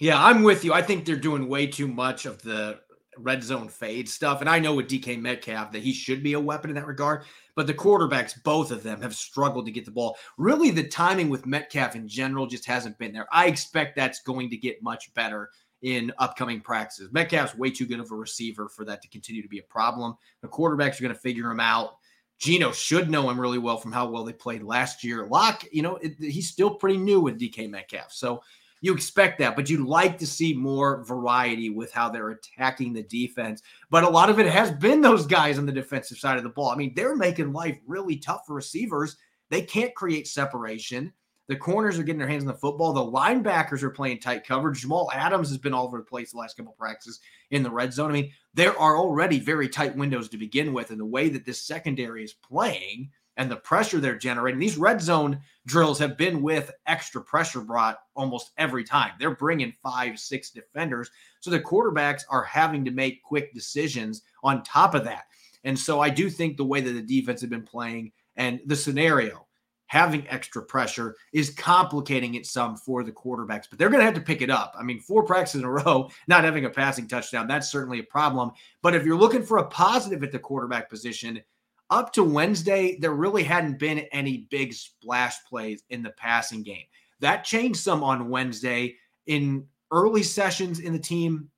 Yeah, 0.00 0.22
I'm 0.22 0.42
with 0.42 0.64
you. 0.64 0.72
I 0.72 0.82
think 0.82 1.04
they're 1.04 1.16
doing 1.16 1.48
way 1.48 1.66
too 1.66 1.88
much 1.88 2.24
of 2.24 2.40
the 2.42 2.80
red 3.18 3.42
zone 3.42 3.68
fade 3.68 4.08
stuff. 4.08 4.40
And 4.40 4.48
I 4.48 4.58
know 4.58 4.74
with 4.74 4.88
DK 4.88 5.20
Metcalf 5.20 5.72
that 5.72 5.82
he 5.82 5.92
should 5.92 6.22
be 6.22 6.34
a 6.34 6.40
weapon 6.40 6.70
in 6.70 6.76
that 6.76 6.86
regard. 6.86 7.24
But 7.56 7.66
the 7.66 7.74
quarterbacks, 7.74 8.40
both 8.42 8.70
of 8.70 8.82
them, 8.82 9.02
have 9.02 9.14
struggled 9.14 9.66
to 9.66 9.72
get 9.72 9.84
the 9.84 9.90
ball. 9.90 10.16
Really, 10.36 10.70
the 10.70 10.86
timing 10.86 11.28
with 11.28 11.46
Metcalf 11.46 11.96
in 11.96 12.06
general 12.06 12.46
just 12.46 12.66
hasn't 12.66 12.98
been 12.98 13.12
there. 13.12 13.26
I 13.32 13.46
expect 13.46 13.96
that's 13.96 14.22
going 14.22 14.50
to 14.50 14.56
get 14.56 14.82
much 14.82 15.12
better 15.14 15.50
in 15.82 16.12
upcoming 16.18 16.60
practices. 16.60 17.12
Metcalf's 17.12 17.56
way 17.56 17.70
too 17.70 17.86
good 17.86 18.00
of 18.00 18.10
a 18.10 18.14
receiver 18.14 18.68
for 18.68 18.84
that 18.84 19.02
to 19.02 19.08
continue 19.08 19.42
to 19.42 19.48
be 19.48 19.58
a 19.58 19.64
problem. 19.64 20.14
The 20.42 20.48
quarterbacks 20.48 20.98
are 20.98 21.02
going 21.02 21.14
to 21.14 21.20
figure 21.20 21.50
him 21.50 21.60
out. 21.60 21.96
Geno 22.38 22.72
should 22.72 23.10
know 23.10 23.28
him 23.28 23.40
really 23.40 23.58
well 23.58 23.76
from 23.76 23.92
how 23.92 24.08
well 24.08 24.24
they 24.24 24.32
played 24.32 24.62
last 24.62 25.02
year. 25.02 25.26
Lock, 25.26 25.64
you 25.72 25.82
know, 25.82 25.96
it, 25.96 26.14
he's 26.18 26.48
still 26.48 26.70
pretty 26.70 26.98
new 26.98 27.20
with 27.20 27.38
DK 27.38 27.68
Metcalf. 27.68 28.12
So 28.12 28.42
you 28.80 28.94
expect 28.94 29.38
that, 29.40 29.56
but 29.56 29.68
you'd 29.68 29.86
like 29.86 30.18
to 30.18 30.26
see 30.26 30.54
more 30.54 31.04
variety 31.04 31.70
with 31.70 31.92
how 31.92 32.08
they're 32.08 32.30
attacking 32.30 32.92
the 32.92 33.02
defense. 33.02 33.62
But 33.90 34.04
a 34.04 34.08
lot 34.08 34.30
of 34.30 34.38
it 34.38 34.46
has 34.46 34.70
been 34.70 35.00
those 35.00 35.26
guys 35.26 35.58
on 35.58 35.66
the 35.66 35.72
defensive 35.72 36.18
side 36.18 36.36
of 36.36 36.44
the 36.44 36.50
ball. 36.50 36.70
I 36.70 36.76
mean, 36.76 36.92
they're 36.94 37.16
making 37.16 37.52
life 37.52 37.78
really 37.86 38.16
tough 38.16 38.42
for 38.46 38.54
receivers. 38.54 39.16
They 39.50 39.62
can't 39.62 39.94
create 39.94 40.28
separation. 40.28 41.12
The 41.48 41.56
corners 41.56 41.98
are 41.98 42.02
getting 42.02 42.18
their 42.18 42.28
hands 42.28 42.42
on 42.42 42.48
the 42.48 42.54
football. 42.54 42.92
The 42.92 43.00
linebackers 43.00 43.82
are 43.82 43.90
playing 43.90 44.20
tight 44.20 44.46
coverage. 44.46 44.82
Jamal 44.82 45.10
Adams 45.14 45.48
has 45.48 45.56
been 45.56 45.72
all 45.72 45.86
over 45.86 45.96
the 45.96 46.04
place 46.04 46.32
the 46.32 46.38
last 46.38 46.58
couple 46.58 46.74
practices 46.78 47.20
in 47.50 47.62
the 47.62 47.70
red 47.70 47.92
zone. 47.92 48.10
I 48.10 48.12
mean, 48.12 48.32
there 48.52 48.78
are 48.78 48.98
already 48.98 49.40
very 49.40 49.68
tight 49.68 49.96
windows 49.96 50.28
to 50.28 50.36
begin 50.36 50.74
with. 50.74 50.90
And 50.90 51.00
the 51.00 51.06
way 51.06 51.30
that 51.30 51.46
this 51.46 51.62
secondary 51.62 52.22
is 52.22 52.34
playing 52.34 53.10
and 53.38 53.50
the 53.50 53.56
pressure 53.56 53.98
they're 53.98 54.18
generating, 54.18 54.60
these 54.60 54.76
red 54.76 55.00
zone 55.00 55.40
drills 55.64 55.98
have 56.00 56.18
been 56.18 56.42
with 56.42 56.70
extra 56.86 57.22
pressure 57.22 57.62
brought 57.62 57.98
almost 58.14 58.50
every 58.58 58.84
time. 58.84 59.12
They're 59.18 59.34
bringing 59.34 59.72
five, 59.82 60.18
six 60.18 60.50
defenders. 60.50 61.10
So 61.40 61.50
the 61.50 61.60
quarterbacks 61.60 62.22
are 62.28 62.44
having 62.44 62.84
to 62.84 62.90
make 62.90 63.22
quick 63.22 63.54
decisions 63.54 64.22
on 64.42 64.62
top 64.64 64.94
of 64.94 65.04
that. 65.04 65.24
And 65.64 65.78
so 65.78 66.00
I 66.00 66.10
do 66.10 66.28
think 66.28 66.58
the 66.58 66.64
way 66.64 66.82
that 66.82 66.92
the 66.92 67.00
defense 67.00 67.40
have 67.40 67.50
been 67.50 67.62
playing 67.62 68.12
and 68.36 68.60
the 68.66 68.76
scenario 68.76 69.47
having 69.88 70.28
extra 70.28 70.62
pressure 70.62 71.16
is 71.32 71.50
complicating 71.50 72.34
it 72.34 72.46
some 72.46 72.76
for 72.76 73.02
the 73.02 73.12
quarterbacks, 73.12 73.64
but 73.68 73.78
they're 73.78 73.88
going 73.88 74.00
to 74.00 74.04
have 74.04 74.14
to 74.14 74.20
pick 74.20 74.42
it 74.42 74.50
up. 74.50 74.74
I 74.78 74.82
mean, 74.82 75.00
four 75.00 75.24
practices 75.24 75.62
in 75.62 75.66
a 75.66 75.70
row, 75.70 76.10
not 76.28 76.44
having 76.44 76.66
a 76.66 76.70
passing 76.70 77.08
touchdown, 77.08 77.48
that's 77.48 77.70
certainly 77.70 77.98
a 77.98 78.04
problem. 78.04 78.52
But 78.82 78.94
if 78.94 79.04
you're 79.04 79.18
looking 79.18 79.42
for 79.42 79.58
a 79.58 79.66
positive 79.66 80.22
at 80.22 80.30
the 80.30 80.38
quarterback 80.38 80.88
position, 80.88 81.42
up 81.90 82.12
to 82.12 82.22
Wednesday, 82.22 82.98
there 83.00 83.12
really 83.12 83.42
hadn't 83.42 83.78
been 83.78 84.00
any 84.12 84.46
big 84.50 84.74
splash 84.74 85.36
plays 85.48 85.82
in 85.88 86.02
the 86.02 86.10
passing 86.10 86.62
game. 86.62 86.84
That 87.20 87.44
changed 87.44 87.80
some 87.80 88.04
on 88.04 88.28
Wednesday 88.28 88.96
in 89.26 89.66
early 89.90 90.22
sessions 90.22 90.80
in 90.80 90.92
the 90.92 90.98
team 90.98 91.50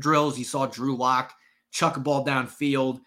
drills. 0.00 0.38
You 0.38 0.44
saw 0.44 0.66
Drew 0.66 0.96
Lock 0.96 1.32
chuck 1.70 1.96
a 1.96 2.00
ball 2.00 2.24
downfield 2.26 3.00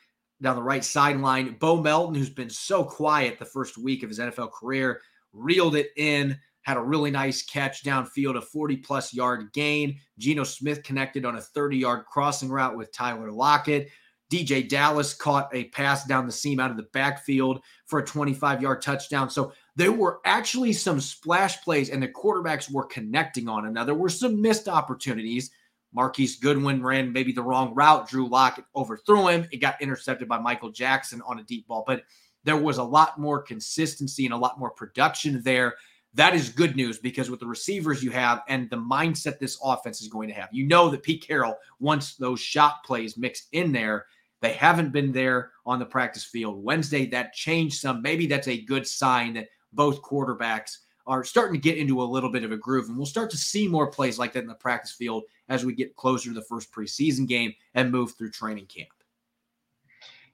down 0.43 0.55
the 0.55 0.63
right 0.63 0.83
sideline. 0.83 1.55
Bo 1.59 1.81
Melton, 1.81 2.15
who's 2.15 2.29
been 2.29 2.49
so 2.49 2.83
quiet 2.83 3.39
the 3.39 3.45
first 3.45 3.77
week 3.77 4.03
of 4.03 4.09
his 4.09 4.19
NFL 4.19 4.51
career, 4.51 5.01
reeled 5.31 5.75
it 5.75 5.91
in, 5.97 6.37
had 6.61 6.77
a 6.77 6.81
really 6.81 7.11
nice 7.11 7.41
catch 7.41 7.83
downfield, 7.83 8.37
a 8.37 8.41
40 8.41 8.77
plus 8.77 9.13
yard 9.13 9.51
gain. 9.53 9.99
Geno 10.19 10.43
Smith 10.43 10.83
connected 10.83 11.25
on 11.25 11.37
a 11.37 11.41
30 11.41 11.77
yard 11.77 12.05
crossing 12.05 12.49
route 12.49 12.77
with 12.77 12.93
Tyler 12.93 13.31
Lockett. 13.31 13.89
DeeJay 14.31 14.67
Dallas 14.67 15.13
caught 15.13 15.53
a 15.53 15.65
pass 15.65 16.05
down 16.05 16.25
the 16.25 16.31
seam 16.31 16.59
out 16.59 16.71
of 16.71 16.77
the 16.77 16.87
backfield 16.91 17.61
for 17.85 17.99
a 17.99 18.05
25 18.05 18.61
yard 18.61 18.81
touchdown. 18.81 19.29
So 19.29 19.53
there 19.75 19.91
were 19.91 20.21
actually 20.25 20.73
some 20.73 20.99
splash 20.99 21.61
plays, 21.61 21.89
and 21.89 22.01
the 22.01 22.07
quarterbacks 22.07 22.71
were 22.71 22.85
connecting 22.85 23.47
on 23.47 23.65
another. 23.65 23.87
There 23.93 24.01
were 24.01 24.09
some 24.09 24.41
missed 24.41 24.67
opportunities 24.67 25.51
Marquise 25.93 26.37
Goodwin 26.37 26.81
ran 26.81 27.13
maybe 27.13 27.31
the 27.31 27.43
wrong 27.43 27.73
route. 27.75 28.09
Drew 28.09 28.27
Lock 28.27 28.63
overthrew 28.75 29.27
him. 29.27 29.47
It 29.51 29.57
got 29.57 29.81
intercepted 29.81 30.27
by 30.27 30.39
Michael 30.39 30.71
Jackson 30.71 31.21
on 31.27 31.39
a 31.39 31.43
deep 31.43 31.67
ball, 31.67 31.83
but 31.85 32.03
there 32.43 32.57
was 32.57 32.77
a 32.77 32.83
lot 32.83 33.19
more 33.19 33.41
consistency 33.41 34.25
and 34.25 34.33
a 34.33 34.37
lot 34.37 34.59
more 34.59 34.71
production 34.71 35.41
there. 35.43 35.75
That 36.15 36.35
is 36.35 36.49
good 36.49 36.75
news 36.75 36.99
because 36.99 37.29
with 37.31 37.39
the 37.39 37.47
receivers 37.47 38.03
you 38.03 38.11
have 38.11 38.41
and 38.47 38.69
the 38.69 38.77
mindset 38.77 39.39
this 39.39 39.57
offense 39.63 40.01
is 40.01 40.09
going 40.09 40.27
to 40.29 40.35
have, 40.35 40.49
you 40.51 40.67
know 40.67 40.89
that 40.89 41.03
Pete 41.03 41.25
Carroll 41.25 41.57
wants 41.79 42.15
those 42.15 42.39
shot 42.39 42.83
plays 42.83 43.17
mixed 43.17 43.47
in 43.51 43.71
there. 43.71 44.05
They 44.41 44.53
haven't 44.53 44.91
been 44.91 45.11
there 45.11 45.51
on 45.65 45.79
the 45.79 45.85
practice 45.85 46.25
field. 46.25 46.63
Wednesday, 46.63 47.05
that 47.07 47.33
changed 47.33 47.79
some. 47.79 48.01
Maybe 48.01 48.27
that's 48.27 48.47
a 48.47 48.61
good 48.61 48.85
sign 48.85 49.33
that 49.35 49.47
both 49.71 50.01
quarterbacks 50.01 50.79
are 51.05 51.23
starting 51.23 51.53
to 51.53 51.59
get 51.59 51.77
into 51.77 52.01
a 52.01 52.05
little 52.05 52.29
bit 52.29 52.43
of 52.43 52.51
a 52.51 52.57
groove. 52.57 52.87
And 52.87 52.97
we'll 52.97 53.05
start 53.05 53.29
to 53.31 53.37
see 53.37 53.67
more 53.67 53.87
plays 53.87 54.17
like 54.17 54.33
that 54.33 54.43
in 54.43 54.47
the 54.47 54.55
practice 54.55 54.93
field 54.93 55.23
as 55.49 55.65
we 55.65 55.73
get 55.73 55.95
closer 55.95 56.29
to 56.29 56.33
the 56.33 56.45
first 56.45 56.71
preseason 56.71 57.27
game 57.27 57.53
and 57.73 57.91
move 57.91 58.13
through 58.13 58.31
training 58.31 58.67
camp. 58.67 58.89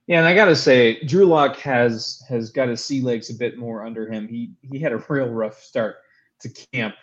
Yeah, 0.08 0.18
and 0.18 0.28
I 0.28 0.34
gotta 0.34 0.56
say, 0.56 1.04
Drew 1.04 1.26
Lock 1.26 1.58
has 1.58 2.24
has 2.28 2.50
got 2.50 2.68
his 2.68 2.84
sea 2.84 3.00
legs 3.00 3.30
a 3.30 3.36
bit 3.36 3.60
more 3.60 3.86
under 3.86 4.12
him. 4.12 4.28
He 4.28 4.54
he 4.62 4.80
had 4.80 4.92
a 4.92 5.06
real 5.08 5.30
rough 5.30 5.62
start 5.62 5.98
to 6.40 6.50
camp, 6.50 6.96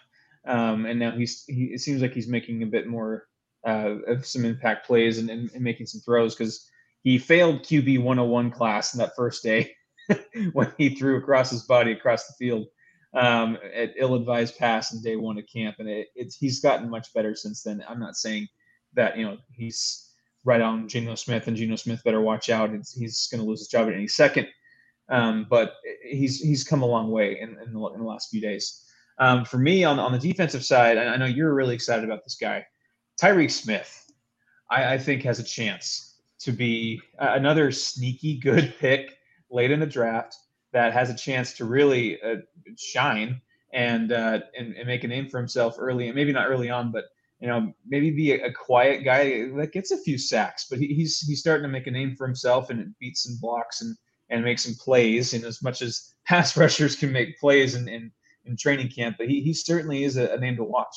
um, 0.45 0.87
and 0.87 0.99
now 0.99 1.13
he's 1.13 1.45
he 1.47 1.67
it 1.67 1.81
seems 1.81 2.03
like 2.03 2.13
he's 2.13 2.27
making 2.27 2.65
a 2.65 2.67
bit 2.67 2.89
more 2.89 3.29
uh, 3.65 3.99
of 4.09 4.27
some 4.27 4.45
impact 4.45 4.89
plays 4.89 5.19
and, 5.19 5.31
and, 5.31 5.51
and 5.53 5.63
making 5.63 5.87
some 5.87 6.01
throws 6.01 6.35
because 6.35 6.69
he 7.03 7.17
failed 7.17 7.63
QB 7.63 8.03
101 8.03 8.51
class 8.51 8.93
in 8.93 8.99
that 8.99 9.15
first 9.15 9.41
day 9.43 9.73
when 10.53 10.73
he 10.77 10.97
threw 10.97 11.19
across 11.19 11.51
his 11.51 11.63
body 11.63 11.93
across 11.93 12.27
the 12.27 12.35
field 12.35 12.67
um, 13.17 13.57
at 13.75 13.95
ill-advised 13.97 14.59
pass 14.59 14.93
in 14.93 15.01
day 15.01 15.17
one 15.17 15.39
of 15.39 15.47
camp, 15.47 15.77
and 15.79 15.89
it, 15.89 16.09
it's 16.15 16.37
he's 16.37 16.61
gotten 16.61 16.89
much 16.89 17.13
better 17.15 17.35
since 17.35 17.63
then. 17.63 17.83
I'm 17.89 17.99
not 17.99 18.15
saying 18.15 18.47
that 18.95 19.17
you 19.17 19.25
know 19.25 19.39
he's 19.51 20.11
right 20.45 20.61
on 20.61 20.87
Geno 20.87 21.15
Smith, 21.15 21.49
and 21.49 21.57
Geno 21.57 21.77
Smith 21.77 22.05
better 22.05 22.21
watch 22.21 22.51
out. 22.51 22.71
It's, 22.71 22.95
he's 22.95 23.27
going 23.29 23.43
to 23.43 23.49
lose 23.49 23.61
his 23.61 23.69
job 23.69 23.89
at 23.89 23.95
any 23.95 24.07
second, 24.07 24.47
um, 25.09 25.47
but 25.49 25.77
he's 26.05 26.41
he's 26.41 26.63
come 26.63 26.83
a 26.83 26.87
long 26.87 27.11
way 27.11 27.41
in, 27.41 27.57
in, 27.65 27.73
the, 27.73 27.87
in 27.89 28.01
the 28.01 28.07
last 28.07 28.31
few 28.31 28.41
days. 28.41 28.85
Um, 29.19 29.47
for 29.47 29.57
me, 29.57 29.83
on 29.83 29.99
on 29.99 30.13
the 30.13 30.19
defensive 30.19 30.65
side, 30.65 30.99
I, 30.99 31.17
know 31.17 31.25
you're 31.25 31.55
really 31.55 31.75
excited 31.75 32.05
about 32.05 32.23
this 32.23 32.37
guy, 32.37 32.67
Tyreke 33.21 33.51
Smith. 33.51 34.13
I, 34.71 34.95
I 34.95 34.99
think 34.99 35.23
has 35.23 35.39
a 35.39 35.45
chance 35.45 36.17
to 36.41 36.53
be 36.53 37.01
another 37.19 37.73
sneaky 37.73 38.37
good 38.37 38.75
pick 38.79 39.17
late 39.51 39.71
in 39.71 39.81
the 39.81 39.87
draft 39.87 40.37
that 40.73 40.93
has 40.93 41.11
a 41.11 41.17
chance 41.17 41.53
to 41.55 41.65
really 41.65 42.21
uh, 42.23 42.37
shine 42.77 43.41
and, 43.73 44.13
uh, 44.13 44.41
and, 44.59 44.75
and 44.75 44.87
make 44.87 45.05
a 45.05 45.09
name 45.09 45.29
for 45.29 45.39
himself 45.39 45.77
early, 45.79 46.07
and 46.07 46.15
maybe 46.15 46.33
not 46.33 46.49
early 46.49 46.71
on, 46.71 46.93
but 46.93 47.05
you 47.41 47.49
know 47.49 47.73
maybe 47.87 48.11
be 48.11 48.33
a, 48.33 48.47
a 48.47 48.53
quiet 48.53 49.05
guy 49.05 49.49
that 49.57 49.73
gets 49.73 49.91
a 49.91 50.03
few 50.03 50.19
sacks, 50.19 50.67
but 50.71 50.79
he, 50.79 50.89
he's 50.89 51.21
he's 51.21 51.41
starting 51.41 51.63
to 51.63 51.69
make 51.69 51.87
a 51.87 51.91
name 51.91 52.17
for 52.17 52.27
himself 52.27 52.71
and 52.71 52.95
beats 52.99 53.25
some 53.25 53.39
blocks 53.41 53.83
and 53.83 53.97
and 54.31 54.43
make 54.43 54.59
some 54.59 54.75
plays. 54.75 55.35
And 55.35 55.45
as 55.45 55.63
much 55.63 55.83
as 55.83 56.15
pass 56.27 56.57
rushers 56.57 56.97
can 56.97 57.13
make 57.13 57.39
plays 57.39 57.75
in 57.75 57.89
in, 57.89 58.11
in 58.45 58.57
training 58.57 58.89
camp, 58.89 59.17
but 59.19 59.29
he 59.29 59.43
he 59.43 59.53
certainly 59.53 60.05
is 60.05 60.17
a, 60.17 60.33
a 60.33 60.39
name 60.39 60.57
to 60.57 60.65
watch. 60.65 60.97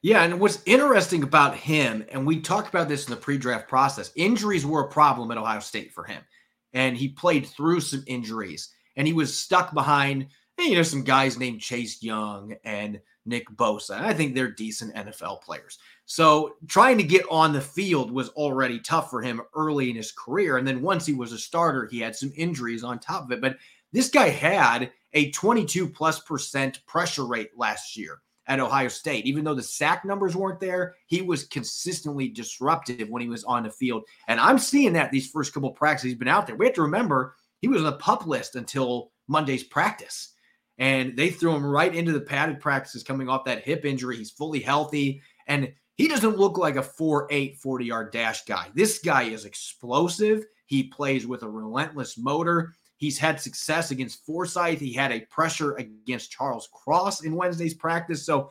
Yeah, 0.00 0.22
and 0.22 0.38
what's 0.38 0.62
interesting 0.64 1.24
about 1.24 1.56
him, 1.56 2.04
and 2.10 2.24
we 2.24 2.40
talked 2.40 2.68
about 2.68 2.88
this 2.88 3.06
in 3.06 3.10
the 3.10 3.16
pre-draft 3.16 3.68
process, 3.68 4.12
injuries 4.14 4.64
were 4.64 4.82
a 4.84 4.88
problem 4.88 5.32
at 5.32 5.38
Ohio 5.38 5.58
State 5.58 5.92
for 5.92 6.04
him, 6.04 6.22
and 6.72 6.96
he 6.96 7.08
played 7.08 7.46
through 7.46 7.80
some 7.80 8.04
injuries 8.06 8.70
and 8.96 9.06
he 9.06 9.12
was 9.12 9.36
stuck 9.36 9.72
behind 9.72 10.26
eh, 10.58 10.64
you 10.64 10.74
know 10.74 10.82
some 10.82 11.04
guys 11.04 11.38
named 11.38 11.60
Chase 11.60 12.02
Young 12.02 12.54
and 12.64 13.00
Nick 13.24 13.48
Bosa. 13.50 14.00
I 14.00 14.14
think 14.14 14.34
they're 14.34 14.50
decent 14.50 14.94
NFL 14.94 15.42
players. 15.42 15.78
So 16.06 16.54
trying 16.66 16.96
to 16.96 17.04
get 17.04 17.26
on 17.30 17.52
the 17.52 17.60
field 17.60 18.10
was 18.10 18.30
already 18.30 18.80
tough 18.80 19.10
for 19.10 19.20
him 19.20 19.42
early 19.54 19.90
in 19.90 19.96
his 19.96 20.12
career. 20.12 20.56
And 20.56 20.66
then 20.66 20.80
once 20.80 21.04
he 21.04 21.12
was 21.12 21.32
a 21.32 21.38
starter, 21.38 21.86
he 21.86 22.00
had 22.00 22.16
some 22.16 22.32
injuries 22.36 22.82
on 22.82 22.98
top 22.98 23.24
of 23.24 23.32
it. 23.32 23.42
But 23.42 23.58
this 23.92 24.08
guy 24.08 24.30
had 24.30 24.90
a 25.12 25.30
22 25.30 25.88
plus 25.90 26.20
percent 26.20 26.84
pressure 26.86 27.26
rate 27.26 27.50
last 27.56 27.96
year 27.96 28.20
at 28.48 28.60
Ohio 28.60 28.88
State. 28.88 29.26
Even 29.26 29.44
though 29.44 29.54
the 29.54 29.62
sack 29.62 30.04
numbers 30.04 30.34
weren't 30.34 30.58
there, 30.58 30.96
he 31.06 31.22
was 31.22 31.44
consistently 31.44 32.28
disruptive 32.28 33.08
when 33.08 33.22
he 33.22 33.28
was 33.28 33.44
on 33.44 33.62
the 33.62 33.70
field. 33.70 34.04
And 34.26 34.40
I'm 34.40 34.58
seeing 34.58 34.94
that 34.94 35.12
these 35.12 35.30
first 35.30 35.52
couple 35.52 35.70
practices 35.70 36.10
he's 36.10 36.18
been 36.18 36.28
out 36.28 36.46
there. 36.46 36.56
We 36.56 36.66
have 36.66 36.74
to 36.74 36.82
remember 36.82 37.36
he 37.60 37.68
was 37.68 37.82
on 37.82 37.90
the 37.90 37.98
pup 37.98 38.26
list 38.26 38.56
until 38.56 39.12
Monday's 39.28 39.64
practice. 39.64 40.34
And 40.78 41.16
they 41.16 41.30
threw 41.30 41.54
him 41.54 41.66
right 41.66 41.94
into 41.94 42.12
the 42.12 42.20
padded 42.20 42.60
practices 42.60 43.02
coming 43.02 43.28
off 43.28 43.44
that 43.44 43.64
hip 43.64 43.84
injury. 43.84 44.16
He's 44.16 44.30
fully 44.30 44.60
healthy. 44.60 45.22
And 45.46 45.72
he 45.96 46.08
doesn't 46.08 46.38
look 46.38 46.56
like 46.56 46.76
a 46.76 46.82
4 46.82 47.28
8 47.30 47.58
40 47.58 47.84
yard 47.84 48.12
dash 48.12 48.44
guy. 48.44 48.68
This 48.74 49.00
guy 49.00 49.24
is 49.24 49.44
explosive. 49.44 50.44
He 50.66 50.84
plays 50.84 51.26
with 51.26 51.42
a 51.42 51.48
relentless 51.48 52.16
motor. 52.16 52.74
He's 52.98 53.18
had 53.18 53.40
success 53.40 53.90
against 53.90 54.24
Forsythe. 54.26 54.78
He 54.78 54.92
had 54.92 55.12
a 55.12 55.20
pressure 55.20 55.74
against 55.76 56.30
Charles 56.30 56.68
Cross 56.72 57.22
in 57.24 57.34
Wednesday's 57.34 57.74
practice. 57.74 58.26
So 58.26 58.50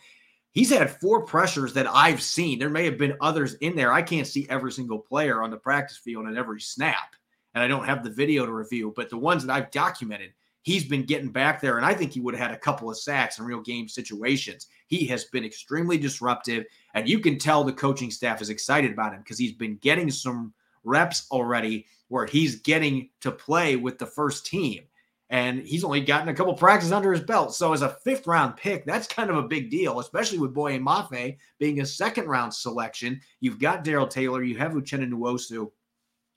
he's 0.52 0.72
had 0.72 1.00
four 1.00 1.24
pressures 1.24 1.74
that 1.74 1.88
I've 1.88 2.22
seen. 2.22 2.58
There 2.58 2.70
may 2.70 2.86
have 2.86 2.98
been 2.98 3.16
others 3.22 3.54
in 3.56 3.76
there. 3.76 3.94
I 3.94 4.02
can't 4.02 4.28
see 4.28 4.48
every 4.50 4.72
single 4.72 5.00
player 5.00 5.44
on 5.44 5.52
the 5.52 5.58
practice 5.58 5.98
field 5.98 6.26
and 6.26 6.38
every 6.38 6.60
snap 6.60 7.16
and 7.58 7.64
I 7.64 7.68
don't 7.68 7.86
have 7.86 8.04
the 8.04 8.12
video 8.12 8.46
to 8.46 8.52
review, 8.52 8.94
but 8.96 9.10
the 9.10 9.18
ones 9.18 9.44
that 9.44 9.52
I've 9.52 9.72
documented, 9.72 10.32
he's 10.62 10.86
been 10.86 11.04
getting 11.06 11.32
back 11.32 11.60
there. 11.60 11.78
And 11.78 11.86
I 11.88 11.96
think 11.96 12.14
he 12.14 12.20
would 12.20 12.36
have 12.36 12.50
had 12.50 12.56
a 12.56 12.60
couple 12.60 12.88
of 12.88 13.00
sacks 13.00 13.40
in 13.40 13.46
real 13.46 13.62
game 13.62 13.88
situations. 13.88 14.68
He 14.86 15.08
has 15.08 15.26
been 15.26 15.44
extremely 15.44 15.98
disruptive. 15.98 16.66
And 16.94 17.10
you 17.10 17.18
can 17.18 17.40
tell 17.40 17.64
the 17.64 17.74
coaching 17.74 18.12
staff 18.12 18.44
is 18.44 18.52
excited 18.52 18.92
about 18.92 19.14
him 19.14 19.22
because 19.22 19.40
he's 19.40 19.54
been 19.54 19.78
getting 19.78 20.12
some 20.12 20.54
reps 20.88 21.28
already 21.32 21.86
where 22.08 22.26
he's 22.26 22.62
getting 22.62 23.10
to 23.22 23.32
play 23.32 23.76
with 23.76 23.98
the 23.98 24.06
first 24.06 24.46
team. 24.46 24.84
And 25.30 25.60
he's 25.60 25.84
only 25.84 26.00
gotten 26.00 26.30
a 26.30 26.34
couple 26.34 26.54
practices 26.54 26.94
under 26.94 27.12
his 27.12 27.22
belt. 27.22 27.54
So, 27.54 27.74
as 27.74 27.82
a 27.82 27.90
fifth 27.90 28.28
round 28.28 28.56
pick, 28.56 28.86
that's 28.86 29.08
kind 29.08 29.30
of 29.30 29.36
a 29.36 29.48
big 29.48 29.70
deal, 29.70 30.00
especially 30.00 30.40
with 30.40 30.54
Boye 30.54 30.80
Mafe 30.80 31.38
being 31.60 31.82
a 31.82 31.86
second 31.86 32.28
round 32.28 32.54
selection. 32.54 33.20
You've 33.42 33.60
got 33.60 33.84
Darrell 33.84 34.08
Taylor, 34.08 34.42
you 34.42 34.58
have 34.58 34.72
Uchenna 34.72 35.10
Nwosu. 35.10 35.70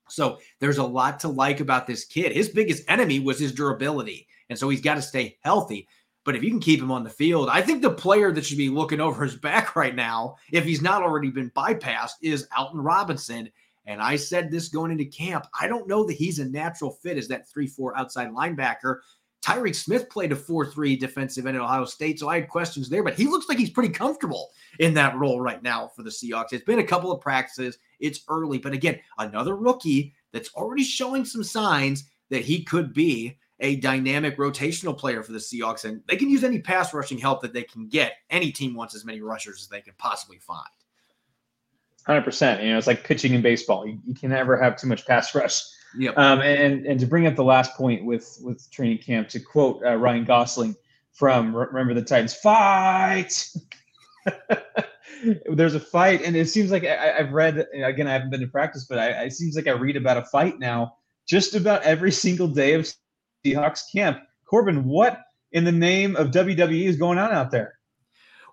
So 0.08 0.38
there's 0.58 0.78
a 0.78 0.84
lot 0.84 1.20
to 1.20 1.28
like 1.28 1.60
about 1.60 1.86
this 1.86 2.04
kid. 2.04 2.32
His 2.32 2.48
biggest 2.48 2.82
enemy 2.88 3.20
was 3.20 3.38
his 3.38 3.52
durability. 3.52 4.26
And 4.48 4.58
so 4.58 4.68
he's 4.68 4.80
got 4.80 4.96
to 4.96 5.02
stay 5.02 5.38
healthy. 5.42 5.86
But 6.24 6.32
But 6.32 6.36
if 6.36 6.42
you 6.42 6.50
can 6.50 6.60
keep 6.60 6.80
him 6.80 6.90
on 6.90 7.04
the 7.04 7.10
field, 7.10 7.48
I 7.48 7.62
think 7.62 7.80
the 7.80 7.90
player 7.90 8.30
that 8.32 8.44
should 8.44 8.58
be 8.58 8.68
looking 8.68 9.00
over 9.00 9.24
his 9.24 9.36
back 9.36 9.76
right 9.76 9.94
now, 9.94 10.36
if 10.52 10.64
he's 10.64 10.82
not 10.82 11.02
already 11.02 11.30
been 11.30 11.50
bypassed, 11.50 12.14
is 12.22 12.46
Alton 12.56 12.80
Robinson. 12.80 13.50
And 13.86 14.00
I 14.00 14.16
said 14.16 14.50
this 14.50 14.68
going 14.68 14.90
into 14.90 15.04
camp. 15.06 15.46
I 15.58 15.66
don't 15.66 15.88
know 15.88 16.04
that 16.04 16.16
he's 16.16 16.38
a 16.38 16.44
natural 16.44 16.92
fit 17.02 17.16
as 17.16 17.28
that 17.28 17.48
3 17.48 17.66
4 17.66 17.96
outside 17.98 18.30
linebacker. 18.30 18.98
Tyreke 19.42 19.74
Smith 19.74 20.10
played 20.10 20.32
a 20.32 20.36
4 20.36 20.66
3 20.66 20.96
defensive 20.96 21.46
end 21.46 21.56
at 21.56 21.62
Ohio 21.62 21.84
State. 21.86 22.18
So 22.18 22.28
I 22.28 22.40
had 22.40 22.48
questions 22.48 22.88
there, 22.88 23.02
but 23.02 23.14
he 23.14 23.26
looks 23.26 23.48
like 23.48 23.58
he's 23.58 23.70
pretty 23.70 23.92
comfortable 23.92 24.50
in 24.78 24.92
that 24.94 25.16
role 25.16 25.40
right 25.40 25.62
now 25.62 25.88
for 25.88 26.02
the 26.02 26.10
Seahawks. 26.10 26.52
It's 26.52 26.64
been 26.64 26.80
a 26.80 26.84
couple 26.84 27.10
of 27.10 27.20
practices. 27.20 27.78
It's 28.00 28.22
early. 28.28 28.58
But 28.58 28.74
again, 28.74 28.98
another 29.18 29.56
rookie 29.56 30.14
that's 30.32 30.52
already 30.54 30.84
showing 30.84 31.24
some 31.24 31.42
signs 31.42 32.04
that 32.28 32.44
he 32.44 32.62
could 32.62 32.92
be 32.92 33.38
a 33.60 33.76
dynamic 33.76 34.38
rotational 34.38 34.96
player 34.96 35.22
for 35.22 35.32
the 35.32 35.38
Seahawks. 35.38 35.84
And 35.84 36.02
they 36.06 36.16
can 36.16 36.30
use 36.30 36.44
any 36.44 36.60
pass 36.60 36.92
rushing 36.92 37.18
help 37.18 37.42
that 37.42 37.52
they 37.52 37.62
can 37.62 37.88
get. 37.88 38.14
Any 38.30 38.52
team 38.52 38.74
wants 38.74 38.94
as 38.94 39.04
many 39.04 39.20
rushers 39.20 39.62
as 39.62 39.68
they 39.68 39.80
can 39.80 39.94
possibly 39.98 40.38
find. 40.38 40.68
Hundred 42.10 42.24
percent. 42.24 42.60
You 42.60 42.72
know, 42.72 42.78
it's 42.78 42.88
like 42.88 43.04
pitching 43.04 43.34
in 43.34 43.40
baseball. 43.40 43.86
You, 43.86 43.96
you, 44.04 44.16
can 44.16 44.30
never 44.30 44.60
have 44.60 44.76
too 44.76 44.88
much 44.88 45.06
pass 45.06 45.32
rush. 45.36 45.62
Yep. 45.96 46.18
Um, 46.18 46.40
and 46.40 46.84
and 46.84 46.98
to 46.98 47.06
bring 47.06 47.24
up 47.28 47.36
the 47.36 47.44
last 47.44 47.76
point 47.76 48.04
with 48.04 48.36
with 48.42 48.68
training 48.72 48.98
camp, 48.98 49.28
to 49.28 49.38
quote 49.38 49.80
uh, 49.84 49.94
Ryan 49.94 50.24
Gosling 50.24 50.74
from 51.12 51.54
Remember 51.54 51.94
the 51.94 52.02
Titans, 52.02 52.34
fight. 52.34 53.48
There's 55.52 55.76
a 55.76 55.80
fight, 55.80 56.22
and 56.24 56.34
it 56.34 56.48
seems 56.48 56.72
like 56.72 56.82
I, 56.82 57.18
have 57.18 57.30
read 57.30 57.64
again. 57.72 58.08
I 58.08 58.12
haven't 58.12 58.30
been 58.30 58.40
to 58.40 58.48
practice, 58.48 58.86
but 58.88 58.98
I, 58.98 59.26
it 59.26 59.32
seems 59.32 59.54
like 59.54 59.68
I 59.68 59.72
read 59.72 59.94
about 59.94 60.16
a 60.16 60.24
fight 60.24 60.58
now 60.58 60.96
just 61.28 61.54
about 61.54 61.84
every 61.84 62.10
single 62.10 62.48
day 62.48 62.74
of 62.74 62.92
Seahawks 63.46 63.82
camp. 63.94 64.18
Corbin, 64.46 64.84
what 64.84 65.20
in 65.52 65.62
the 65.62 65.70
name 65.70 66.16
of 66.16 66.32
WWE 66.32 66.86
is 66.86 66.96
going 66.96 67.18
on 67.18 67.30
out 67.30 67.52
there? 67.52 67.78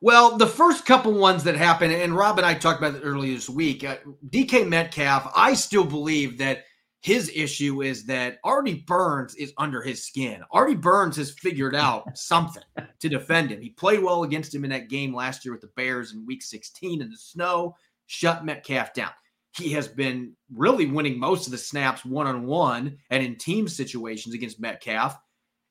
Well, 0.01 0.37
the 0.37 0.47
first 0.47 0.85
couple 0.85 1.13
ones 1.13 1.43
that 1.43 1.55
happened, 1.55 1.93
and 1.93 2.15
Rob 2.15 2.37
and 2.37 2.45
I 2.45 2.53
talked 2.53 2.79
about 2.79 2.95
it 2.95 3.05
earlier 3.05 3.33
this 3.33 3.49
week. 3.49 3.83
Uh, 3.83 3.97
DK 4.29 4.67
Metcalf, 4.67 5.31
I 5.35 5.53
still 5.55 5.83
believe 5.83 6.37
that 6.37 6.65
his 7.01 7.31
issue 7.33 7.81
is 7.81 8.05
that 8.05 8.37
Artie 8.43 8.83
Burns 8.85 9.33
is 9.35 9.53
under 9.57 9.81
his 9.81 10.05
skin. 10.05 10.43
Artie 10.51 10.75
Burns 10.75 11.15
has 11.17 11.31
figured 11.31 11.75
out 11.75 12.05
something 12.17 12.63
to 12.99 13.09
defend 13.09 13.51
him. 13.51 13.61
He 13.61 13.69
played 13.69 14.03
well 14.03 14.23
against 14.23 14.53
him 14.53 14.63
in 14.63 14.69
that 14.71 14.89
game 14.89 15.15
last 15.15 15.45
year 15.45 15.53
with 15.53 15.61
the 15.61 15.71
Bears 15.75 16.13
in 16.13 16.25
week 16.25 16.43
16 16.43 17.01
in 17.01 17.09
the 17.09 17.17
snow, 17.17 17.75
shut 18.05 18.45
Metcalf 18.45 18.93
down. 18.93 19.11
He 19.55 19.71
has 19.71 19.87
been 19.87 20.33
really 20.53 20.85
winning 20.85 21.19
most 21.19 21.47
of 21.47 21.51
the 21.51 21.57
snaps 21.57 22.05
one 22.05 22.27
on 22.27 22.45
one 22.45 22.97
and 23.09 23.23
in 23.23 23.37
team 23.37 23.67
situations 23.67 24.35
against 24.35 24.59
Metcalf 24.59 25.17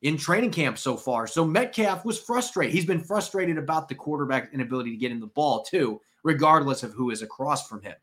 in 0.07 0.17
training 0.17 0.53
camp 0.53 0.79
so 0.79 0.97
far. 0.97 1.27
So 1.27 1.45
Metcalf 1.45 2.05
was 2.05 2.17
frustrated. 2.17 2.73
He's 2.73 2.87
been 2.87 3.01
frustrated 3.01 3.59
about 3.59 3.89
the 3.89 3.95
quarterback 3.97 4.51
inability 4.53 4.93
to 4.93 4.97
get 4.97 5.11
in 5.11 5.19
the 5.19 5.27
ball 5.27 5.65
too, 5.65 6.01
regardless 6.23 6.85
of 6.85 6.93
who 6.93 7.11
is 7.11 7.23
across 7.23 7.67
from 7.67 7.83
him. 7.83 7.95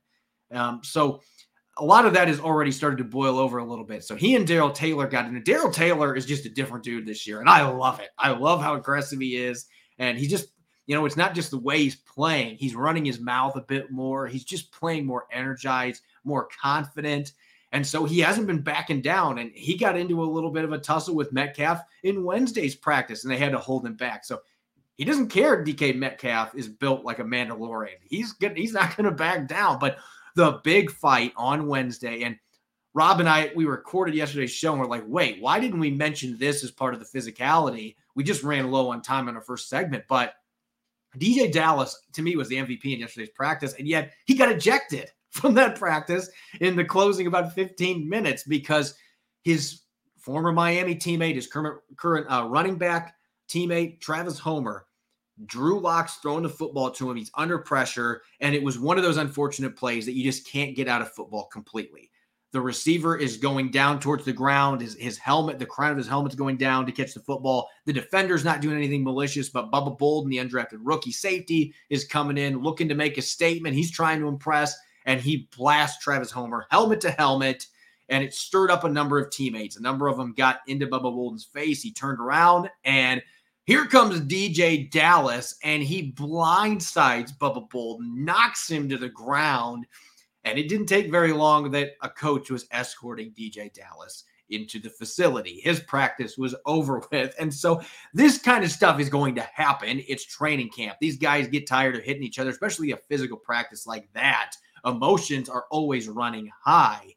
Um, 0.52 0.82
so 0.84 1.22
a 1.78 1.86
lot 1.86 2.06
of 2.06 2.14
that 2.14 2.28
has 2.28 2.42
already 2.42 2.72
started 2.72 2.98
to 2.98 3.06
boil 3.06 3.40
over 3.40 3.60
a 3.60 3.66
little 3.66 3.86
bit. 3.86 4.04
So 4.04 4.16
he 4.16 4.36
and 4.36 4.46
Darrell 4.46 4.72
Taylor 4.72 5.08
got 5.08 5.28
in. 5.28 5.44
Darrell 5.44 5.72
Taylor 5.72 6.14
is 6.14 6.26
just 6.26 6.46
a 6.46 6.50
different 6.50 6.84
dude 6.84 7.08
this 7.08 7.26
year, 7.26 7.40
and 7.40 7.50
I 7.50 7.66
love 7.68 8.02
it. 8.02 8.10
I 8.20 8.32
love 8.32 8.62
how 8.62 8.76
aggressive 8.76 9.22
he 9.22 9.38
is, 9.38 9.66
and 9.98 10.18
he 10.18 10.28
just, 10.28 10.50
you 10.88 10.96
know, 10.96 11.06
it's 11.06 11.18
not 11.18 11.34
just 11.34 11.52
the 11.52 11.58
way 11.58 11.80
he's 11.80 11.96
playing. 11.96 12.58
He's 12.58 12.76
running 12.76 13.06
his 13.06 13.22
mouth 13.22 13.56
a 13.56 13.62
bit 13.62 13.92
more. 13.92 14.28
He's 14.28 14.44
just 14.44 14.74
playing 14.74 15.06
more 15.06 15.26
energized, 15.32 16.04
more 16.26 16.50
confident. 16.62 17.32
And 17.74 17.86
so 17.86 18.06
he 18.06 18.20
hasn't 18.20 18.48
been 18.48 18.62
backing 18.62 19.02
down. 19.02 19.40
And 19.40 19.52
he 19.52 19.76
got 19.76 19.98
into 19.98 20.24
a 20.24 20.26
little 20.26 20.52
bit 20.52 20.64
of 20.64 20.72
a 20.72 20.78
tussle 20.78 21.16
with 21.16 21.34
Metcalf 21.34 21.82
in 22.04 22.24
Wednesday's 22.24 22.76
practice, 22.76 23.24
and 23.24 23.34
they 23.34 23.38
had 23.38 23.52
to 23.52 23.58
hold 23.58 23.86
him 23.86 23.96
back. 23.96 24.24
So 24.24 24.40
he 24.96 25.04
doesn't 25.04 25.30
care. 25.30 25.66
DK 25.66 25.96
Metcalf 25.98 26.56
is 26.56 26.70
built 26.70 27.04
like 27.04 27.20
a 27.20 27.24
Mandalorian. 27.24 27.98
He's. 28.04 28.36
He's 28.56 28.74
not 28.74 28.96
going 28.96 29.10
to 29.10 29.16
back 29.16 29.48
down. 29.48 29.80
But 29.80 29.98
the 30.36 30.62
big 30.64 30.92
fight 30.92 31.34
on 31.36 31.68
Wednesday, 31.68 32.24
and 32.24 32.38
Rob 32.94 33.20
and 33.20 33.28
I, 33.28 33.52
we 33.56 33.66
recorded 33.66 34.14
yesterday's 34.14 34.52
show, 34.52 34.72
and 34.72 34.80
we're 34.80 34.88
like, 34.88 35.06
wait, 35.08 35.42
why 35.42 35.60
didn't 35.60 35.80
we 35.80 35.90
mention 35.90 36.38
this 36.38 36.64
as 36.64 36.72
part 36.72 36.94
of 36.94 37.00
the 37.00 37.20
physicality? 37.20 37.96
We 38.14 38.24
just 38.24 38.44
ran 38.44 38.70
low 38.70 38.92
on 38.92 39.02
time 39.02 39.28
in 39.28 39.36
our 39.36 39.42
first 39.42 39.68
segment, 39.68 40.04
but 40.08 40.36
DeeJay 41.18 41.52
Dallas 41.52 42.00
to 42.14 42.22
me 42.22 42.36
was 42.36 42.50
the 42.50 42.58
MVP 42.58 42.86
in 42.86 43.00
yesterday's 43.00 43.34
practice, 43.34 43.74
and 43.74 43.88
yet 43.88 44.14
he 44.26 44.36
got 44.36 44.52
ejected 44.52 45.12
from 45.34 45.56
that 45.56 45.78
practice 45.78 46.30
in 46.62 46.76
the 46.76 46.86
closing 46.86 47.28
about 47.28 47.54
15 47.54 48.08
minutes 48.08 48.44
because 48.44 48.94
his 49.44 49.82
former 50.20 50.52
Miami 50.52 50.96
teammate, 50.96 51.36
his 51.36 51.48
current 51.48 51.82
current 51.98 52.28
uh, 52.30 52.48
running 52.48 52.78
back 52.78 53.16
teammate 53.50 54.00
Travis 54.00 54.38
Homer, 54.38 54.86
Drew 55.46 55.80
Lock's 55.80 56.16
throwing 56.18 56.44
the 56.44 56.50
football 56.50 56.92
to 56.92 57.10
him. 57.10 57.18
He's 57.18 57.32
under 57.36 57.58
pressure, 57.58 58.22
and 58.40 58.54
it 58.54 58.64
was 58.64 58.78
one 58.78 58.98
of 58.98 59.04
those 59.04 59.18
unfortunate 59.18 59.76
plays 59.76 60.06
that 60.06 60.14
you 60.14 60.24
just 60.24 60.48
can't 60.48 60.76
get 60.76 60.88
out 60.88 61.02
of 61.02 61.12
football 61.12 61.48
completely. 61.48 62.12
The 62.52 62.62
receiver 62.62 63.18
is 63.18 63.38
going 63.38 63.72
down 63.72 64.00
towards 64.00 64.26
the 64.26 64.32
ground. 64.32 64.82
His, 64.82 64.94
his 64.94 65.18
helmet, 65.18 65.58
the 65.58 65.66
crown 65.66 65.90
of 65.90 65.98
his 65.98 66.08
helmet's 66.08 66.36
going 66.36 66.58
down 66.58 66.86
to 66.86 66.92
catch 66.92 67.16
the 67.16 67.20
football. 67.20 67.68
The 67.86 67.94
defender's 67.94 68.46
not 68.46 68.62
doing 68.62 68.78
anything 68.78 69.04
malicious, 69.04 69.50
but 69.50 69.72
Bubba 69.72 69.98
Bolden, 69.98 70.30
the 70.30 70.38
undrafted 70.38 70.78
rookie 70.84 71.12
safety, 71.12 71.74
is 71.90 72.06
coming 72.06 72.38
in 72.38 72.62
looking 72.62 72.88
to 72.90 72.96
make 72.96 73.18
a 73.18 73.24
statement. 73.24 73.76
He's 73.76 73.90
trying 73.90 74.20
to 74.20 74.28
impress 74.28 74.78
and 75.06 75.20
he 75.20 75.48
blasts 75.58 76.04
Travis 76.04 76.32
Homer 76.32 76.66
helmet 76.70 77.02
to 77.02 77.12
helmet. 77.12 77.68
And 78.10 78.24
it 78.24 78.34
stirred 78.34 78.70
up 78.70 78.84
a 78.84 78.90
number 78.90 79.18
of 79.18 79.32
teammates. 79.32 79.78
A 79.78 79.82
number 79.82 80.08
of 80.08 80.18
them 80.18 80.34
got 80.34 80.60
into 80.68 80.88
Bubba 80.88 81.04
Bolden's 81.04 81.46
face. 81.46 81.82
He 81.82 81.92
turned 81.92 82.20
around 82.20 82.70
and 82.84 83.22
here 83.66 83.86
comes 83.86 84.20
DeeJay 84.20 84.92
Dallas 84.92 85.56
and 85.64 85.82
he 85.82 86.12
blindsides 86.12 87.38
Bubba 87.38 87.70
Bolden, 87.70 88.26
knocks 88.26 88.70
him 88.70 88.90
to 88.90 88.98
the 88.98 89.10
ground. 89.10 89.86
And 90.44 90.60
it 90.60 90.68
didn't 90.68 90.88
take 90.88 91.10
very 91.10 91.32
long 91.32 91.72
that 91.72 91.92
a 92.02 92.10
coach 92.10 92.52
was 92.52 92.68
escorting 92.72 93.32
DeeJay 93.32 93.74
Dallas 93.74 94.26
into 94.50 94.80
the 94.80 94.90
facility. 94.90 95.62
His 95.64 95.80
practice 95.80 96.38
was 96.38 96.54
over 96.66 97.02
with. 97.12 97.34
And 97.40 97.54
so 97.54 97.82
this 98.14 98.38
kind 98.38 98.66
of 98.66 98.72
stuff 98.72 99.00
is 99.00 99.10
going 99.10 99.36
to 99.36 99.42
happen. 99.42 100.04
It's 100.08 100.26
training 100.26 100.70
camp. 100.70 100.98
These 101.00 101.18
guys 101.18 101.48
get 101.48 101.66
tired 101.66 101.96
of 101.96 102.04
hitting 102.04 102.24
each 102.24 102.40
other, 102.40 102.50
especially 102.50 102.92
a 102.92 102.98
physical 102.98 103.38
practice 103.38 103.88
like 103.88 104.12
that 104.14 104.56
emotions 104.86 105.50
are 105.50 105.66
always 105.72 106.08
running 106.08 106.50
high. 106.64 107.16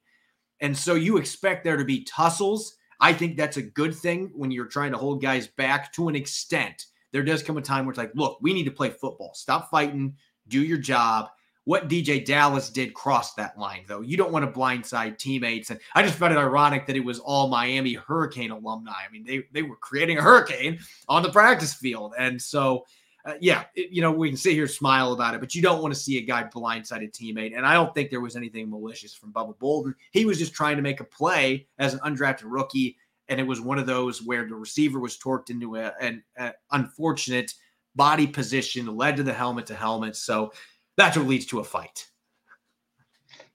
And 0.61 0.77
so 0.77 0.95
you 0.95 1.17
expect 1.19 1.65
there 1.65 1.77
to 1.77 1.85
be 1.85 2.05
tussles. 2.05 2.77
I 3.01 3.13
think 3.13 3.37
that's 3.37 3.59
a 3.59 3.63
good 3.63 3.95
thing 3.95 4.31
when 4.35 4.51
you're 4.51 4.67
trying 4.67 4.93
to 4.93 4.99
hold 4.99 5.21
guys 5.21 5.47
back 5.47 5.93
to 5.95 6.09
an 6.09 6.17
extent. 6.17 6.87
There 7.13 7.23
does 7.23 7.43
come 7.43 7.57
a 7.59 7.63
time 7.63 7.85
where 7.85 7.91
it's 7.91 7.99
like, 7.99 8.13
look, 8.15 8.39
we 8.41 8.55
need 8.55 8.65
to 8.65 8.71
play 8.71 8.91
football. 8.91 9.33
Stop 9.35 9.71
fighting, 9.71 10.17
do 10.49 10.63
your 10.63 10.79
job. 10.79 11.29
What 11.65 11.89
DeeJay 11.89 12.25
Dallas 12.25 12.71
did 12.71 12.95
crossed 12.95 13.37
that 13.37 13.59
line, 13.59 13.85
though. 13.89 14.01
You 14.01 14.17
don't 14.17 14.31
want 14.31 14.45
to 14.45 14.59
blindside 14.59 15.19
teammates. 15.19 15.71
And 15.71 15.81
I 15.97 16.03
just 16.05 16.17
found 16.17 16.33
it 16.33 16.39
ironic 16.39 16.87
that 16.87 16.95
it 16.95 17.05
was 17.05 17.19
all 17.19 17.49
Miami 17.49 17.95
Hurricane 17.95 18.53
alumni. 18.53 18.93
I 18.93 19.11
mean, 19.11 19.25
they, 19.25 19.43
they 19.53 19.63
were 19.63 19.77
creating 19.77 20.19
a 20.19 20.23
hurricane 20.23 20.79
on 21.09 21.25
the 21.25 21.33
practice 21.33 21.75
field. 21.75 22.15
And 22.17 22.41
so 22.41 22.87
uh, 23.27 23.35
yeah, 23.41 23.65
it, 23.75 23.91
you 23.91 24.01
know, 24.01 24.13
we 24.13 24.29
can 24.29 24.37
sit 24.37 24.53
here 24.53 24.69
smile 24.69 25.13
about 25.13 25.35
it, 25.35 25.41
but 25.41 25.55
you 25.55 25.61
don't 25.61 25.83
want 25.83 25.93
to 25.93 25.99
see 25.99 26.19
a 26.19 26.23
guy 26.23 26.45
blindside 26.45 27.05
a 27.05 27.09
teammate. 27.09 27.57
And 27.57 27.67
I 27.67 27.75
don't 27.75 27.93
think 27.93 28.09
there 28.09 28.21
was 28.21 28.37
anything 28.37 28.71
malicious 28.71 29.15
from 29.15 29.33
Bubba 29.33 29.59
Bolden. 29.59 29.95
He 30.13 30.25
was 30.25 30.39
just 30.39 30.55
trying 30.55 30.77
to 30.77 30.83
make 30.83 31.01
a 31.01 31.05
play 31.05 31.67
as 31.79 31.93
an 31.93 32.01
undrafted 32.01 32.45
rookie, 32.45 32.97
and 33.29 33.41
it 33.41 33.43
was 33.43 33.61
one 33.61 33.79
of 33.79 33.87
those 33.87 34.23
where 34.23 34.47
the 34.47 34.55
receiver 34.55 35.01
was 35.01 35.19
torqued 35.19 35.51
into 35.51 35.77
a, 35.77 35.93
an 36.01 36.23
a 36.39 36.53
unfortunate 36.71 37.53
body 37.97 38.29
position, 38.29 38.97
led 38.97 39.17
to 39.17 39.25
the 39.25 39.33
helmet 39.33 39.67
to 39.67 39.75
helmet. 39.75 40.15
So 40.15 40.53
that's 40.97 41.17
what 41.17 41.27
leads 41.27 41.47
to 41.47 41.59
a 41.59 41.65
fight. 41.65 42.07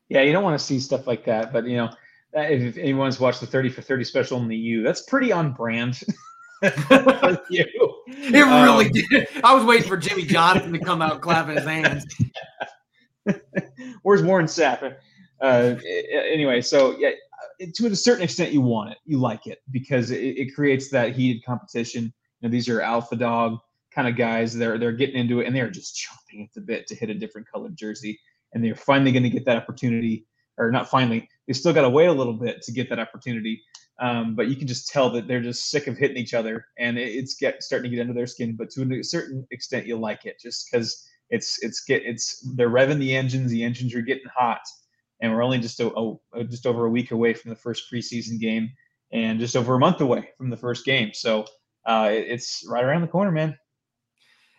Yeah, 0.10 0.24
you 0.24 0.34
don't 0.34 0.44
want 0.44 0.60
to 0.60 0.66
see 0.66 0.82
stuff 0.82 1.08
like 1.08 1.24
that, 1.26 1.54
but 1.54 1.66
you 1.66 1.78
know, 1.78 1.90
if 2.34 2.78
anyone's 2.78 3.22
watched 3.22 3.40
the 3.40 3.48
30 3.48 3.70
for 3.70 3.82
30 3.82 4.04
special 4.04 4.42
in 4.42 4.50
the 4.50 4.58
U, 4.58 4.84
that's 4.84 5.04
pretty 5.04 5.32
on 5.32 5.54
brand. 5.54 6.02
you. 6.62 7.66
It 8.08 8.34
really 8.34 8.86
um, 8.86 8.92
did. 8.92 9.28
I 9.44 9.54
was 9.54 9.64
waiting 9.64 9.88
for 9.88 9.98
Jimmy 9.98 10.26
Johnson 10.26 10.72
to 10.74 10.80
come 10.80 11.02
out 11.02 11.22
clapping 11.22 11.56
his 11.56 11.66
hands. 11.66 12.06
Where's 14.04 14.22
Warren 14.22 14.46
Sapp? 14.46 14.96
Uh, 15.42 15.76
anyway, 16.14 16.62
so 16.62 16.96
yeah, 17.00 17.12
to 17.74 17.88
a 17.88 17.96
certain 17.96 18.24
extent, 18.24 18.52
you 18.52 18.62
want 18.62 18.92
it, 18.92 18.98
you 19.06 19.18
like 19.18 19.48
it 19.48 19.60
because 19.72 20.12
it, 20.12 20.20
it 20.20 20.56
creates 20.56 20.90
that 20.90 21.16
heated 21.16 21.44
competition. 21.44 22.04
You 22.04 22.48
know, 22.48 22.50
these 22.50 22.70
are 22.70 22.82
alpha 22.82 23.16
dog 23.16 23.58
kind 23.94 24.08
of 24.08 24.16
guys. 24.16 24.56
They're 24.56 24.78
they're 24.78 24.92
getting 24.92 25.16
into 25.16 25.40
it 25.40 25.48
and 25.48 25.56
they're 25.56 25.70
just 25.70 25.96
chomping 25.96 26.46
at 26.46 26.54
the 26.54 26.62
bit 26.62 26.88
to 26.88 26.96
hit 26.96 27.10
a 27.10 27.16
different 27.16 27.48
colored 27.52 27.76
jersey, 27.76 28.20
and 28.54 28.64
they're 28.64 28.76
finally 28.76 29.12
going 29.12 29.24
to 29.24 29.30
get 29.30 29.46
that 29.46 29.58
opportunity, 29.58 30.28
or 30.58 30.72
not 30.72 30.90
finally. 30.90 31.28
They 31.48 31.54
still 31.54 31.74
got 31.74 31.82
to 31.82 31.90
wait 31.90 32.08
a 32.08 32.14
little 32.14 32.34
bit 32.34 32.62
to 32.62 32.72
get 32.72 32.90
that 32.90 33.00
opportunity 33.00 33.64
um, 34.02 34.36
but 34.36 34.48
you 34.48 34.56
can 34.56 34.68
just 34.68 34.90
tell 34.90 35.12
that 35.12 35.28
they're 35.28 35.42
just 35.42 35.70
sick 35.70 35.86
of 35.86 35.96
hitting 35.96 36.18
each 36.18 36.34
other, 36.34 36.66
and 36.80 36.98
it's 36.98 37.36
get 37.36 37.62
starting 37.62 37.92
to 37.92 37.96
get 37.96 38.02
under 38.02 38.14
their 38.14 38.28
skin. 38.28 38.56
But 38.58 38.72
to 38.72 39.00
a 39.00 39.04
certain 39.04 39.46
extent, 39.52 39.86
you 39.86 39.96
like 39.96 40.26
it 40.26 40.40
just 40.42 40.68
because 40.70 41.08
it's 41.30 41.64
it's 41.64 41.84
get 41.84 42.02
it's 42.04 42.44
they're 42.56 42.72
revving 42.72 43.00
the 43.00 43.16
engines. 43.16 43.52
The 43.52 43.64
engines 43.64 43.94
are 43.94 44.02
getting 44.02 44.28
hot, 44.36 44.62
and 45.22 45.32
we're 45.32 45.44
only 45.44 45.60
just 45.60 45.80
a, 45.80 46.18
a, 46.34 46.44
just 46.44 46.66
over 46.66 46.88
a 46.88 46.90
week 46.90 47.12
away 47.12 47.36
from 47.36 47.50
the 47.50 47.56
first 47.56 47.86
preseason 47.94 48.40
game, 48.40 48.72
and 49.14 49.40
just 49.40 49.56
over 49.56 49.76
a 49.76 49.80
month 49.80 50.02
away 50.02 50.30
from 50.36 50.50
the 50.50 50.58
first 50.58 50.84
game. 50.84 51.12
So 51.14 51.46
uh, 51.86 52.10
it, 52.12 52.26
it's 52.28 52.66
right 52.68 52.84
around 52.84 53.02
the 53.02 53.08
corner, 53.08 53.32
man. 53.32 53.56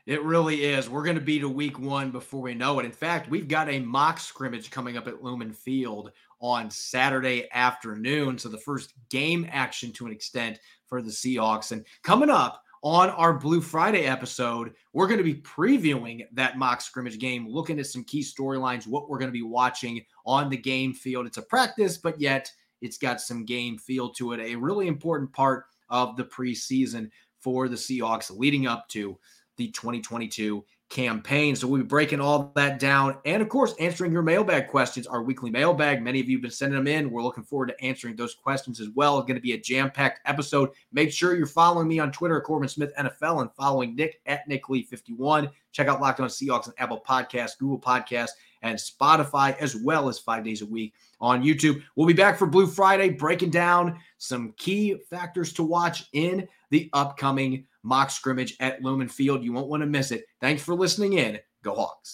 It 0.04 0.22
really 0.24 0.64
is. 0.64 0.90
We're 0.90 1.04
going 1.04 1.14
to 1.16 1.22
be 1.22 1.38
to 1.38 1.48
week 1.48 1.78
one 1.78 2.10
before 2.10 2.40
we 2.40 2.54
know 2.54 2.80
it. 2.80 2.84
In 2.84 2.90
fact, 2.90 3.30
we've 3.30 3.46
got 3.46 3.68
a 3.68 3.78
mock 3.78 4.18
scrimmage 4.18 4.68
coming 4.68 4.96
up 4.96 5.06
at 5.06 5.22
Lumen 5.22 5.52
Field 5.52 6.10
on 6.40 6.70
Saturday 6.70 7.48
afternoon. 7.52 8.36
So 8.36 8.48
the 8.48 8.58
first 8.58 8.94
game 9.10 9.48
action 9.52 9.92
to 9.92 10.06
an 10.06 10.12
extent 10.12 10.58
for 10.86 11.02
the 11.02 11.10
Seahawks. 11.10 11.70
And 11.70 11.86
coming 12.02 12.30
up 12.30 12.64
on 12.82 13.10
our 13.10 13.32
Blue 13.32 13.60
Friday 13.60 14.06
episode, 14.06 14.72
we're 14.92 15.06
going 15.06 15.18
to 15.18 15.24
be 15.24 15.36
previewing 15.36 16.26
that 16.32 16.58
mock 16.58 16.80
scrimmage 16.80 17.20
game, 17.20 17.46
looking 17.48 17.78
at 17.78 17.86
some 17.86 18.02
key 18.02 18.22
storylines, 18.22 18.88
what 18.88 19.08
we're 19.08 19.18
going 19.18 19.30
to 19.30 19.32
be 19.32 19.42
watching 19.42 20.04
on 20.26 20.50
the 20.50 20.56
game 20.56 20.92
field. 20.92 21.26
It's 21.26 21.38
a 21.38 21.42
practice, 21.42 21.96
but 21.96 22.20
yet 22.20 22.50
it's 22.80 22.98
got 22.98 23.20
some 23.20 23.44
game 23.44 23.78
feel 23.78 24.08
to 24.14 24.32
it. 24.32 24.40
A 24.40 24.56
really 24.56 24.88
important 24.88 25.32
part 25.32 25.66
of 25.90 26.16
the 26.16 26.24
preseason 26.24 27.08
for 27.38 27.68
the 27.68 27.76
Seahawks 27.76 28.36
leading 28.36 28.66
up 28.66 28.88
to 28.88 29.16
the 29.56 29.68
2022 29.68 30.64
campaign. 30.92 31.56
So 31.56 31.66
we'll 31.66 31.80
be 31.80 31.86
breaking 31.86 32.20
all 32.20 32.52
that 32.54 32.78
down 32.78 33.16
and, 33.24 33.42
of 33.42 33.48
course, 33.48 33.74
answering 33.80 34.12
your 34.12 34.22
mailbag 34.22 34.68
questions, 34.68 35.06
our 35.06 35.22
weekly 35.22 35.50
mailbag. 35.50 36.02
Many 36.02 36.20
of 36.20 36.28
you 36.28 36.36
have 36.36 36.42
been 36.42 36.50
sending 36.50 36.78
them 36.78 36.86
in. 36.86 37.10
We're 37.10 37.22
looking 37.22 37.44
forward 37.44 37.68
to 37.68 37.84
answering 37.84 38.14
those 38.14 38.34
questions 38.34 38.78
as 38.78 38.90
well. 38.90 39.18
It's 39.18 39.26
going 39.26 39.36
to 39.36 39.42
be 39.42 39.54
a 39.54 39.58
jam 39.58 39.90
packed 39.90 40.20
episode. 40.26 40.70
Make 40.92 41.10
sure 41.10 41.34
you're 41.34 41.46
following 41.46 41.88
me 41.88 41.98
on 41.98 42.12
Twitter 42.12 42.40
Corbin 42.42 42.68
Smith 42.68 42.92
NFL 42.98 43.40
and 43.40 43.50
following 43.54 43.96
Nick 43.96 44.20
at 44.26 44.46
Nick 44.46 44.68
Lee 44.68 44.82
51. 44.82 45.48
Check 45.72 45.88
out 45.88 46.02
Locked 46.02 46.20
On 46.20 46.28
Seahawks 46.28 46.68
on 46.68 46.74
Apple 46.76 47.02
Podcasts, 47.06 47.58
Google 47.58 47.80
Podcasts, 47.80 48.32
and 48.60 48.78
Spotify, 48.78 49.56
as 49.58 49.74
well 49.74 50.08
as 50.08 50.18
five 50.18 50.44
days 50.44 50.60
a 50.60 50.66
week 50.66 50.92
on 51.20 51.42
YouTube. 51.42 51.82
We'll 51.96 52.06
be 52.06 52.12
back 52.12 52.38
for 52.38 52.46
Blue 52.46 52.66
Friday, 52.66 53.08
breaking 53.08 53.50
down 53.50 53.98
some 54.18 54.52
key 54.58 54.96
factors 55.08 55.52
to 55.54 55.62
watch 55.62 56.08
in 56.12 56.46
the 56.70 56.90
upcoming 56.92 57.66
mock 57.82 58.10
scrimmage 58.10 58.56
at 58.60 58.82
Lumen 58.82 59.08
Field. 59.08 59.42
You 59.42 59.52
won't 59.52 59.68
want 59.68 59.82
to 59.82 59.86
miss 59.86 60.10
it. 60.10 60.24
Thanks 60.40 60.62
for 60.62 60.74
listening 60.74 61.14
in. 61.14 61.38
Go 61.62 61.74
Hawks. 61.74 62.10